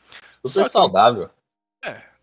Só 0.43 0.49
Super 0.49 0.63
que- 0.65 0.69
saudável. 0.71 1.29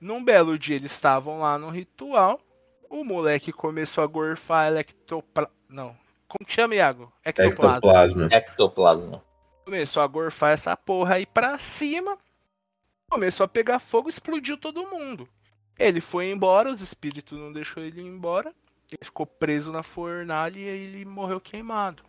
Num 0.00 0.22
belo 0.22 0.58
dia 0.58 0.76
eles 0.76 0.92
estavam 0.92 1.40
lá 1.40 1.58
no 1.58 1.70
ritual, 1.70 2.40
o 2.88 3.04
moleque 3.04 3.52
começou 3.52 4.04
a 4.04 4.06
gorfar 4.06 4.68
electopla... 4.68 5.50
Não, 5.68 5.96
como 6.28 6.46
que 6.46 6.52
chama, 6.52 6.74
Iago? 6.74 7.12
Ectoplasma. 7.24 7.76
Ectoplasma. 7.76 8.28
Ectoplasma. 8.30 9.24
Começou 9.64 10.02
a 10.02 10.06
gorfar 10.06 10.52
essa 10.52 10.76
porra 10.76 11.16
aí 11.16 11.26
pra 11.26 11.58
cima. 11.58 12.18
Começou 13.10 13.44
a 13.44 13.48
pegar 13.48 13.78
fogo, 13.78 14.08
explodiu 14.08 14.56
todo 14.56 14.88
mundo. 14.88 15.28
Ele 15.78 16.00
foi 16.00 16.30
embora, 16.30 16.70
os 16.70 16.80
espíritos 16.80 17.38
não 17.38 17.52
deixou 17.52 17.82
ele 17.82 18.00
ir 18.00 18.06
embora. 18.06 18.54
Ele 18.90 19.04
ficou 19.04 19.26
preso 19.26 19.72
na 19.72 19.82
fornalha 19.82 20.58
e 20.58 20.68
aí 20.68 20.80
ele 20.84 21.04
morreu 21.04 21.40
queimado. 21.40 22.02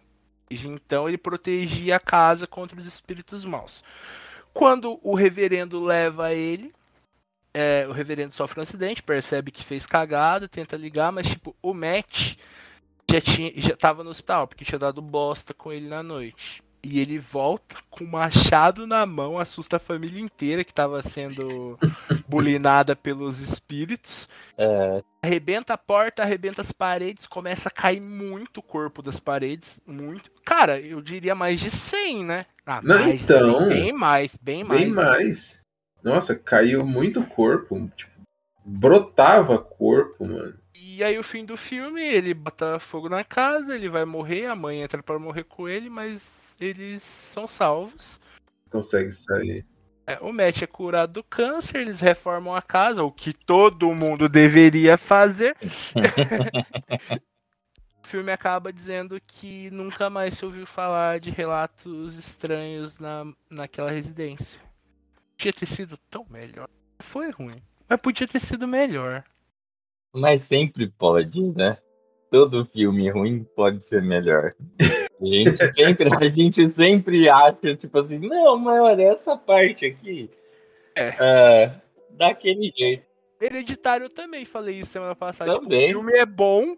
Desde 0.49 0.67
então 0.67 1.07
ele 1.07 1.17
protegia 1.17 1.95
a 1.95 1.99
casa 1.99 2.47
contra 2.47 2.79
os 2.79 2.85
espíritos 2.85 3.43
maus. 3.43 3.83
Quando 4.53 4.99
o 5.03 5.13
reverendo 5.13 5.83
leva 5.83 6.33
ele, 6.33 6.73
é, 7.57 7.87
o 7.87 7.91
reverendo 7.91 8.35
sofre 8.35 8.59
um 8.59 8.63
acidente, 8.63 9.01
percebe 9.01 9.51
que 9.51 9.63
fez 9.63 9.85
cagada, 9.87 10.47
tenta 10.47 10.77
ligar, 10.77 11.11
mas 11.11 11.27
tipo, 11.27 11.55
o 11.61 11.73
Matt 11.73 12.35
já, 13.09 13.19
tinha, 13.19 13.51
já 13.55 13.75
tava 13.75 14.03
no 14.03 14.11
hospital, 14.11 14.47
porque 14.47 14.63
tinha 14.63 14.77
dado 14.77 15.01
bosta 15.01 15.53
com 15.53 15.71
ele 15.73 15.87
na 15.87 16.03
noite. 16.03 16.61
E 16.83 16.99
ele 16.99 17.17
volta 17.17 17.75
com 17.89 18.03
um 18.03 18.07
machado 18.11 18.85
na 18.85 19.05
mão, 19.05 19.39
assusta 19.39 19.77
a 19.77 19.79
família 19.79 20.21
inteira 20.21 20.63
que 20.63 20.73
tava 20.73 21.01
sendo 21.01 21.77
bulinada 22.29 22.95
pelos 22.95 23.39
espíritos. 23.41 24.29
É, 24.57 25.03
Arrebenta 25.21 25.73
a 25.73 25.77
porta, 25.77 26.21
arrebenta 26.21 26.61
as 26.61 26.71
paredes, 26.71 27.25
começa 27.27 27.67
a 27.67 27.71
cair 27.71 27.99
muito 27.99 28.59
o 28.59 28.63
corpo 28.63 29.01
das 29.01 29.19
paredes, 29.19 29.81
muito. 29.85 30.31
Cara, 30.45 30.79
eu 30.79 31.01
diria 31.01 31.33
mais 31.33 31.59
de 31.59 31.69
100, 31.71 32.23
né? 32.23 32.45
Ah, 32.65 32.81
Não, 32.83 32.99
mais, 32.99 33.23
então. 33.23 33.67
bem 33.67 33.91
mais, 33.91 34.37
bem 34.41 34.63
mais. 34.63 34.81
Bem 34.83 34.93
mais. 34.93 35.66
Nossa, 36.07 36.33
caiu 36.33 36.85
muito 36.85 37.21
corpo. 37.25 37.91
Tipo, 37.93 38.11
brotava 38.63 39.59
corpo, 39.59 40.25
mano. 40.25 40.57
E 40.73 41.03
aí 41.03 41.19
o 41.19 41.23
fim 41.23 41.43
do 41.43 41.57
filme, 41.57 42.01
ele 42.01 42.33
bota 42.33 42.79
fogo 42.79 43.09
na 43.09 43.25
casa, 43.25 43.75
ele 43.75 43.89
vai 43.89 44.05
morrer, 44.05 44.45
a 44.45 44.55
mãe 44.55 44.81
entra 44.81 45.03
pra 45.03 45.19
morrer 45.19 45.43
com 45.43 45.67
ele, 45.67 45.89
mas 45.89 46.55
eles 46.61 47.03
são 47.03 47.45
salvos. 47.45 48.21
Consegue 48.69 49.11
sair. 49.11 49.65
É, 50.07 50.17
o 50.21 50.31
Matt 50.31 50.61
é 50.61 50.67
curado 50.67 51.11
do 51.11 51.23
câncer, 51.23 51.81
eles 51.81 51.99
reformam 51.99 52.55
a 52.55 52.61
casa, 52.61 53.03
o 53.03 53.11
que 53.11 53.33
todo 53.33 53.93
mundo 53.93 54.29
deveria 54.29 54.97
fazer. 54.97 55.57
o 58.01 58.07
filme 58.07 58.31
acaba 58.31 58.71
dizendo 58.71 59.19
que 59.27 59.69
nunca 59.71 60.09
mais 60.09 60.35
se 60.35 60.45
ouviu 60.45 60.65
falar 60.65 61.19
de 61.19 61.29
relatos 61.31 62.15
estranhos 62.15 62.97
na, 62.97 63.25
naquela 63.49 63.91
residência. 63.91 64.66
Tinha 65.37 65.53
ter 65.53 65.65
sido 65.67 65.97
tão 66.09 66.25
melhor. 66.29 66.67
Foi 66.99 67.29
ruim. 67.29 67.61
Mas 67.87 67.99
podia 68.01 68.27
ter 68.27 68.39
sido 68.39 68.67
melhor. 68.67 69.23
Mas 70.13 70.41
sempre 70.41 70.87
pode, 70.89 71.41
né? 71.55 71.77
Todo 72.31 72.65
filme 72.65 73.09
ruim 73.09 73.43
pode 73.55 73.81
ser 73.83 74.01
melhor. 74.01 74.53
A 75.21 75.25
gente 75.25 75.57
sempre, 75.73 76.09
a 76.13 76.29
gente 76.29 76.69
sempre 76.71 77.29
acha, 77.29 77.75
tipo 77.75 77.99
assim, 77.99 78.17
não, 78.19 78.57
mas 78.57 78.79
olha, 78.81 79.03
essa 79.03 79.37
parte 79.37 79.85
aqui. 79.85 80.29
É. 80.95 81.13
é, 81.19 81.81
daquele 82.11 82.73
jeito. 82.75 83.05
Hereditário 83.39 84.05
eu 84.05 84.09
também 84.09 84.43
falei 84.45 84.79
isso 84.79 84.91
semana 84.91 85.15
passada. 85.15 85.53
Tipo, 85.53 85.63
Também. 85.65 85.85
o 85.85 85.99
filme 85.99 86.13
é 86.17 86.25
bom, 86.25 86.75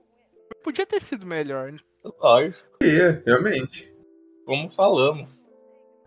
mas 0.50 0.62
podia 0.62 0.86
ter 0.86 1.02
sido 1.02 1.26
melhor. 1.26 1.72
né? 1.72 1.80
Lógico, 2.22 2.64
É, 2.84 3.22
realmente. 3.26 3.90
como 4.46 4.70
falamos. 4.72 5.39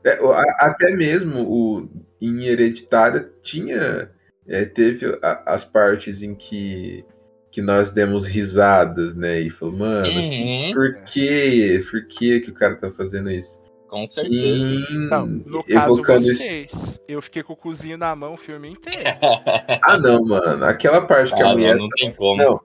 É, 0.04 0.18
até 0.58 0.90
mesmo 0.96 1.42
o, 1.42 1.88
em 2.20 2.44
Hereditário 2.44 3.30
tinha. 3.42 4.10
é, 4.48 4.64
teve 4.64 5.06
a- 5.22 5.42
as 5.46 5.64
partes 5.64 6.20
em 6.22 6.34
que, 6.34 7.04
que 7.50 7.62
nós 7.62 7.92
demos 7.92 8.26
risadas, 8.26 9.14
né? 9.14 9.40
E 9.40 9.50
falou, 9.50 9.76
mano, 9.76 10.06
que- 10.30 10.42
Uhum, 10.42 10.72
por 10.74 11.04
que? 11.04 11.84
Por 11.90 12.06
que, 12.08 12.40
que 12.40 12.50
o 12.50 12.54
cara 12.54 12.74
tá 12.76 12.90
fazendo 12.90 13.30
isso? 13.30 13.60
com 13.88 14.06
certeza. 14.06 14.34
E 14.34 15.08
Não, 15.10 15.26
no 15.26 15.62
caso, 15.62 15.92
evocando 15.92 16.30
isso. 16.30 16.42
vocês. 16.42 16.70
Eu 17.06 17.20
fiquei 17.20 17.42
com 17.42 17.52
o 17.52 17.56
cozinho 17.56 17.98
na 17.98 18.16
mão 18.16 18.32
o 18.32 18.38
filme 18.38 18.70
inteiro. 18.70 19.04
Ah, 19.84 19.98
não, 19.98 20.24
mano. 20.24 20.64
Aquela 20.64 21.02
parte 21.02 21.34
que 21.34 21.42
Ah, 21.42 21.50
a 21.50 21.52
mulher. 21.52 21.74
não, 21.76 21.82
não 21.82 21.88
tem 21.90 22.10
como. 22.14 22.42
Não, 22.42 22.58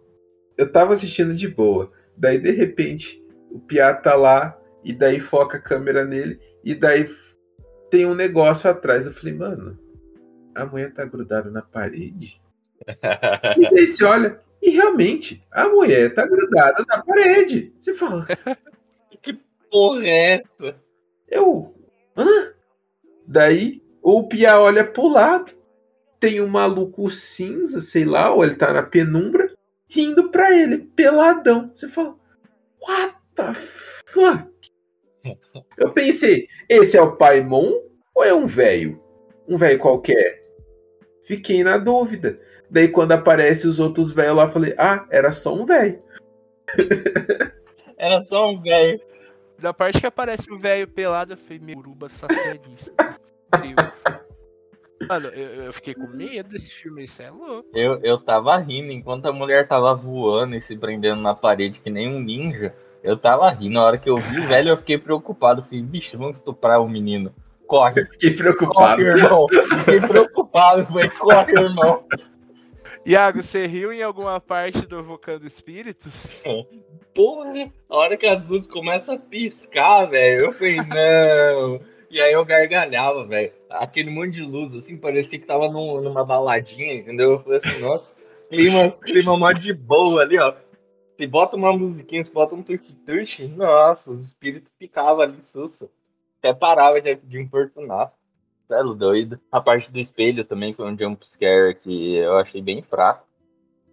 eu 0.57 0.71
tava 0.71 0.93
assistindo 0.93 1.33
de 1.35 1.47
boa. 1.49 1.91
Daí, 2.15 2.39
de 2.39 2.51
repente, 2.51 3.21
o 3.51 3.59
Piá 3.59 3.93
tá 3.93 4.15
lá, 4.15 4.57
e 4.85 4.93
daí 4.93 5.19
foca 5.19 5.57
a 5.57 5.61
câmera 5.61 6.05
nele, 6.05 6.39
e 6.63 6.73
daí 6.73 7.05
tem 7.89 8.05
um 8.05 8.15
negócio 8.15 8.69
atrás. 8.69 9.05
Eu 9.05 9.13
falei, 9.13 9.33
mano, 9.33 9.77
a 10.55 10.65
mulher 10.65 10.93
tá 10.93 11.05
grudada 11.05 11.49
na 11.49 11.61
parede. 11.61 12.41
E 13.57 13.69
daí 13.71 13.87
você 13.87 14.03
olha, 14.03 14.39
e 14.61 14.69
realmente, 14.71 15.43
a 15.51 15.67
mulher 15.67 16.13
tá 16.13 16.25
grudada 16.25 16.83
na 16.87 17.03
parede. 17.03 17.73
Você 17.79 17.93
fala, 17.93 18.27
Porra, 19.69 20.05
é 20.05 20.41
essa? 20.41 20.75
eu. 21.27 21.73
Hã? 22.15 22.53
Daí, 23.27 23.83
ou 24.01 24.19
o 24.19 24.27
Piá 24.27 24.59
olha 24.59 24.85
pro 24.85 25.07
lado, 25.07 25.51
tem 26.19 26.41
um 26.41 26.47
maluco 26.47 27.09
cinza, 27.11 27.81
sei 27.81 28.05
lá, 28.05 28.33
ou 28.33 28.43
ele 28.43 28.55
tá 28.55 28.73
na 28.73 28.81
penumbra, 28.81 29.53
rindo 29.89 30.29
pra 30.29 30.55
ele, 30.55 30.77
peladão. 30.77 31.71
Você 31.75 31.87
fala, 31.89 32.15
what 32.81 33.15
the 33.35 33.53
fuck? 34.05 34.56
Eu 35.77 35.91
pensei, 35.91 36.47
esse 36.69 36.97
é 36.97 37.01
o 37.01 37.15
Paimon 37.15 37.73
ou 38.13 38.23
é 38.23 38.33
um 38.33 38.45
velho? 38.45 39.01
Um 39.47 39.57
velho 39.57 39.79
qualquer? 39.79 40.41
Fiquei 41.23 41.63
na 41.63 41.77
dúvida. 41.77 42.39
Daí 42.69 42.87
quando 42.87 43.13
aparece 43.13 43.67
os 43.67 43.79
outros 43.79 44.11
velhos 44.11 44.35
lá, 44.35 44.49
falei, 44.49 44.73
ah, 44.77 45.05
era 45.09 45.31
só 45.31 45.53
um 45.53 45.65
velho. 45.65 46.01
Era 47.97 48.21
só 48.21 48.51
um 48.51 48.61
velho. 48.61 49.01
Da 49.57 49.73
parte 49.73 49.99
que 49.99 50.05
aparece 50.05 50.51
o 50.51 50.59
velho 50.59 50.87
pelado, 50.87 51.33
eu 51.33 51.37
falei, 51.37 51.57
meu 51.57 51.79
uruba 51.79 52.09
sacerista. 52.09 53.17
Mano, 55.07 55.29
eu, 55.29 55.63
eu 55.63 55.73
fiquei 55.73 55.95
com 55.95 56.07
medo 56.07 56.49
desse 56.49 56.71
filme, 56.71 57.03
isso 57.03 57.21
é 57.21 57.31
louco. 57.31 57.69
Eu, 57.73 57.99
eu 58.03 58.19
tava 58.19 58.55
rindo 58.57 58.91
enquanto 58.91 59.25
a 59.25 59.33
mulher 59.33 59.67
tava 59.67 59.95
voando 59.95 60.55
e 60.55 60.61
se 60.61 60.77
prendendo 60.77 61.21
na 61.21 61.33
parede 61.33 61.81
que 61.81 61.89
nem 61.89 62.07
um 62.07 62.19
ninja. 62.19 62.75
Eu 63.03 63.17
tava 63.17 63.49
rindo. 63.49 63.73
Na 63.75 63.83
hora 63.83 63.97
que 63.97 64.09
eu 64.09 64.17
vi 64.17 64.39
o 64.39 64.47
velho, 64.47 64.69
eu 64.69 64.77
fiquei 64.77 64.97
preocupado. 64.97 65.63
Falei, 65.63 65.81
bicho, 65.81 66.17
vamos 66.17 66.37
estuprar 66.37 66.81
o 66.81 66.89
menino. 66.89 67.33
Corre, 67.67 68.05
Fiquei 68.05 68.31
preocupado. 68.31 68.73
corre, 69.01 69.03
irmão. 69.03 69.47
Fiquei 69.79 69.99
preocupado. 69.99 70.85
Falei, 70.85 71.09
corre, 71.09 71.51
irmão. 71.53 72.03
Iago, 73.05 73.41
você 73.41 73.65
riu 73.67 73.91
em 73.93 74.01
alguma 74.03 74.39
parte 74.39 74.85
do 74.85 74.99
Evocando 74.99 75.45
Espíritos? 75.47 76.43
Porra, 77.13 77.71
a 77.89 77.95
hora 77.95 78.17
que 78.17 78.25
as 78.25 78.45
luzes 78.47 78.67
começam 78.69 79.15
a 79.15 79.19
piscar, 79.19 80.05
velho. 80.05 80.45
Eu 80.45 80.53
falei, 80.53 80.77
não. 80.83 81.79
E 82.09 82.21
aí 82.21 82.31
eu 82.31 82.45
gargalhava, 82.45 83.25
velho. 83.25 83.51
Aquele 83.69 84.09
monte 84.09 84.31
de 84.35 84.43
luz, 84.43 84.73
assim, 84.75 84.95
parecia 84.97 85.37
que 85.39 85.45
tava 85.45 85.67
num- 85.69 85.99
numa 86.01 86.23
baladinha, 86.25 86.93
entendeu? 86.93 87.31
Eu 87.33 87.39
falei 87.39 87.57
assim, 87.57 87.81
nossa, 87.81 88.15
clima, 88.49 88.91
clima 89.03 89.37
mó 89.37 89.51
de 89.51 89.73
boa 89.73 90.21
ali, 90.21 90.37
ó. 90.39 90.53
Se 91.17 91.25
bota 91.27 91.55
uma 91.55 91.75
musiquinha, 91.75 92.23
se 92.23 92.31
bota 92.31 92.53
um 92.55 92.61
tuti-tuti, 92.63 93.47
nossa, 93.47 94.11
os 94.11 94.27
espíritos 94.27 94.71
picavam 94.77 95.21
ali, 95.23 95.41
susto. 95.41 95.89
Até 96.39 96.53
parava 96.53 97.01
de, 97.01 97.15
de 97.15 97.39
importunar. 97.41 98.11
Belo 98.69 98.93
doido. 98.93 99.39
A 99.51 99.59
parte 99.59 99.89
do 99.91 99.97
espelho 99.99 100.43
também 100.45 100.73
foi 100.73 100.85
um 100.85 100.97
jump 100.97 101.25
scare 101.25 101.73
que 101.75 102.15
eu 102.17 102.37
achei 102.37 102.61
bem 102.61 102.81
fraco. 102.83 103.25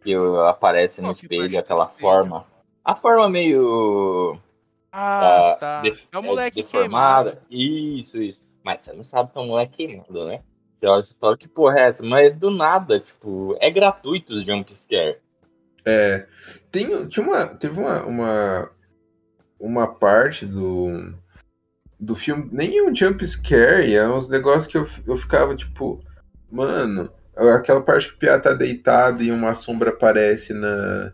Que 0.03 0.11
eu- 0.11 0.45
aparece 0.47 1.01
no 1.01 1.09
parte 1.09 1.23
espelho 1.23 1.59
aquela 1.59 1.85
espelho? 1.85 2.01
forma. 2.01 2.47
A 2.85 2.95
forma 2.95 3.29
meio 3.31 4.39
Ah, 4.93 5.53
ah, 5.53 5.57
tá. 5.57 5.81
def- 5.81 6.05
é 6.13 6.19
o 6.19 6.23
moleque 6.23 6.63
deformada. 6.63 7.31
queimado. 7.31 7.47
Isso, 7.51 8.21
isso. 8.21 8.45
Mas 8.63 8.85
você 8.85 8.93
não 8.93 9.05
sabe 9.05 9.33
que 9.33 9.39
é 9.39 9.41
um 9.41 9.47
moleque 9.47 9.77
queimado, 9.87 10.27
né? 10.27 10.43
Você 10.79 10.87
olha 10.87 11.03
e 11.03 11.15
fala, 11.19 11.37
que 11.39 11.49
porra 11.49 11.79
é 11.81 11.83
essa? 11.89 12.05
Mas 12.05 12.37
do 12.39 12.51
nada, 12.51 13.01
tipo, 13.01 13.57
é 13.61 13.71
gratuito 13.71 14.35
os 14.35 14.45
jump 14.45 14.75
scare. 14.75 15.17
É, 15.87 16.27
tem, 16.75 17.07
tinha 17.07 17.25
uma, 17.25 17.47
teve 17.47 17.79
uma, 17.79 18.05
uma, 18.05 18.71
uma 19.61 19.95
parte 19.95 20.45
do, 20.45 21.15
do 22.01 22.17
filme, 22.17 22.49
nem 22.51 22.83
um 22.85 22.95
jump 22.95 23.25
scare, 23.25 23.95
é 23.95 24.09
uns 24.09 24.29
negócios 24.29 24.67
que 24.67 24.77
eu, 24.77 24.89
eu 25.07 25.17
ficava 25.17 25.55
tipo, 25.55 26.03
mano, 26.51 27.13
aquela 27.55 27.81
parte 27.81 28.09
que 28.09 28.15
o 28.15 28.19
Piá 28.19 28.41
tá 28.41 28.53
deitado 28.53 29.23
e 29.23 29.31
uma 29.31 29.55
sombra 29.55 29.91
aparece 29.91 30.53
na, 30.53 31.13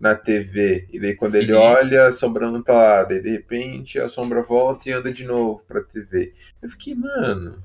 na 0.00 0.14
TV, 0.14 0.88
e 0.90 0.98
daí 0.98 1.14
quando 1.14 1.34
ele 1.34 1.52
Uhum. 1.52 1.60
olha, 1.60 2.06
a 2.06 2.12
sombra 2.12 2.50
não 2.50 2.62
tá 2.62 2.72
lá, 2.72 3.04
daí 3.04 3.20
de 3.20 3.32
repente 3.32 4.00
a 4.00 4.08
sombra 4.08 4.42
volta 4.42 4.88
e 4.88 4.92
anda 4.92 5.12
de 5.12 5.26
novo 5.26 5.62
pra 5.68 5.82
TV. 5.82 6.32
Eu 6.62 6.70
fiquei, 6.70 6.94
mano, 6.94 7.62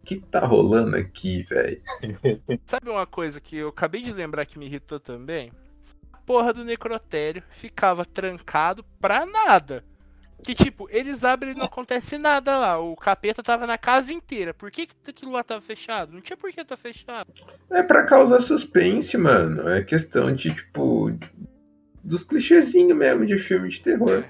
o 0.00 0.06
que 0.06 0.16
que 0.16 0.26
tá 0.26 0.40
rolando 0.40 0.96
aqui, 0.96 1.42
velho? 1.42 1.82
Sabe 2.64 2.88
uma 2.88 3.06
coisa 3.06 3.38
que 3.38 3.58
eu 3.58 3.68
acabei 3.68 4.00
de 4.00 4.14
lembrar 4.14 4.46
que 4.46 4.58
me 4.58 4.64
irritou 4.64 4.98
também? 4.98 5.52
Porra 6.26 6.52
do 6.52 6.64
necrotério 6.64 7.42
ficava 7.52 8.04
trancado 8.04 8.84
pra 9.00 9.24
nada. 9.24 9.84
Que 10.42 10.54
tipo, 10.54 10.86
eles 10.90 11.24
abrem 11.24 11.52
e 11.52 11.54
não 11.56 11.64
acontece 11.64 12.18
nada 12.18 12.58
lá. 12.58 12.78
O 12.78 12.94
capeta 12.96 13.42
tava 13.42 13.66
na 13.66 13.78
casa 13.78 14.12
inteira. 14.12 14.52
Por 14.52 14.70
que, 14.70 14.86
que 14.86 14.94
aquilo 15.08 15.32
lá 15.32 15.42
tava 15.42 15.62
fechado? 15.62 16.12
Não 16.12 16.20
tinha 16.20 16.36
por 16.36 16.52
que 16.52 16.64
tá 16.64 16.76
fechado. 16.76 17.32
É 17.70 17.82
pra 17.82 18.04
causar 18.04 18.40
suspense, 18.40 19.16
mano. 19.16 19.68
É 19.68 19.82
questão 19.82 20.34
de, 20.34 20.54
tipo, 20.54 21.10
dos 22.04 22.22
clichêzinhos 22.22 22.96
mesmo 22.98 23.24
de 23.24 23.38
filme 23.38 23.68
de 23.70 23.80
terror. 23.80 24.24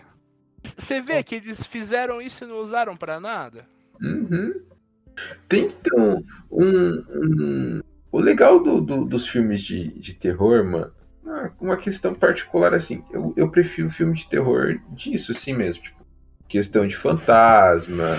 Você 0.62 1.00
vê 1.00 1.22
que 1.22 1.34
eles 1.36 1.66
fizeram 1.66 2.20
isso 2.22 2.44
e 2.44 2.46
não 2.46 2.58
usaram 2.60 2.96
pra 2.96 3.18
nada? 3.18 3.66
Uhum. 4.00 4.54
Tem 5.48 5.64
então 5.64 6.22
um, 6.50 7.04
um- 7.08 7.80
O 8.12 8.18
legal 8.20 8.62
do- 8.62 8.80
do- 8.80 9.04
dos 9.04 9.26
filmes 9.26 9.60
de, 9.60 9.88
de 9.98 10.14
terror, 10.14 10.64
mano, 10.64 10.92
uma- 11.26 11.52
uma 11.60 11.76
questão 11.76 12.14
particular 12.14 12.74
assim. 12.74 13.04
Eu, 13.10 13.32
eu 13.36 13.50
prefiro 13.50 13.90
filme 13.90 14.14
de 14.14 14.28
terror 14.28 14.78
disso, 14.90 15.32
assim 15.32 15.52
mesmo. 15.54 15.82
Tipo, 15.82 16.04
questão 16.48 16.86
de 16.86 16.96
fantasma, 16.96 18.16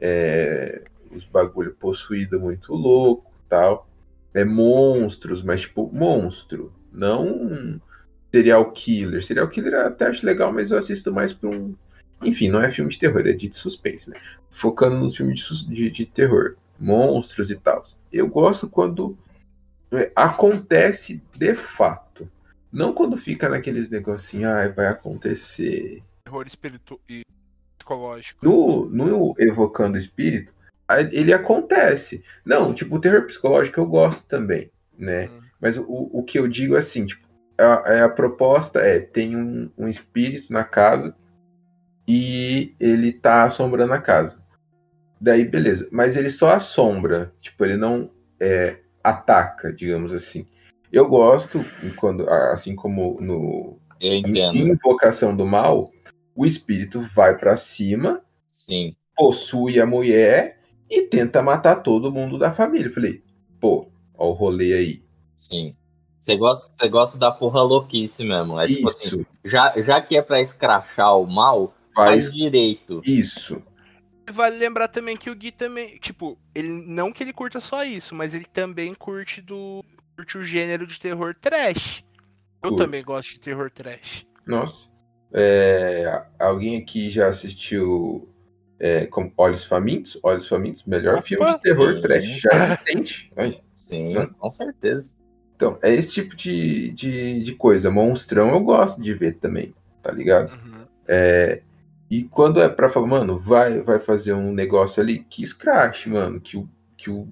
é, 0.00 0.82
os 1.10 1.24
bagulho 1.24 1.74
possuído 1.74 2.40
muito 2.40 2.74
louco 2.74 3.30
tal. 3.48 3.88
É 4.34 4.44
monstros, 4.44 5.42
mas 5.42 5.62
tipo, 5.62 5.90
monstro. 5.92 6.72
Não 6.92 7.80
serial 8.32 8.70
killer. 8.72 9.22
Serial 9.24 9.48
killer 9.48 9.74
até 9.74 10.06
acho 10.08 10.24
legal, 10.26 10.52
mas 10.52 10.70
eu 10.70 10.78
assisto 10.78 11.12
mais 11.12 11.32
pra 11.32 11.48
um. 11.50 11.74
Enfim, 12.22 12.48
não 12.48 12.60
é 12.60 12.70
filme 12.70 12.90
de 12.90 12.98
terror, 12.98 13.26
é 13.26 13.32
de 13.32 13.54
suspense, 13.54 14.10
né? 14.10 14.16
focando 14.50 14.96
nos 14.98 15.16
filmes 15.16 15.38
de, 15.40 15.66
de- 15.68 15.90
de 15.90 16.06
terror, 16.06 16.56
monstros 16.78 17.48
e 17.50 17.54
tal. 17.56 17.82
Eu 18.12 18.26
gosto 18.26 18.68
quando 18.68 19.16
é, 19.92 20.10
acontece 20.16 21.22
de 21.36 21.54
fato. 21.54 22.28
Não 22.72 22.92
quando 22.92 23.16
fica 23.16 23.48
naqueles 23.48 23.88
negocinhos, 23.88 24.50
ah, 24.50 24.68
vai 24.68 24.86
acontecer. 24.86 26.02
Terror 26.24 26.46
espiritu 26.46 27.00
e 27.08 27.22
psicológico. 27.78 28.44
No, 28.44 28.86
no 28.86 29.34
Evocando 29.38 29.96
Espírito, 29.96 30.52
ele 31.10 31.32
acontece. 31.32 32.22
Não, 32.44 32.74
tipo, 32.74 32.96
o 32.96 33.00
terror 33.00 33.24
psicológico 33.26 33.80
eu 33.80 33.86
gosto 33.86 34.26
também, 34.26 34.70
né? 34.96 35.28
Hum. 35.28 35.40
Mas 35.60 35.76
o, 35.76 35.84
o 35.88 36.22
que 36.22 36.38
eu 36.38 36.46
digo 36.46 36.76
é 36.76 36.78
assim, 36.78 37.06
tipo, 37.06 37.26
a, 37.56 38.04
a 38.04 38.08
proposta 38.08 38.80
é, 38.80 39.00
tem 39.00 39.36
um, 39.36 39.70
um 39.76 39.88
espírito 39.88 40.52
na 40.52 40.64
casa 40.64 41.14
e 42.06 42.74
ele 42.78 43.12
tá 43.12 43.44
assombrando 43.44 43.92
a 43.92 44.00
casa. 44.00 44.40
Daí, 45.20 45.44
beleza. 45.44 45.88
Mas 45.90 46.16
ele 46.16 46.30
só 46.30 46.54
assombra, 46.54 47.32
tipo, 47.40 47.64
ele 47.64 47.76
não 47.76 48.10
é, 48.40 48.78
ataca, 49.02 49.72
digamos 49.72 50.14
assim. 50.14 50.46
Eu 50.92 51.06
gosto, 51.08 51.64
quando, 51.96 52.28
assim 52.28 52.74
como 52.74 53.18
no 53.20 53.78
Eu 54.00 54.12
em 54.14 54.20
entendo. 54.20 54.56
Invocação 54.56 55.36
do 55.36 55.46
Mal, 55.46 55.90
o 56.34 56.46
espírito 56.46 57.00
vai 57.00 57.36
pra 57.36 57.56
cima, 57.56 58.22
Sim. 58.48 58.94
possui 59.16 59.80
a 59.80 59.86
mulher 59.86 60.60
e 60.90 61.02
tenta 61.02 61.42
matar 61.42 61.76
todo 61.76 62.12
mundo 62.12 62.38
da 62.38 62.50
família. 62.50 62.86
Eu 62.86 62.94
falei, 62.94 63.22
pô, 63.60 63.88
ó 64.16 64.28
o 64.28 64.32
rolê 64.32 64.72
aí. 64.74 65.02
Sim. 65.36 65.74
Você 66.18 66.36
gosta, 66.36 66.72
você 66.78 66.88
gosta 66.88 67.18
da 67.18 67.30
porra 67.30 67.62
louquice 67.62 68.22
mesmo. 68.22 68.60
É 68.60 68.66
tipo 68.66 68.88
assim, 68.88 69.06
Isso, 69.06 69.26
já, 69.44 69.74
já 69.82 70.00
que 70.00 70.16
é 70.16 70.22
pra 70.22 70.40
escrachar 70.42 71.18
o 71.18 71.26
mal, 71.26 71.74
faz 71.94 72.24
faz 72.24 72.32
direito. 72.32 73.00
isso. 73.04 73.62
Vale 74.30 74.58
lembrar 74.58 74.88
também 74.88 75.16
que 75.16 75.30
o 75.30 75.34
Gui 75.34 75.50
também, 75.50 75.96
tipo, 75.96 76.36
ele 76.54 76.68
não 76.68 77.10
que 77.10 77.22
ele 77.24 77.32
curta 77.32 77.60
só 77.60 77.82
isso, 77.82 78.14
mas 78.14 78.34
ele 78.34 78.44
também 78.44 78.92
curte 78.94 79.40
do 79.40 79.82
curte 80.18 80.36
o 80.36 80.42
gênero 80.42 80.84
de 80.84 80.98
terror 80.98 81.32
trash. 81.40 82.04
Eu 82.60 82.70
Curto. 82.70 82.84
também 82.84 83.04
gosto 83.04 83.34
de 83.34 83.40
terror 83.40 83.70
trash. 83.70 84.26
Nossa. 84.44 84.88
É, 85.32 86.24
alguém 86.38 86.76
aqui 86.76 87.08
já 87.08 87.28
assistiu 87.28 88.28
é, 88.80 89.06
com 89.06 89.30
Olhos 89.36 89.64
Famintos? 89.64 90.18
Olhos 90.24 90.48
Famintos, 90.48 90.82
melhor 90.84 91.18
Opa! 91.18 91.22
filme 91.22 91.46
de 91.46 91.60
terror 91.60 91.94
Sim. 91.94 92.00
trash 92.00 92.40
já 92.40 92.50
existente. 92.64 93.32
Ai, 93.36 93.60
Sim, 93.76 94.14
com 94.38 94.50
certeza. 94.50 95.08
Então, 95.54 95.78
é 95.82 95.94
esse 95.94 96.10
tipo 96.10 96.34
de, 96.34 96.90
de, 96.92 97.40
de 97.40 97.54
coisa. 97.54 97.90
Monstrão 97.90 98.50
eu 98.50 98.60
gosto 98.60 99.00
de 99.00 99.14
ver 99.14 99.34
também, 99.34 99.72
tá 100.02 100.10
ligado? 100.10 100.52
Uhum. 100.52 100.84
É, 101.06 101.62
e 102.10 102.24
quando 102.24 102.60
é 102.60 102.68
pra 102.68 102.90
falar, 102.90 103.06
mano, 103.06 103.38
vai, 103.38 103.80
vai 103.82 104.00
fazer 104.00 104.32
um 104.32 104.52
negócio 104.52 105.00
ali, 105.00 105.20
que 105.20 105.42
escrache, 105.44 106.08
mano, 106.08 106.40
que 106.40 106.56
o, 106.56 106.68
que 106.96 107.08
o 107.08 107.28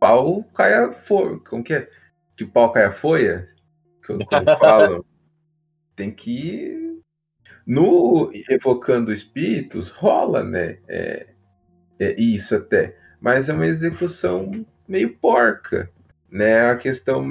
pau 0.00 0.42
caia 0.54 0.92
folha. 0.92 1.38
Como 1.48 1.62
que 1.62 1.74
é? 1.74 1.88
Que 2.36 2.44
o 2.44 2.50
pau 2.50 2.72
caia 2.72 2.90
folha? 2.90 3.46
Como, 4.04 4.26
como 4.26 4.56
falam. 4.56 5.04
Tem 5.94 6.10
que. 6.10 6.98
No 7.66 8.30
Evocando 8.48 9.12
Espíritos, 9.12 9.90
rola, 9.90 10.42
né? 10.42 10.78
É, 10.88 11.28
é 12.00 12.20
isso 12.20 12.56
até. 12.56 12.96
Mas 13.20 13.48
é 13.48 13.52
uma 13.52 13.66
execução 13.66 14.66
meio 14.88 15.14
porca, 15.18 15.90
né? 16.28 16.70
A 16.70 16.76
questão. 16.76 17.22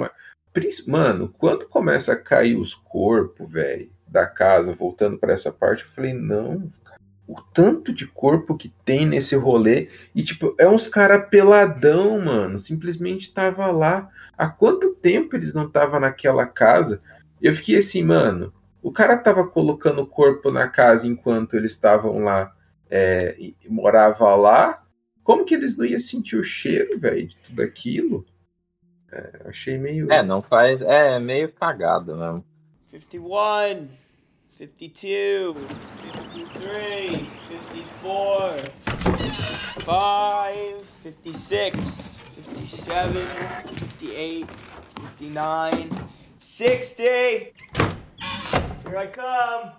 Mano, 0.86 1.34
quando 1.36 1.68
começa 1.68 2.12
a 2.12 2.20
cair 2.20 2.56
os 2.56 2.74
corpos, 2.74 3.50
velho, 3.50 3.90
da 4.06 4.26
casa, 4.26 4.72
voltando 4.72 5.18
pra 5.18 5.32
essa 5.32 5.52
parte, 5.52 5.84
eu 5.84 5.90
falei, 5.90 6.12
não, 6.12 6.68
o 7.30 7.40
tanto 7.54 7.92
de 7.92 8.08
corpo 8.08 8.56
que 8.56 8.68
tem 8.84 9.06
nesse 9.06 9.36
rolê, 9.36 9.88
e 10.12 10.22
tipo, 10.22 10.52
é 10.58 10.68
uns 10.68 10.88
cara 10.88 11.16
peladão, 11.16 12.18
mano, 12.20 12.58
simplesmente 12.58 13.32
tava 13.32 13.70
lá. 13.70 14.10
Há 14.36 14.48
quanto 14.48 14.94
tempo 14.96 15.36
eles 15.36 15.54
não 15.54 15.66
estavam 15.66 16.00
naquela 16.00 16.44
casa? 16.44 17.00
Eu 17.40 17.54
fiquei 17.54 17.76
assim, 17.78 18.02
mano, 18.02 18.52
o 18.82 18.90
cara 18.90 19.16
tava 19.16 19.46
colocando 19.46 20.02
o 20.02 20.06
corpo 20.06 20.50
na 20.50 20.66
casa 20.66 21.06
enquanto 21.06 21.54
eles 21.54 21.70
estavam 21.70 22.18
lá, 22.18 22.52
é, 22.90 23.36
e 23.38 23.54
morava 23.68 24.34
lá. 24.34 24.82
Como 25.22 25.44
que 25.44 25.54
eles 25.54 25.76
não 25.76 25.84
iam 25.84 26.00
sentir 26.00 26.36
o 26.36 26.42
cheiro, 26.42 26.98
velho, 26.98 27.28
de 27.28 27.36
tudo 27.36 27.62
aquilo? 27.62 28.26
É, 29.12 29.42
achei 29.44 29.78
meio. 29.78 30.10
É, 30.10 30.20
não 30.22 30.42
faz. 30.42 30.80
É 30.82 31.18
meio 31.20 31.52
cagado 31.52 32.16
mesmo. 32.16 32.44
51, 32.88 33.88
52, 34.60 35.56
53, 36.34 37.26
54, 37.48 38.70
5, 39.80 40.84
56, 41.02 42.20
57, 42.68 43.74
58, 43.74 44.46
59, 45.16 45.88
60. 46.38 47.02
Here 47.02 48.98
I 48.98 49.06
come. 49.06 49.72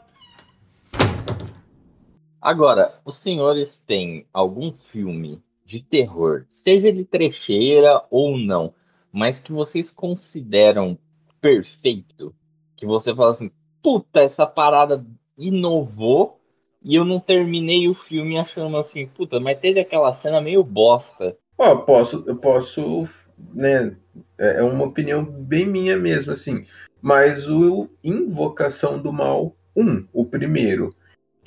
Agora, 2.41 2.99
os 3.05 3.17
senhores 3.17 3.77
têm 3.77 4.25
algum 4.33 4.73
filme 4.91 5.43
de 5.63 5.79
terror, 5.79 6.47
seja 6.49 6.87
ele 6.87 7.05
trecheira 7.05 8.03
ou 8.09 8.35
não, 8.35 8.73
mas 9.11 9.39
que 9.39 9.51
vocês 9.51 9.91
consideram 9.91 10.97
perfeito? 11.39 12.33
Que 12.75 12.87
você 12.87 13.13
fala 13.13 13.29
assim, 13.29 13.51
puta, 13.81 14.21
essa 14.21 14.45
parada 14.45 15.05
inovou 15.37 16.39
e 16.83 16.95
eu 16.95 17.05
não 17.05 17.19
terminei 17.19 17.87
o 17.87 17.93
filme 17.93 18.37
achando 18.39 18.75
assim, 18.77 19.07
puta, 19.07 19.39
mas 19.39 19.59
teve 19.59 19.79
aquela 19.79 20.13
cena 20.13 20.41
meio 20.41 20.63
bosta. 20.63 21.37
Ó, 21.57 21.67
eu 21.67 21.81
posso, 21.83 22.23
eu 22.25 22.35
posso, 22.35 23.07
né? 23.53 23.95
É 24.37 24.57
é 24.57 24.63
uma 24.63 24.85
opinião 24.85 25.23
bem 25.23 25.65
minha 25.65 25.95
mesmo, 25.97 26.31
assim. 26.31 26.65
Mas 27.01 27.47
o 27.47 27.87
Invocação 28.03 28.99
do 29.01 29.11
Mal 29.13 29.55
1, 29.75 30.07
o 30.11 30.25
primeiro, 30.25 30.95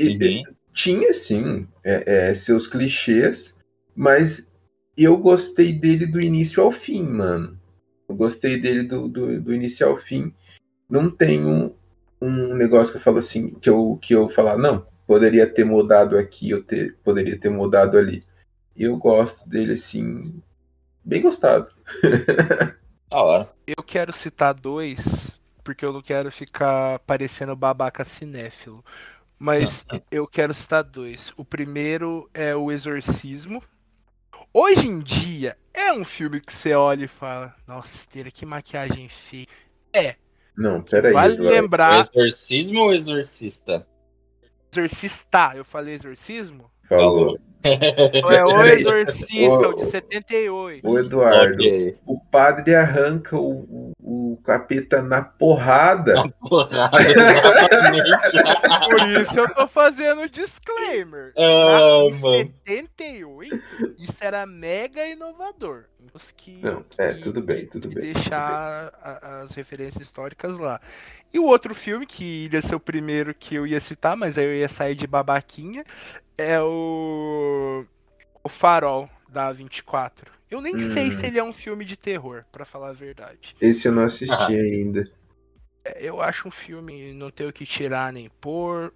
Uhum. 0.00 0.42
tinha 0.72 1.12
sim 1.12 1.68
é, 1.84 2.30
é, 2.30 2.34
seus 2.34 2.66
clichês, 2.66 3.56
mas 3.94 4.48
eu 4.96 5.16
gostei 5.16 5.72
dele 5.72 6.06
do 6.06 6.20
início 6.20 6.62
ao 6.62 6.72
fim, 6.72 7.02
mano. 7.02 7.58
Eu 8.08 8.14
gostei 8.14 8.60
dele 8.60 8.82
do, 8.82 9.08
do, 9.08 9.40
do 9.40 9.54
início 9.54 9.86
ao 9.86 9.96
fim. 9.96 10.32
Não 10.88 11.10
tem 11.10 11.44
um, 12.20 12.54
negócio 12.54 12.92
que 12.92 12.98
eu 12.98 13.02
falo 13.02 13.18
assim, 13.18 13.54
que 13.54 13.68
eu, 13.68 13.98
que 14.00 14.14
eu 14.14 14.28
falar, 14.28 14.56
não, 14.56 14.86
poderia 15.06 15.46
ter 15.46 15.64
mudado 15.64 16.16
aqui, 16.16 16.50
eu 16.50 16.62
ter, 16.62 16.96
poderia 17.04 17.38
ter 17.38 17.50
mudado 17.50 17.98
ali. 17.98 18.22
Eu 18.76 18.96
gosto 18.96 19.48
dele 19.48 19.74
assim, 19.74 20.42
bem 21.04 21.22
gostado. 21.22 21.68
Da 23.10 23.22
hora. 23.22 23.48
Eu 23.64 23.80
quero 23.84 24.12
citar 24.12 24.52
dois, 24.54 25.40
porque 25.62 25.84
eu 25.84 25.92
não 25.92 26.02
quero 26.02 26.32
ficar 26.32 26.98
parecendo 27.00 27.54
babaca 27.54 28.04
cinéfilo. 28.04 28.84
Mas 29.38 29.86
eu 30.10 30.26
quero 30.26 30.52
citar 30.52 30.82
dois. 30.82 31.32
O 31.36 31.44
primeiro 31.44 32.28
é 32.34 32.56
O 32.56 32.72
Exorcismo. 32.72 33.62
Hoje 34.52 34.88
em 34.88 35.00
dia, 35.00 35.56
é 35.72 35.92
um 35.92 36.04
filme 36.04 36.40
que 36.40 36.52
você 36.52 36.74
olha 36.74 37.04
e 37.04 37.08
fala: 37.08 37.54
Nossa, 37.66 38.06
que 38.32 38.46
maquiagem 38.46 39.08
feia. 39.08 39.46
É, 39.92 40.16
Não, 40.56 40.82
peraí. 40.82 41.12
vale 41.12 41.34
Eduardo. 41.34 41.54
Lembrar. 41.54 42.00
exorcismo 42.00 42.80
ou 42.80 42.92
exorcista? 42.92 43.86
Exorcista, 44.72 45.52
eu 45.54 45.64
falei 45.64 45.94
exorcismo? 45.94 46.70
Falou. 46.88 47.38
Ou 48.24 48.30
é 48.30 48.44
O. 48.44 48.62
Exorcista, 48.62 49.68
o 49.70 49.74
de 49.74 49.84
78. 49.86 50.86
O 50.86 50.98
Eduardo, 50.98 51.54
Ok. 51.54 51.96
o 52.04 52.20
padre 52.20 52.74
arranca 52.74 53.38
o, 53.38 53.92
o, 53.98 54.32
o 54.34 54.36
capeta 54.44 55.00
na 55.00 55.22
porrada. 55.22 56.28
Porrada, 56.46 56.98
exatamente. 57.00 58.10
Por 58.90 59.08
isso 59.22 59.40
eu 59.40 59.54
tô 59.54 59.66
fazendo 59.66 60.20
o 60.22 60.28
disclaimer. 60.28 61.32
Ah, 61.38 62.04
em 62.10 62.12
mano. 62.20 62.52
78, 62.66 63.58
isso 63.98 64.16
era 64.20 64.44
mega 64.44 65.06
inovador. 65.06 65.84
Os 66.12 66.30
que, 66.36 66.60
Não, 66.62 66.84
é, 66.98 67.14
que- 67.14 67.22
tudo 67.22 67.40
bem, 67.42 67.64
tudo 67.66 67.88
que 67.88 67.94
bem, 67.94 68.12
Deixar 68.12 68.92
a- 69.02 69.40
as 69.42 69.52
referências 69.54 70.02
históricas 70.02 70.58
lá. 70.58 70.78
E 71.32 71.38
o 71.38 71.46
outro 71.46 71.74
filme, 71.74 72.06
que 72.06 72.48
ia 72.52 72.62
ser 72.62 72.76
o 72.76 72.80
primeiro 72.80 73.34
que 73.34 73.56
eu 73.56 73.66
ia 73.66 73.80
citar, 73.80 74.16
mas 74.16 74.38
aí 74.38 74.44
eu 74.44 74.54
ia 74.54 74.68
sair 74.68 74.94
de 74.94 75.06
babaquinha, 75.06 75.82
é 76.36 76.60
o. 76.60 77.84
O 78.42 78.48
Farol, 78.48 79.08
da 79.28 79.50
24. 79.52 80.30
Eu 80.50 80.60
nem 80.60 80.78
sei 80.78 81.08
Hum. 81.08 81.12
se 81.12 81.26
ele 81.26 81.38
é 81.38 81.44
um 81.44 81.52
filme 81.52 81.84
de 81.84 81.96
terror, 81.96 82.44
pra 82.52 82.64
falar 82.64 82.90
a 82.90 82.92
verdade. 82.92 83.56
Esse 83.60 83.88
eu 83.88 83.92
não 83.92 84.04
assisti 84.04 84.32
Ah. 84.32 84.46
ainda. 84.48 85.10
É, 85.84 86.06
Eu 86.08 86.20
acho 86.20 86.48
um 86.48 86.50
filme 86.50 87.12
não 87.14 87.30
tem 87.30 87.46
o 87.46 87.52
que 87.52 87.64
tirar 87.66 88.12
nem 88.12 88.28
pôr. 88.40 88.92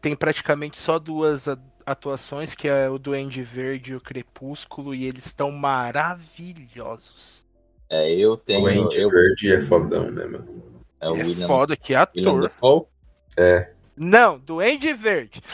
Tem 0.00 0.16
praticamente 0.16 0.78
só 0.78 0.98
duas 0.98 1.46
atuações, 1.86 2.54
que 2.54 2.66
é 2.68 2.88
o 2.88 2.98
Duende 2.98 3.42
Verde 3.42 3.92
e 3.92 3.96
o 3.96 4.00
Crepúsculo, 4.00 4.94
e 4.94 5.04
eles 5.04 5.26
estão 5.26 5.50
maravilhosos. 5.50 7.44
É, 7.88 8.10
eu 8.12 8.32
O 8.32 8.36
tenho. 8.36 8.66
Andy 8.66 8.98
Eu, 9.00 9.10
Verde 9.10 9.52
é 9.52 9.60
fodão, 9.60 10.10
né, 10.10 10.24
mano? 10.24 10.62
é 11.00 11.08
o 11.10 11.16
é 11.16 11.22
William, 11.22 11.46
foda 11.46 11.76
que 11.76 11.92
William 11.94 12.02
ator. 12.02 12.42
Dafoe. 12.42 12.86
Não, 13.96 14.38
Duende 14.38 14.92
Verde. 14.92 15.40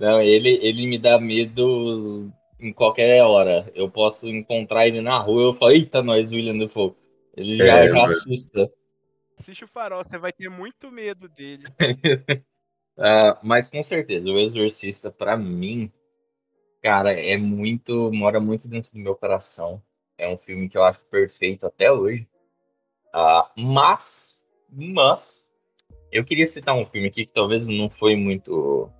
Não, 0.00 0.20
ele, 0.20 0.58
ele 0.62 0.86
me 0.86 0.98
dá 0.98 1.20
medo 1.20 2.30
em 2.58 2.72
qualquer 2.72 3.22
hora. 3.22 3.70
Eu 3.74 3.90
posso 3.90 4.28
encontrar 4.28 4.86
ele 4.86 5.00
na 5.00 5.18
rua 5.18 5.42
e 5.42 5.46
eu 5.46 5.54
falo, 5.54 5.72
eita, 5.72 6.02
nós, 6.02 6.32
William 6.32 6.58
Dafoe. 6.58 6.94
Ele 7.36 7.56
já, 7.56 7.80
É, 7.80 7.88
já 7.88 8.04
assusta. 8.04 8.70
Assiste 9.38 9.64
o 9.64 9.68
Farol, 9.68 10.04
você 10.04 10.16
vai 10.16 10.32
ter 10.32 10.48
muito 10.48 10.90
medo 10.90 11.28
dele. 11.28 11.64
Ah, 12.96 13.40
mas 13.42 13.68
com 13.68 13.82
certeza, 13.82 14.30
o 14.30 14.38
Exorcista, 14.38 15.10
pra 15.10 15.36
mim, 15.36 15.90
cara, 16.80 17.12
é 17.12 17.36
muito. 17.36 18.12
mora 18.12 18.38
muito 18.38 18.68
dentro 18.68 18.92
do 18.92 19.00
meu 19.00 19.16
coração. 19.16 19.82
É 20.16 20.28
um 20.28 20.38
filme 20.38 20.68
que 20.68 20.78
eu 20.78 20.84
acho 20.84 21.04
perfeito 21.06 21.66
até 21.66 21.90
hoje. 21.90 22.24
Ah, 23.12 23.50
mas, 23.56 24.33
mas, 24.74 25.44
eu 26.10 26.24
queria 26.24 26.46
citar 26.46 26.74
um 26.74 26.86
filme 26.86 27.08
aqui 27.08 27.26
que 27.26 27.32
talvez 27.32 27.66
não 27.66 27.88
foi 27.90 28.16
muito. 28.16 28.90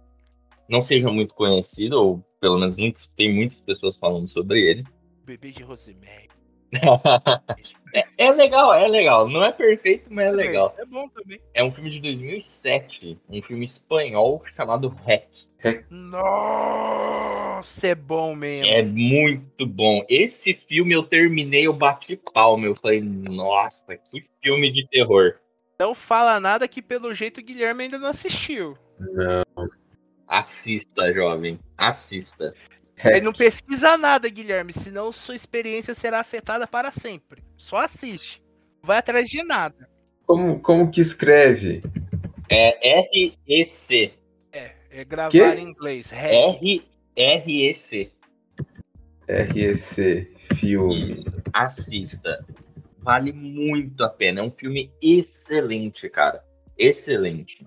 não 0.69 0.81
seja 0.81 1.09
muito 1.11 1.35
conhecido, 1.35 2.01
ou 2.01 2.25
pelo 2.41 2.59
menos 2.59 2.77
não 2.77 2.93
tem 3.17 3.33
muitas 3.33 3.61
pessoas 3.61 3.97
falando 3.97 4.27
sobre 4.27 4.61
ele. 4.61 4.85
Bebê 5.25 5.51
de 5.51 5.63
Rosemary. 5.63 6.29
é, 7.95 8.05
é 8.19 8.33
legal, 8.33 8.75
é 8.75 8.87
legal. 8.89 9.29
Não 9.29 9.45
é 9.45 9.53
perfeito, 9.53 10.13
mas 10.13 10.27
é 10.27 10.31
legal. 10.33 10.75
É 10.79 10.85
bom 10.85 11.09
também. 11.09 11.41
É 11.55 11.63
um 11.63 11.71
filme 11.71 11.91
de 11.91 12.01
2007, 12.01 13.19
um 13.29 13.41
filme 13.43 13.65
espanhol 13.65 14.43
chamado 14.55 14.89
Hack. 14.89 15.29
Nossa, 15.89 17.87
é 17.87 17.95
bom 17.95 18.35
mesmo. 18.35 18.71
É 18.73 18.83
muito 18.83 19.67
bom. 19.67 20.05
Esse 20.09 20.53
filme 20.53 20.95
eu 20.95 21.03
terminei, 21.03 21.67
eu 21.67 21.73
bati 21.73 22.21
palma. 22.35 22.67
Eu 22.67 22.77
falei, 22.77 23.01
nossa, 23.01 23.97
que 23.97 24.25
filme 24.43 24.71
de 24.71 24.87
terror. 24.89 25.37
Não 25.79 25.95
fala 25.95 26.41
nada 26.41 26.69
que 26.69 26.83
pelo 26.83 27.15
jeito 27.15 27.41
o 27.41 27.45
Guilherme 27.45 27.85
ainda 27.85 27.99
não 27.99 28.09
assistiu. 28.09 28.77
Não. 28.99 29.45
Assista, 30.27 31.13
jovem. 31.13 31.59
Assista. 31.77 32.55
Ele 33.05 33.23
não 33.23 33.33
pesquisa 33.33 33.97
nada, 33.97 34.29
Guilherme, 34.29 34.73
senão 34.73 35.13
sua 35.13 35.35
experiência 35.35 35.95
será 35.95 36.21
afetada 36.21 36.67
para 36.67 36.93
sempre. 36.93 37.43
Só 37.57 37.79
assiste. 37.79 38.43
Não 38.81 38.87
vai 38.87 38.99
atrás 38.99 39.29
de 39.29 39.43
nada. 39.43 39.89
Como, 40.27 40.61
como 40.61 40.91
que 40.91 41.01
escreve? 41.01 41.83
É 42.49 43.01
R-E-C. 43.01 44.15
É 44.97 45.05
gravar 45.05 45.31
Quê? 45.31 45.43
em 45.43 45.71
inglês. 45.71 46.13
R-E-C. 46.13 48.13
REC, 49.29 50.31
filme. 50.55 51.11
Isso. 51.11 51.25
Assista. 51.53 52.47
Vale 53.05 53.33
muito 53.33 54.03
a 54.03 54.09
pena. 54.09 54.41
É 54.41 54.43
um 54.43 54.51
filme 54.51 54.91
excelente, 55.03 56.09
cara. 56.09 56.43
Excelente. 56.79 57.67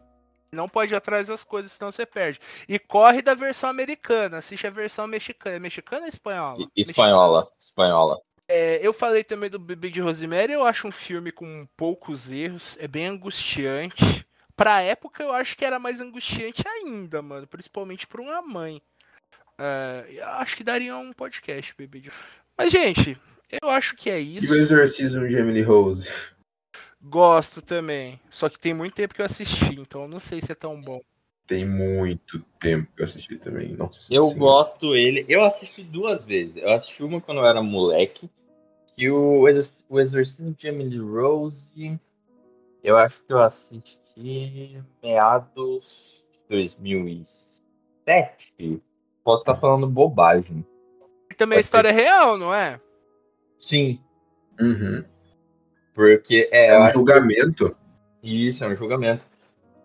Não 0.52 0.68
pode 0.68 0.94
ir 0.94 0.98
atrás 0.98 1.28
das 1.28 1.44
coisas, 1.44 1.72
senão 1.72 1.92
você 1.92 2.08
perde. 2.08 2.40
E 2.68 2.80
corre 2.80 3.22
da 3.22 3.36
versão 3.36 3.70
americana. 3.70 4.40
Assiste 4.40 4.66
a 4.66 4.72
versão 4.72 5.06
mexicana. 5.06 5.58
É 5.58 5.60
mexicana 5.60 6.04
ou 6.04 6.08
espanhola? 6.08 6.68
Espanhola. 6.76 7.48
Espanhola. 7.60 8.20
É, 8.48 8.80
eu 8.82 8.92
falei 8.92 9.24
também 9.24 9.50
do 9.50 9.60
Bebê 9.60 9.92
de 9.92 10.02
Rosemary. 10.02 10.54
Eu 10.54 10.66
acho 10.66 10.88
um 10.88 10.92
filme 10.92 11.32
com 11.32 11.68
poucos 11.78 12.32
erros. 12.32 12.76
É 12.80 12.88
bem 12.88 13.06
angustiante. 13.06 14.26
Pra 14.56 14.82
época, 14.82 15.22
eu 15.22 15.32
acho 15.32 15.56
que 15.56 15.64
era 15.64 15.78
mais 15.78 16.02
angustiante 16.02 16.68
ainda, 16.68 17.22
mano. 17.22 17.46
Principalmente 17.46 18.08
pra 18.08 18.22
uma 18.22 18.42
mãe. 18.42 18.82
É, 19.60 20.06
eu 20.10 20.28
acho 20.30 20.58
que 20.58 20.64
daria 20.64 20.98
um 20.98 21.14
podcast, 21.14 21.76
Bebê 21.78 22.00
de 22.00 22.12
Mas, 22.58 22.72
gente, 22.72 23.20
eu 23.50 23.70
acho 23.70 23.96
que 23.96 24.10
é 24.10 24.20
E 24.22 24.38
isso. 24.38 24.52
o 24.52 24.56
exorcismo 24.56 25.28
de 25.28 25.36
Emily 25.36 25.62
Rose? 25.62 26.10
Gosto 27.02 27.62
também. 27.62 28.20
Só 28.30 28.50
que 28.50 28.60
tem 28.60 28.74
muito 28.74 28.96
tempo 28.96 29.14
que 29.14 29.22
eu 29.22 29.26
assisti, 29.26 29.80
então 29.80 30.02
eu 30.04 30.08
não 30.08 30.20
sei 30.20 30.42
se 30.42 30.52
é 30.52 30.56
tão 30.56 30.80
bom. 30.82 31.00
Tem 31.48 31.66
muito 31.66 32.42
tempo 32.60 32.92
que 32.94 33.02
eu 33.02 33.06
assisti 33.06 33.38
também. 33.38 33.70
Nossa 33.74 34.14
Eu 34.14 34.24
Senhora. 34.26 34.40
gosto 34.40 34.94
ele. 34.96 35.26
Eu 35.30 35.44
assisti 35.46 35.82
duas 35.84 36.26
vezes. 36.26 36.58
Eu 36.58 36.72
assisti 36.74 37.02
uma 37.04 37.22
quando 37.22 37.38
eu 37.40 37.46
era 37.46 37.62
moleque. 37.64 38.30
Que 38.98 39.10
o, 39.10 39.48
Exor- 39.48 39.72
o 39.88 39.98
Exorcismo 40.00 40.54
de 40.54 40.68
Emily 40.68 40.98
Rose. 41.00 41.98
Eu 42.84 42.98
acho 42.98 43.22
que 43.24 43.32
eu 43.32 43.42
assisti 43.42 44.84
meados 45.02 46.22
de 46.50 46.50
2007. 46.50 48.82
Posso 49.24 49.44
estar 49.44 49.56
falando 49.56 49.88
bobagem. 49.88 50.66
E 51.32 51.36
também 51.36 51.60
a 51.60 51.62
história 51.62 51.90
é 51.90 51.94
real, 51.94 52.38
não 52.38 52.54
é? 52.54 52.82
Sim, 53.60 54.00
Uhum. 54.60 55.04
porque 55.94 56.50
é, 56.52 56.68
É 56.68 56.80
um 56.80 56.88
julgamento. 56.88 57.76
que 58.22 58.48
isso 58.48 58.64
é 58.64 58.68
um 58.68 58.76
julgamento. 58.76 59.26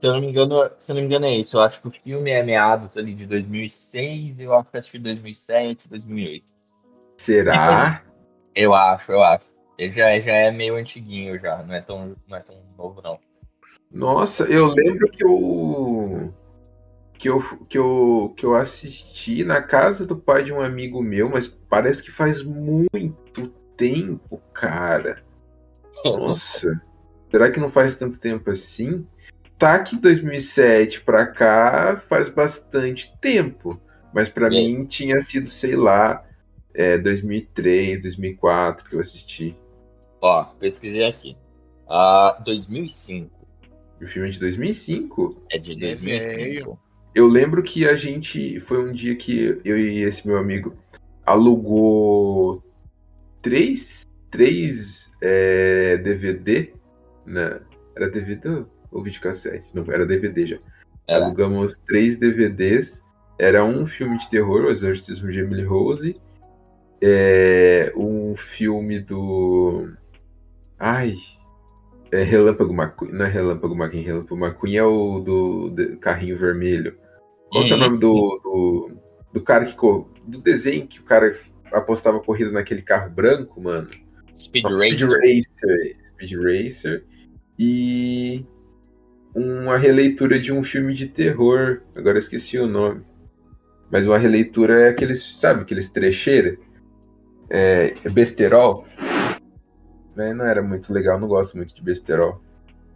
Se 0.00 0.06
eu 0.06 0.12
não 0.14 0.20
me 0.20 0.28
engano, 0.28 0.70
se 0.78 0.90
eu 0.90 0.94
não 0.94 1.02
me 1.02 1.06
engano 1.06 1.26
é 1.26 1.36
isso. 1.36 1.56
Eu 1.56 1.60
acho 1.60 1.80
que 1.80 1.88
o 1.88 1.90
filme 1.92 2.30
é 2.30 2.42
meados 2.42 2.96
ali 2.96 3.14
de 3.14 3.24
2006. 3.26 4.40
Eu 4.40 4.52
acho 4.54 4.68
que 4.70 4.76
assisti 4.76 4.98
2007, 4.98 5.88
2008. 5.88 6.52
Será? 7.18 8.02
Eu 8.54 8.74
acho, 8.74 9.12
eu 9.12 9.22
acho. 9.22 9.44
Ele 9.78 9.92
já, 9.92 10.08
é- 10.10 10.20
já 10.20 10.32
é 10.32 10.50
meio 10.50 10.76
antiguinho 10.76 11.38
já, 11.38 11.62
não 11.62 11.74
é 11.74 11.80
tão, 11.80 12.16
não 12.28 12.36
é 12.36 12.40
tão 12.40 12.56
novo 12.76 13.00
não. 13.00 13.18
Nossa, 13.90 14.44
eu 14.44 14.66
lembro 14.66 15.08
que 15.10 15.24
eu 15.24 16.34
que 17.18 17.28
eu, 17.28 17.40
que 17.68 17.78
eu 17.78 18.34
que 18.36 18.44
eu 18.46 18.56
assisti 18.56 19.44
na 19.44 19.62
casa 19.62 20.04
do 20.04 20.16
pai 20.16 20.42
de 20.42 20.52
um 20.52 20.60
amigo 20.60 21.00
meu, 21.00 21.28
mas 21.30 21.46
parece 21.46 22.02
que 22.02 22.10
faz 22.10 22.42
muito 22.42 23.52
tempo, 23.76 24.40
cara. 24.54 25.22
Nossa. 26.04 26.80
Será 27.30 27.50
que 27.50 27.60
não 27.60 27.70
faz 27.70 27.96
tanto 27.96 28.18
tempo 28.18 28.50
assim? 28.50 29.06
Tá 29.58 29.78
que 29.78 29.96
2007 29.96 31.00
pra 31.02 31.26
cá 31.26 31.96
faz 32.08 32.28
bastante 32.28 33.16
tempo, 33.20 33.80
mas 34.12 34.28
pra 34.28 34.46
É. 34.48 34.50
mim 34.50 34.84
tinha 34.84 35.20
sido, 35.20 35.46
sei 35.46 35.76
lá, 35.76 36.24
é, 36.74 36.98
2003, 36.98 38.02
2004 38.02 38.88
que 38.88 38.96
eu 38.96 39.00
assisti. 39.00 39.56
Ó, 40.20 40.44
pesquisei 40.58 41.04
aqui. 41.04 41.36
Ah, 41.88 42.40
2005. 42.44 43.30
O 44.00 44.06
filme 44.06 44.28
é 44.28 44.32
de 44.32 44.40
2005. 44.40 45.42
É 45.50 45.58
de 45.58 45.72
É 45.72 45.76
2005. 45.76 46.34
velho. 46.34 46.78
Eu 47.14 47.26
lembro 47.28 47.62
que 47.62 47.86
a 47.86 47.94
gente. 47.94 48.58
Foi 48.60 48.82
um 48.88 48.92
dia 48.92 49.14
que 49.14 49.60
eu 49.64 49.78
e 49.78 50.02
esse 50.02 50.26
meu 50.26 50.38
amigo 50.38 50.74
alugou 51.24 52.62
três, 53.42 54.06
três 54.30 55.10
é, 55.20 55.96
DVD. 55.98 56.72
Né? 57.26 57.60
Era 57.96 58.08
DVD 58.10 58.64
ou 58.90 59.02
videocassete? 59.02 59.66
Não, 59.74 59.84
era 59.92 60.06
DVD 60.06 60.46
já. 60.46 60.58
Era. 61.06 61.24
Alugamos 61.26 61.76
três 61.86 62.16
DVDs. 62.16 63.02
Era 63.38 63.64
um 63.64 63.84
filme 63.84 64.18
de 64.18 64.28
terror, 64.30 64.64
O 64.64 64.70
Exorcismo 64.70 65.30
de 65.30 65.40
Emily 65.40 65.64
Rose. 65.64 66.16
É, 67.00 67.92
um 67.96 68.36
filme 68.36 69.00
do. 69.00 69.88
Ai. 70.78 71.14
É 72.12 72.22
Relâmpago 72.22 72.72
McQueen. 72.74 73.12
Não 73.12 73.24
é 73.24 73.28
Relâmpago 73.28 73.74
McQueen. 73.74 74.02
Relâmpago 74.04 74.44
McQueen 74.46 74.76
é 74.76 74.84
o 74.84 75.18
do, 75.18 75.70
do 75.70 75.96
carrinho 75.96 76.36
vermelho. 76.36 76.96
Qual 77.50 77.64
é 77.64 77.68
o 77.68 77.72
Uhum. 77.72 77.78
nome 77.78 77.98
do, 77.98 78.40
do, 78.42 78.90
do 79.32 79.40
cara 79.40 79.64
que. 79.64 79.74
Do 79.74 80.38
desenho 80.38 80.86
que 80.86 81.00
o 81.00 81.04
cara 81.04 81.36
apostava 81.72 82.20
corrida 82.20 82.50
naquele 82.50 82.82
carro 82.82 83.10
branco, 83.10 83.60
mano? 83.60 83.88
Speed 84.34 84.66
Speed 84.66 85.02
Racer. 85.02 85.08
Racer. 85.08 85.96
Speed 86.14 86.32
Racer. 86.40 87.04
E 87.58 88.44
uma 89.34 89.76
releitura 89.76 90.38
de 90.38 90.52
um 90.52 90.62
filme 90.62 90.94
de 90.94 91.08
terror. 91.08 91.82
Agora 91.94 92.16
eu 92.16 92.20
esqueci 92.20 92.58
o 92.58 92.66
nome. 92.66 93.04
Mas 93.90 94.06
uma 94.06 94.18
releitura 94.18 94.80
é 94.80 94.88
aqueles, 94.88 95.22
sabe, 95.38 95.62
aqueles 95.62 95.88
trecheira. 95.90 96.56
É, 97.50 97.94
é 98.02 98.08
besterol. 98.08 98.86
Né, 100.16 100.32
Não 100.32 100.46
era 100.46 100.62
muito 100.62 100.92
legal, 100.92 101.18
não 101.18 101.28
gosto 101.28 101.56
muito 101.56 101.74
de 101.74 101.82
besterol. 101.82 102.40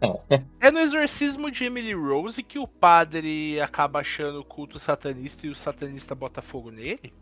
É 0.59 0.69
no 0.69 0.79
exorcismo 0.79 1.49
de 1.49 1.65
Emily 1.65 1.93
Rose 1.93 2.43
que 2.43 2.59
o 2.59 2.67
padre 2.67 3.59
acaba 3.61 3.99
achando 3.99 4.41
o 4.41 4.45
culto 4.45 4.77
satanista 4.77 5.47
e 5.47 5.49
o 5.49 5.55
satanista 5.55 6.13
bota 6.13 6.41
fogo 6.41 6.69
nele? 6.69 7.13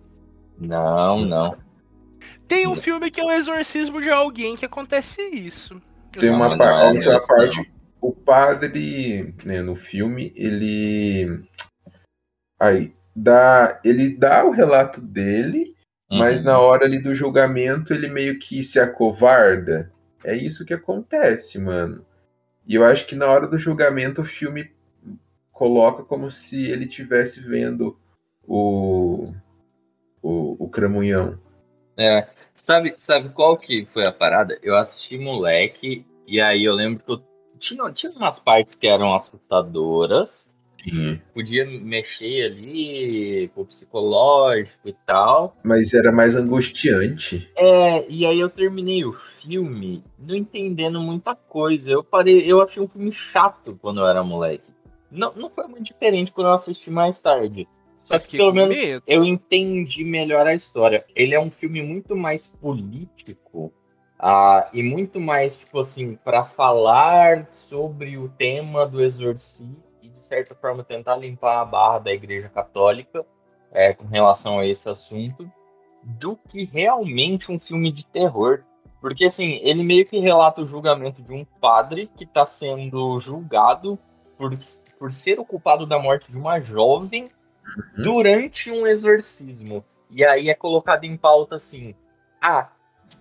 Não, 0.57 1.25
não. 1.25 1.57
Tem 2.47 2.67
um 2.67 2.75
filme 2.75 3.09
que 3.11 3.19
é 3.19 3.23
o 3.23 3.31
exorcismo 3.31 4.01
de 4.01 4.09
alguém 4.09 4.55
que 4.55 4.65
acontece 4.65 5.21
isso. 5.21 5.81
Tem 6.11 6.29
uma 6.29 6.49
não, 6.49 6.57
par- 6.57 6.83
não 6.85 6.93
outra 6.93 7.19
parte. 7.25 7.71
O 7.99 8.11
padre, 8.13 9.33
né, 9.43 9.61
no 9.61 9.75
filme, 9.75 10.31
ele. 10.35 11.43
Aí, 12.59 12.93
dá. 13.15 13.79
Ele 13.83 14.09
dá 14.15 14.45
o 14.45 14.51
relato 14.51 15.01
dele, 15.01 15.75
mas 16.09 16.39
Uhum. 16.39 16.45
na 16.45 16.59
hora 16.59 16.85
ali 16.85 16.99
do 16.99 17.13
julgamento 17.13 17.93
ele 17.93 18.07
meio 18.07 18.39
que 18.39 18.63
se 18.63 18.79
acovarda. 18.79 19.91
É 20.23 20.35
isso 20.35 20.65
que 20.65 20.73
acontece, 20.73 21.59
mano. 21.59 22.05
E 22.67 22.75
eu 22.75 22.83
acho 22.83 23.05
que 23.05 23.15
na 23.15 23.27
hora 23.27 23.47
do 23.47 23.57
julgamento 23.57 24.21
o 24.21 24.25
filme 24.25 24.71
coloca 25.51 26.03
como 26.03 26.29
se 26.31 26.63
ele 26.69 26.85
tivesse 26.87 27.39
vendo 27.39 27.97
o. 28.47 29.33
o, 30.25 30.55
o 30.65 30.69
cramunhão. 30.69 31.37
É, 31.97 32.27
sabe, 32.53 32.95
sabe 32.97 33.29
qual 33.29 33.57
que 33.57 33.85
foi 33.85 34.05
a 34.05 34.11
parada? 34.11 34.57
Eu 34.63 34.75
assisti 34.75 35.17
moleque, 35.17 36.03
e 36.27 36.41
aí 36.41 36.65
eu 36.65 36.73
lembro 36.73 37.03
que 37.03 37.11
eu 37.11 37.21
tinha, 37.59 37.91
tinha 37.91 38.11
umas 38.11 38.39
partes 38.39 38.73
que 38.73 38.87
eram 38.87 39.13
assustadoras, 39.13 40.49
Sim. 40.83 41.21
podia 41.33 41.65
mexer 41.65 42.45
ali 42.45 43.49
com 43.53 43.61
o 43.61 43.65
psicológico 43.65 44.89
e 44.89 44.93
tal. 45.05 45.55
Mas 45.63 45.93
era 45.93 46.11
mais 46.11 46.35
angustiante. 46.35 47.49
É, 47.55 48.09
e 48.09 48.25
aí 48.25 48.39
eu 48.39 48.49
terminei 48.49 49.05
o 49.05 49.13
filme 49.41 50.03
não 50.17 50.35
entendendo 50.35 50.99
muita 50.99 51.35
coisa. 51.35 51.89
Eu 51.89 52.03
parei, 52.03 52.51
eu 52.51 52.61
achei 52.61 52.81
um 52.81 52.87
filme 52.87 53.11
chato 53.11 53.77
quando 53.79 54.01
eu 54.01 54.07
era 54.07 54.23
moleque. 54.23 54.73
Não, 55.09 55.33
não 55.35 55.49
foi 55.49 55.67
muito 55.67 55.85
diferente 55.85 56.31
quando 56.31 56.47
eu 56.47 56.53
assisti 56.53 56.89
mais 56.89 57.19
tarde. 57.19 57.67
Só 58.05 58.19
que 58.19 58.37
pelo 58.37 58.53
menos 58.53 58.77
medo. 58.77 59.03
eu 59.07 59.23
entendi 59.23 60.03
melhor 60.03 60.45
a 60.45 60.53
história. 60.53 61.05
Ele 61.15 61.33
é 61.33 61.39
um 61.39 61.49
filme 61.49 61.81
muito 61.81 62.15
mais 62.15 62.47
político 62.47 63.73
ah, 64.19 64.69
e 64.71 64.81
muito 64.83 65.19
mais, 65.19 65.57
tipo 65.57 65.79
assim, 65.79 66.15
para 66.15 66.45
falar 66.45 67.47
sobre 67.67 68.17
o 68.17 68.29
tema 68.29 68.85
do 68.85 69.03
exorcismo 69.03 69.83
e, 70.01 70.09
de 70.09 70.23
certa 70.23 70.53
forma, 70.55 70.83
tentar 70.83 71.17
limpar 71.17 71.61
a 71.61 71.65
barra 71.65 71.99
da 71.99 72.13
Igreja 72.13 72.47
Católica 72.47 73.25
é, 73.71 73.93
com 73.93 74.05
relação 74.05 74.59
a 74.59 74.65
esse 74.65 74.87
assunto, 74.87 75.51
do 76.03 76.37
que 76.37 76.63
realmente 76.63 77.51
um 77.51 77.59
filme 77.59 77.91
de 77.91 78.05
terror. 78.05 78.63
Porque 79.01 79.25
assim, 79.25 79.59
ele 79.63 79.83
meio 79.83 80.05
que 80.05 80.19
relata 80.19 80.61
o 80.61 80.65
julgamento 80.65 81.21
de 81.21 81.33
um 81.33 81.43
padre 81.59 82.09
que 82.15 82.25
tá 82.25 82.45
sendo 82.45 83.19
julgado 83.19 83.99
por, 84.37 84.51
por 84.97 85.11
ser 85.11 85.39
o 85.39 85.45
culpado 85.45 85.85
da 85.85 85.99
morte 85.99 86.31
de 86.31 86.37
uma 86.37 86.59
jovem 86.59 87.29
Uhum. 87.65 88.03
durante 88.03 88.71
um 88.71 88.85
exorcismo. 88.85 89.83
E 90.09 90.23
aí 90.23 90.49
é 90.49 90.53
colocado 90.53 91.03
em 91.03 91.17
pauta 91.17 91.55
assim: 91.55 91.95
ah, 92.41 92.69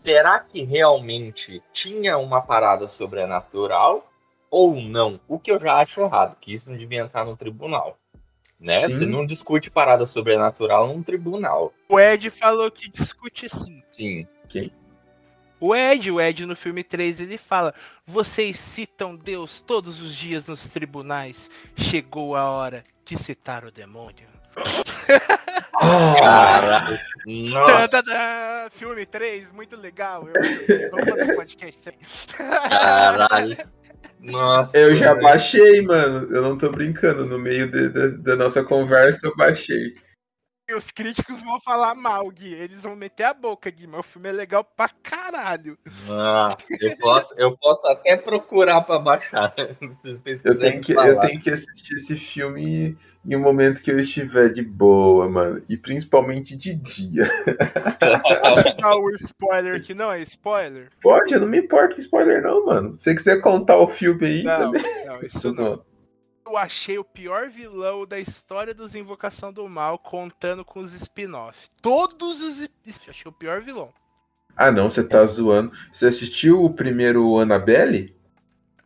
será 0.02 0.38
que 0.38 0.62
realmente 0.62 1.62
tinha 1.72 2.18
uma 2.18 2.42
parada 2.42 2.88
sobrenatural 2.88 4.10
ou 4.50 4.74
não? 4.80 5.18
O 5.26 5.38
que 5.38 5.50
eu 5.50 5.58
já 5.58 5.74
acho 5.80 6.00
errado, 6.00 6.36
que 6.40 6.52
isso 6.52 6.70
não 6.70 6.76
devia 6.76 7.00
entrar 7.00 7.24
no 7.24 7.36
tribunal. 7.36 7.98
Né? 8.60 8.80
Sim. 8.82 8.96
Você 8.96 9.06
não 9.06 9.26
discute 9.26 9.70
parada 9.70 10.06
sobrenatural 10.06 10.86
num 10.86 11.02
tribunal. 11.02 11.72
O 11.88 11.98
Ed 11.98 12.30
falou 12.30 12.70
que 12.70 12.88
discute 12.88 13.48
sim. 13.48 13.82
Sim. 13.92 14.70
O 15.60 15.74
Ed, 15.74 16.10
o 16.10 16.20
Ed 16.20 16.44
no 16.44 16.54
filme 16.54 16.84
3, 16.84 17.20
ele 17.20 17.38
fala: 17.38 17.74
Vocês 18.06 18.58
citam 18.58 19.16
Deus 19.16 19.60
todos 19.60 20.00
os 20.00 20.14
dias 20.14 20.46
nos 20.46 20.68
tribunais. 20.68 21.50
Chegou 21.76 22.36
a 22.36 22.50
hora 22.50 22.84
de 23.04 23.16
citar 23.16 23.64
o 23.64 23.72
demônio. 23.72 24.33
Caralho. 25.78 26.98
Nossa, 27.26 28.02
tã. 28.02 28.68
Filme 28.70 29.04
3, 29.06 29.52
muito 29.52 29.76
legal. 29.76 30.26
Eu, 30.28 30.90
vamos 30.90 31.08
fazer 31.10 31.32
um 31.32 31.36
podcast 31.36 31.80
caralho. 32.36 33.56
Nossa, 34.20 34.70
eu 34.76 34.96
já 34.96 35.14
baixei, 35.14 35.82
mano. 35.82 36.34
Eu 36.34 36.42
não 36.42 36.56
tô 36.56 36.70
brincando. 36.70 37.26
No 37.26 37.38
meio 37.38 37.70
de- 37.70 37.88
de- 37.88 38.16
da 38.18 38.36
nossa 38.36 38.62
conversa, 38.64 39.26
eu 39.26 39.36
baixei. 39.36 39.94
E 40.66 40.74
os 40.74 40.90
críticos 40.90 41.42
vão 41.42 41.60
falar 41.60 41.94
mal, 41.94 42.26
Gui. 42.30 42.54
Eles 42.54 42.80
vão 42.80 42.96
meter 42.96 43.24
a 43.24 43.34
boca, 43.34 43.70
Gui. 43.70 43.86
Mas 43.86 44.00
o 44.00 44.02
filme 44.02 44.30
é 44.30 44.32
legal 44.32 44.64
pra 44.64 44.88
caralho. 44.88 45.76
Nossa, 46.06 46.56
eu 46.80 46.96
posso, 46.96 47.34
eu 47.36 47.56
posso 47.58 47.86
até 47.86 48.16
procurar 48.16 48.80
pra 48.80 48.98
baixar. 48.98 49.54
Eu 50.42 50.58
tenho, 50.58 50.80
que, 50.80 50.94
falar. 50.94 51.08
eu 51.08 51.20
tenho 51.20 51.40
que 51.40 51.50
assistir 51.50 51.94
esse 51.96 52.16
filme 52.16 52.96
em 53.26 53.36
um 53.36 53.40
momento 53.40 53.82
que 53.82 53.90
eu 53.90 53.98
estiver 53.98 54.48
de 54.50 54.62
boa, 54.62 55.28
mano. 55.28 55.62
E 55.68 55.76
principalmente 55.76 56.56
de 56.56 56.74
dia. 56.74 57.24
Posso 58.42 58.76
dar 58.76 58.96
o 58.96 59.10
spoiler 59.10 59.82
que 59.82 59.94
não 59.94 60.10
é 60.12 60.20
spoiler? 60.22 60.90
Pode, 61.02 61.32
eu 61.32 61.40
não 61.40 61.46
me 61.48 61.58
importo 61.58 61.96
com 61.96 62.00
spoiler, 62.00 62.42
não, 62.42 62.66
mano. 62.66 62.94
Se 62.98 63.04
você 63.10 63.14
quiser 63.14 63.40
contar 63.40 63.76
o 63.78 63.86
filme 63.88 64.26
aí, 64.26 64.42
Não, 64.42 64.58
também. 64.72 64.82
não, 65.06 65.20
isso 65.22 65.52
não. 65.60 65.82
Eu 66.46 66.56
achei 66.56 66.98
o 66.98 67.04
pior 67.04 67.48
vilão 67.48 68.06
da 68.06 68.18
história 68.18 68.74
dos 68.74 68.94
Invocação 68.94 69.52
do 69.52 69.66
Mal, 69.68 69.98
contando 69.98 70.64
com 70.64 70.80
os 70.80 70.92
spin-offs. 70.94 71.70
Todos 71.80 72.40
os. 72.42 72.58
spin- 72.86 73.10
Achei 73.10 73.28
o 73.28 73.32
pior 73.32 73.62
vilão. 73.62 73.92
Ah, 74.56 74.70
não, 74.70 74.88
você 74.90 75.02
tá 75.02 75.24
zoando. 75.26 75.72
Você 75.92 76.06
assistiu 76.06 76.62
o 76.62 76.72
primeiro 76.72 77.38
Annabelle? 77.38 78.14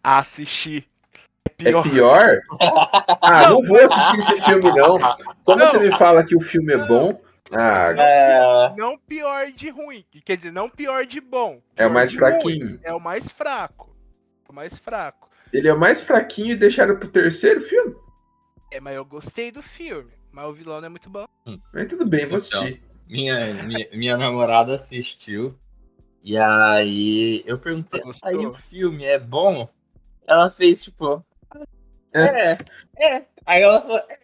Assistir. 0.02 0.88
É 1.58 1.70
É 1.70 1.82
pior. 1.82 1.82
pior? 1.82 2.38
Ah, 3.20 3.48
não 3.50 3.60
vou 3.62 3.78
assistir 3.80 4.18
esse 4.18 4.42
filme, 4.42 4.70
não. 4.72 4.96
Quando 5.44 5.58
Não. 5.58 5.66
você 5.66 5.78
me 5.78 5.90
fala 5.98 6.24
que 6.24 6.36
o 6.36 6.40
filme 6.40 6.72
é 6.72 6.78
bom, 6.86 7.20
ah, 7.52 7.92
É, 7.98 8.72
Não 8.76 8.96
pior 8.96 9.50
de 9.50 9.68
ruim. 9.68 10.04
Quer 10.24 10.36
dizer, 10.36 10.52
não 10.52 10.68
pior 10.70 11.04
de 11.04 11.20
bom. 11.20 11.60
é 11.76 11.84
o 11.84 11.88
Pior 11.88 11.90
mais 11.90 12.10
de 12.10 12.16
ruim. 12.18 12.30
fraquinho. 12.30 12.80
É 12.82 12.94
o 12.94 13.00
mais 13.00 13.28
fraco. 13.30 13.94
É 14.48 14.52
o 14.52 14.54
mais 14.54 14.78
fraco. 14.78 15.27
Ele 15.52 15.68
é 15.68 15.72
o 15.72 15.78
mais 15.78 16.00
fraquinho 16.00 16.52
e 16.52 16.56
deixaram 16.56 16.98
pro 16.98 17.08
terceiro 17.08 17.60
filme? 17.60 17.94
É, 18.72 18.80
mas 18.80 18.94
eu 18.96 19.04
gostei 19.04 19.50
do 19.50 19.62
filme. 19.62 20.12
Mas 20.32 20.44
o 20.46 20.52
vilão 20.52 20.80
não 20.80 20.86
é 20.86 20.90
muito 20.90 21.08
bom. 21.08 21.24
Mas 21.72 21.88
tudo 21.88 22.06
bem, 22.06 22.26
vou 22.26 22.38
Então. 22.38 22.62
assistir. 22.62 22.82
minha, 23.06 23.54
minha, 23.64 23.88
minha 23.92 24.16
namorada 24.16 24.74
assistiu. 24.74 25.58
E 26.22 26.36
aí 26.36 27.42
eu 27.46 27.58
perguntei, 27.58 28.00
Gostou? 28.02 28.28
aí 28.28 28.36
o 28.46 28.52
filme 28.52 29.04
é 29.04 29.18
bom? 29.18 29.68
Ela 30.26 30.50
fez 30.50 30.82
tipo. 30.82 31.24
É, 32.12 32.58
é. 32.98 33.24
Aí 33.46 33.62
ela 33.62 33.80
falou. 33.80 33.98
"É." 34.08 34.18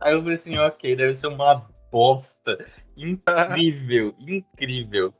Aí 0.00 0.14
eu 0.14 0.20
falei 0.20 0.34
assim, 0.34 0.56
ok, 0.58 0.94
deve 0.96 1.14
ser 1.14 1.26
uma 1.26 1.68
bosta. 1.90 2.64
Incrível, 2.96 4.14
incrível. 4.18 5.12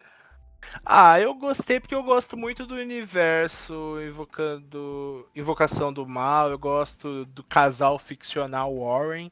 Ah, 0.85 1.21
eu 1.21 1.35
gostei 1.35 1.81
porque 1.81 1.95
eu 1.95 2.03
gosto 2.03 2.37
muito 2.37 2.67
do 2.67 2.75
universo 2.75 3.99
invocando 4.01 5.29
invocação 5.35 5.93
do 5.93 6.07
mal. 6.07 6.51
Eu 6.51 6.59
gosto 6.59 7.25
do 7.27 7.43
casal 7.43 7.99
ficcional 7.99 8.75
Warren. 8.77 9.31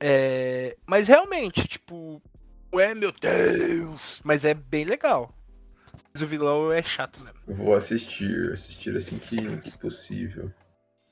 É, 0.00 0.76
mas 0.86 1.08
realmente, 1.08 1.66
tipo, 1.66 2.22
é 2.72 2.94
meu 2.94 3.12
Deus, 3.12 4.20
mas 4.22 4.44
é 4.44 4.54
bem 4.54 4.84
legal. 4.84 5.34
Mas 6.12 6.22
o 6.22 6.26
vilão 6.26 6.72
é 6.72 6.82
chato 6.82 7.20
mesmo. 7.20 7.38
Vou 7.46 7.74
assistir, 7.74 8.52
assistir 8.52 8.96
assim 8.96 9.18
que, 9.18 9.70
que 9.70 9.78
possível. 9.78 10.52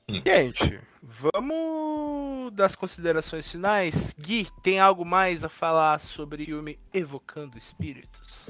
Gente, 0.09 0.79
vamos 1.01 2.53
das 2.53 2.75
considerações 2.75 3.47
finais. 3.47 4.15
Gui, 4.17 4.47
tem 4.63 4.79
algo 4.79 5.05
mais 5.05 5.43
a 5.43 5.49
falar 5.49 5.99
sobre 5.99 6.45
filme 6.45 6.79
Evocando 6.93 7.57
Espíritos? 7.57 8.49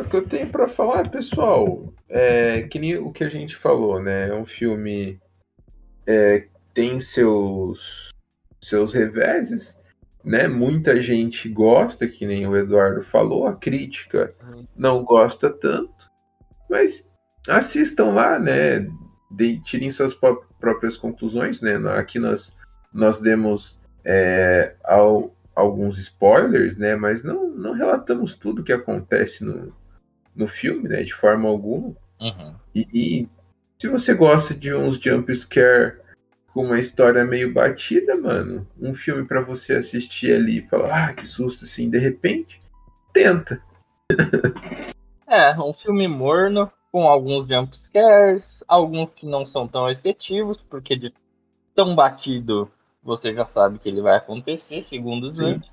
O 0.00 0.04
que 0.04 0.16
eu 0.16 0.26
tenho 0.26 0.48
pra 0.48 0.68
falar, 0.68 1.10
pessoal, 1.10 1.92
é 2.08 2.62
que 2.62 2.78
nem 2.78 2.96
o 2.98 3.10
que 3.12 3.24
a 3.24 3.28
gente 3.28 3.56
falou, 3.56 4.02
né? 4.02 4.28
É 4.28 4.34
um 4.34 4.44
filme 4.44 5.18
é, 6.06 6.46
tem 6.74 7.00
seus 7.00 8.10
seus 8.62 8.92
reveses, 8.92 9.76
né? 10.24 10.48
Muita 10.48 11.00
gente 11.00 11.48
gosta, 11.48 12.06
que 12.08 12.26
nem 12.26 12.46
o 12.46 12.56
Eduardo 12.56 13.02
falou, 13.02 13.46
a 13.46 13.54
crítica 13.54 14.34
não 14.76 15.04
gosta 15.04 15.48
tanto, 15.50 16.10
mas 16.68 17.04
assistam 17.48 18.06
lá, 18.12 18.38
né? 18.38 18.86
De, 19.30 19.60
tirem 19.62 19.90
suas 19.90 20.12
pró- 20.14 20.42
próprias 20.60 20.96
conclusões, 20.96 21.60
né? 21.60 21.76
Aqui 21.96 22.18
nós 22.18 22.54
nós 22.92 23.20
demos 23.20 23.78
é, 24.04 24.74
ao- 24.84 25.34
alguns 25.54 25.98
spoilers, 25.98 26.76
né? 26.76 26.96
Mas 26.96 27.22
não, 27.24 27.48
não 27.50 27.72
relatamos 27.72 28.34
tudo 28.34 28.62
que 28.64 28.72
acontece 28.72 29.44
no, 29.44 29.72
no 30.36 30.46
filme, 30.46 30.88
né? 30.88 31.02
De 31.02 31.14
forma 31.14 31.48
alguma. 31.48 31.96
Uhum. 32.20 32.54
E, 32.74 32.88
e 32.92 33.28
se 33.78 33.88
você 33.88 34.14
gosta 34.14 34.54
de 34.54 34.74
uns 34.74 34.96
jump 34.96 35.34
scare 35.34 35.98
com 36.52 36.64
uma 36.64 36.78
história 36.78 37.24
meio 37.24 37.52
batida, 37.52 38.16
mano, 38.16 38.66
um 38.80 38.94
filme 38.94 39.26
pra 39.26 39.42
você 39.42 39.74
assistir 39.74 40.32
ali 40.32 40.58
e 40.58 40.66
falar, 40.66 41.08
ah, 41.08 41.14
que 41.14 41.26
susto, 41.26 41.64
assim, 41.64 41.90
de 41.90 41.98
repente, 41.98 42.60
tenta. 43.12 43.60
É, 45.28 45.58
um 45.60 45.72
filme 45.72 46.06
morno, 46.06 46.70
com 46.92 47.08
alguns 47.08 47.44
jump 47.46 47.76
scares, 47.76 48.62
alguns 48.68 49.10
que 49.10 49.26
não 49.26 49.44
são 49.44 49.66
tão 49.66 49.90
efetivos, 49.90 50.62
porque 50.70 50.94
de 50.94 51.12
tão 51.74 51.96
batido 51.96 52.70
você 53.02 53.34
já 53.34 53.44
sabe 53.44 53.80
que 53.80 53.88
ele 53.88 54.00
vai 54.00 54.16
acontecer, 54.16 54.82
segundos 54.82 55.34
Sim. 55.34 55.44
antes. 55.44 55.70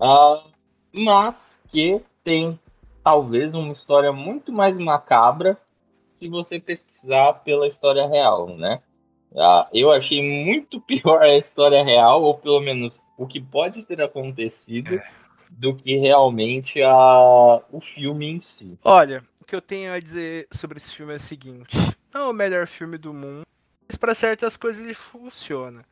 Ah, 0.00 0.44
mas 0.92 1.58
que 1.68 2.00
tem 2.22 2.58
talvez 3.02 3.54
uma 3.54 3.72
história 3.72 4.12
muito 4.12 4.52
mais 4.52 4.78
macabra 4.78 5.58
se 6.18 6.28
você 6.28 6.60
pesquisar 6.60 7.34
pela 7.44 7.66
história 7.66 8.06
real, 8.06 8.56
né? 8.56 8.80
Ah, 9.36 9.68
eu 9.72 9.90
achei 9.90 10.22
muito 10.22 10.80
pior 10.82 11.22
a 11.22 11.36
história 11.36 11.82
real, 11.82 12.22
ou 12.22 12.36
pelo 12.36 12.60
menos 12.60 12.98
o 13.16 13.26
que 13.26 13.40
pode 13.40 13.82
ter 13.82 14.00
acontecido, 14.00 14.98
do 15.50 15.74
que 15.74 15.96
realmente 15.96 16.80
a, 16.82 17.60
o 17.70 17.80
filme 17.80 18.26
em 18.26 18.40
si. 18.40 18.78
Olha, 18.84 19.22
o 19.40 19.44
que 19.44 19.54
eu 19.54 19.60
tenho 19.60 19.92
a 19.92 19.98
dizer 19.98 20.46
sobre 20.52 20.78
esse 20.78 20.94
filme 20.94 21.12
é 21.12 21.16
o 21.16 21.20
seguinte: 21.20 21.76
não 22.12 22.22
é 22.22 22.28
o 22.28 22.32
melhor 22.32 22.66
filme 22.66 22.96
do 22.96 23.12
mundo, 23.12 23.46
mas 23.88 23.96
pra 23.96 24.14
certas 24.14 24.56
coisas 24.56 24.82
ele 24.82 24.94
funciona. 24.94 25.84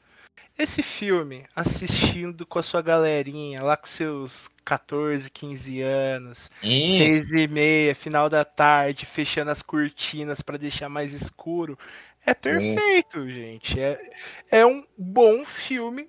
Esse 0.58 0.82
filme, 0.82 1.46
assistindo 1.54 2.44
com 2.44 2.58
a 2.58 2.62
sua 2.62 2.82
galerinha, 2.82 3.62
lá 3.62 3.76
com 3.76 3.86
seus 3.86 4.48
14, 4.64 5.30
15 5.30 5.80
anos, 5.80 6.50
Hum, 6.62 6.86
seis 6.96 7.32
e 7.32 7.46
meia, 7.46 7.94
final 7.94 8.28
da 8.28 8.44
tarde, 8.44 9.06
fechando 9.06 9.52
as 9.52 9.62
cortinas 9.62 10.42
pra 10.42 10.56
deixar 10.56 10.88
mais 10.88 11.12
escuro, 11.12 11.78
é 12.26 12.34
perfeito, 12.34 13.28
gente. 13.28 13.80
É, 13.80 13.98
é 14.50 14.66
um 14.66 14.84
bom 14.96 15.44
filme 15.46 16.08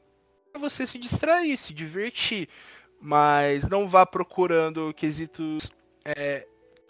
pra 0.52 0.60
você 0.60 0.86
se 0.88 0.98
distrair, 0.98 1.56
se 1.58 1.74
divertir. 1.74 2.50
Mas 3.02 3.70
não 3.70 3.88
vá 3.88 4.06
procurando 4.06 4.94
quesitos 4.94 5.72
é, 6.04 6.46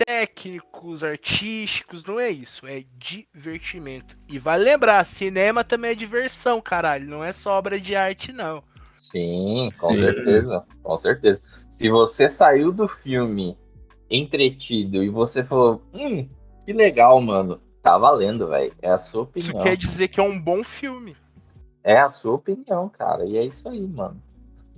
técnicos, 0.06 1.04
artísticos, 1.04 2.04
não 2.06 2.20
é 2.20 2.30
isso. 2.30 2.66
É 2.68 2.84
divertimento. 2.98 4.18
E 4.28 4.40
vale 4.40 4.64
lembrar, 4.64 5.06
cinema 5.06 5.64
também 5.64 5.92
é 5.92 5.96
diversão, 5.96 6.62
caralho. 6.62 7.08
Não 7.08 7.24
é 7.24 7.34
só 7.34 7.58
obra 7.58 7.80
de 7.80 7.96
arte, 7.96 8.32
não. 8.34 8.64
sim, 8.98 9.72
com 9.80 9.94
Sim. 9.94 9.96
certeza, 9.96 10.66
com 10.84 10.98
certeza. 10.98 11.42
Se 11.78 11.90
você 11.90 12.28
saiu 12.28 12.72
do 12.72 12.88
filme 12.88 13.58
entretido 14.10 15.04
e 15.04 15.10
você 15.10 15.44
falou, 15.44 15.82
hum, 15.94 16.28
que 16.66 16.74
legal, 16.74 17.20
mano, 17.22 17.62
tá 17.82 17.98
valendo, 17.98 18.48
velho. 18.48 18.74
É 18.82 18.90
a 18.92 18.98
sua 18.98 19.24
Isso 19.36 19.54
opinião. 19.54 19.64
quer 19.64 19.78
dizer 19.78 20.08
que 20.10 20.20
é 20.20 20.24
um 20.24 20.40
bom 20.40 20.64
filme. 20.64 21.16
É 21.84 22.00
a 22.00 22.10
sua 22.10 22.34
opinião, 22.34 22.90
cara. 22.90 23.26
E 23.26 23.38
é 23.38 23.46
isso 23.46 23.68
aí, 23.70 23.86
mano. 23.88 24.22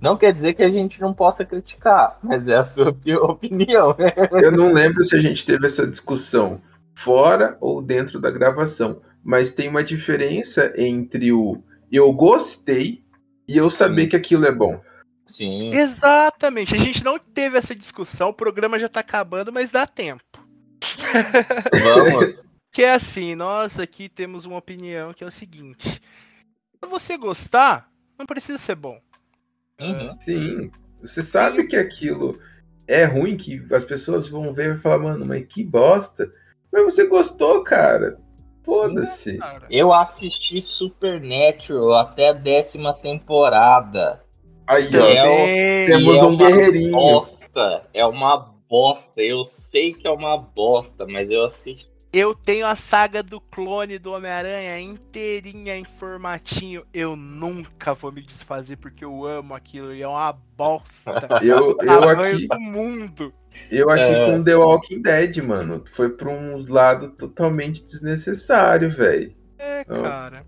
Não 0.02 0.16
quer 0.16 0.32
dizer 0.32 0.54
que 0.54 0.64
a 0.64 0.68
gente 0.68 1.00
não 1.00 1.14
possa 1.14 1.44
criticar, 1.44 2.18
mas 2.20 2.46
é 2.48 2.56
a 2.56 2.64
sua 2.64 2.88
opi- 2.88 3.14
opinião. 3.16 3.94
Eu 4.32 4.50
não 4.50 4.72
lembro 4.72 5.04
se 5.04 5.14
a 5.14 5.20
gente 5.20 5.46
teve 5.46 5.64
essa 5.64 5.86
discussão 5.86 6.60
fora 6.92 7.56
ou 7.60 7.80
dentro 7.80 8.20
da 8.20 8.28
gravação, 8.28 9.00
mas 9.22 9.52
tem 9.52 9.68
uma 9.68 9.84
diferença 9.84 10.72
entre 10.76 11.32
o 11.32 11.62
eu 11.90 12.12
gostei 12.12 13.04
e 13.46 13.56
eu 13.56 13.70
saber 13.70 14.08
que 14.08 14.16
aquilo 14.16 14.44
é 14.44 14.50
bom. 14.50 14.80
Sim. 15.24 15.72
Exatamente. 15.72 16.74
A 16.74 16.78
gente 16.78 17.04
não 17.04 17.16
teve 17.16 17.56
essa 17.56 17.74
discussão, 17.74 18.30
o 18.30 18.34
programa 18.34 18.80
já 18.80 18.88
tá 18.88 19.00
acabando, 19.00 19.52
mas 19.52 19.70
dá 19.70 19.86
tempo. 19.86 20.24
Vamos. 21.82 22.42
Que 22.74 22.84
é 22.84 22.94
assim, 22.94 23.34
nós 23.34 23.78
aqui 23.78 24.08
temos 24.08 24.46
uma 24.46 24.56
opinião 24.56 25.12
que 25.12 25.22
é 25.22 25.26
o 25.26 25.30
seguinte: 25.30 25.86
se 25.86 26.88
você 26.88 27.18
gostar, 27.18 27.90
não 28.18 28.24
precisa 28.24 28.56
ser 28.56 28.76
bom. 28.76 28.98
Uhum. 29.82 30.16
Sim, 30.20 30.70
você 31.00 31.22
sabe 31.22 31.66
que 31.66 31.76
aquilo 31.76 32.38
é 32.86 33.04
ruim, 33.04 33.36
que 33.36 33.62
as 33.72 33.84
pessoas 33.84 34.28
vão 34.28 34.52
ver 34.52 34.66
e 34.66 34.68
vão 34.70 34.78
falar, 34.78 34.98
mano, 34.98 35.26
mas 35.26 35.44
que 35.46 35.64
bosta. 35.64 36.30
Mas 36.72 36.84
você 36.84 37.06
gostou, 37.06 37.62
cara. 37.62 38.18
Foda-se. 38.64 39.38
Eu 39.68 39.92
assisti 39.92 40.62
Supernatural 40.62 41.94
até 41.94 42.28
a 42.28 42.32
décima 42.32 42.94
temporada. 42.94 44.22
Aí, 44.66 44.88
ó. 44.96 45.06
é. 45.06 45.86
Temos 45.86 46.22
é 46.22 46.24
um 46.24 46.36
guerreirinho. 46.36 46.92
Bosta. 46.92 47.86
É 47.92 48.06
uma 48.06 48.54
bosta. 48.68 49.20
Eu 49.20 49.44
sei 49.70 49.92
que 49.92 50.06
é 50.06 50.10
uma 50.10 50.38
bosta, 50.38 51.06
mas 51.06 51.30
eu 51.30 51.44
assisti. 51.44 51.91
Eu 52.12 52.34
tenho 52.34 52.66
a 52.66 52.76
saga 52.76 53.22
do 53.22 53.40
clone 53.40 53.98
do 53.98 54.12
Homem-Aranha 54.12 54.78
inteirinha 54.78 55.76
em 55.78 55.84
formatinho. 55.84 56.84
Eu 56.92 57.16
nunca 57.16 57.94
vou 57.94 58.12
me 58.12 58.20
desfazer 58.20 58.76
porque 58.76 59.02
eu 59.02 59.24
amo 59.24 59.54
aquilo 59.54 59.94
e 59.94 60.02
é 60.02 60.08
uma 60.08 60.30
bosta. 60.32 61.26
Eu, 61.42 61.78
eu 61.80 62.08
aqui, 62.10 62.46
do 62.46 62.60
mundo. 62.60 63.32
eu 63.70 63.88
aqui 63.88 64.02
É. 64.02 64.26
com 64.26 64.44
The 64.44 64.54
Walking 64.54 65.00
Dead, 65.00 65.38
mano. 65.38 65.82
Foi 65.90 66.10
pra 66.10 66.28
uns 66.28 66.68
lados 66.68 67.12
totalmente 67.16 67.82
desnecessário, 67.82 68.90
velho. 68.94 69.34
É, 69.58 69.82
Nossa. 69.88 70.02
cara. 70.02 70.46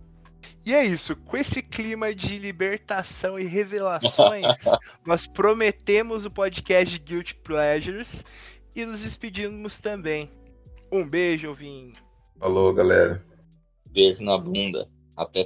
E 0.66 0.72
é 0.74 0.84
isso, 0.84 1.16
com 1.16 1.36
esse 1.36 1.62
clima 1.62 2.14
de 2.14 2.38
libertação 2.38 3.38
e 3.38 3.44
revelações, 3.44 4.64
nós 5.04 5.26
prometemos 5.26 6.24
o 6.26 6.30
podcast 6.30 6.98
Guilty 6.98 7.34
Pleasures 7.36 8.24
e 8.74 8.84
nos 8.84 9.00
despedimos 9.00 9.78
também. 9.78 10.30
Um 10.94 11.04
beijo, 11.04 11.52
Vim. 11.52 11.92
Falou, 12.38 12.72
galera. 12.72 13.20
Beijo 13.90 14.22
na 14.22 14.38
bunda. 14.38 14.88
Até. 15.16 15.44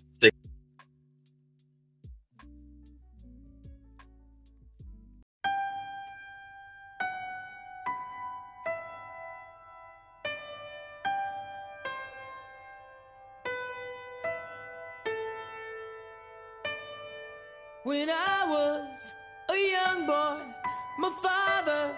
When 17.85 18.11
I 18.11 18.45
was 18.47 19.15
a 19.49 19.57
young 19.57 20.05
boy, 20.05 20.45
my 20.99 21.11
father 21.23 21.97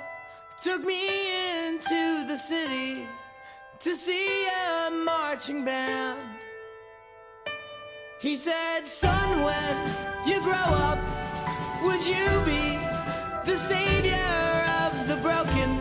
took 0.63 0.85
me 0.85 1.09
into 1.67 2.29
the 2.29 2.37
city 2.37 3.09
to 3.81 3.97
see 3.97 4.47
a 4.47 4.91
marching 4.91 5.65
band. 5.65 6.19
He 8.21 8.37
said, 8.37 8.87
Son, 8.87 9.43
when 9.43 9.77
you 10.27 10.39
grow 10.43 10.53
up, 10.53 10.99
would 11.83 12.07
you 12.07 12.29
be 12.45 12.79
the 13.51 13.57
savior 13.57 14.67
of 14.85 15.09
the 15.09 15.17
broken, 15.17 15.79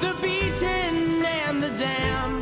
the 0.00 0.12
beaten, 0.20 1.24
and 1.24 1.62
the 1.62 1.70
damned? 1.78 2.33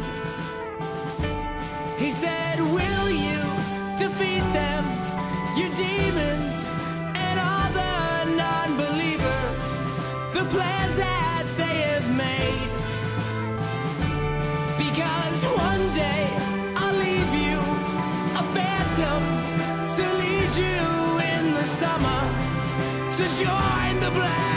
Join 23.32 23.98
the 24.00 24.10
black. 24.10 24.51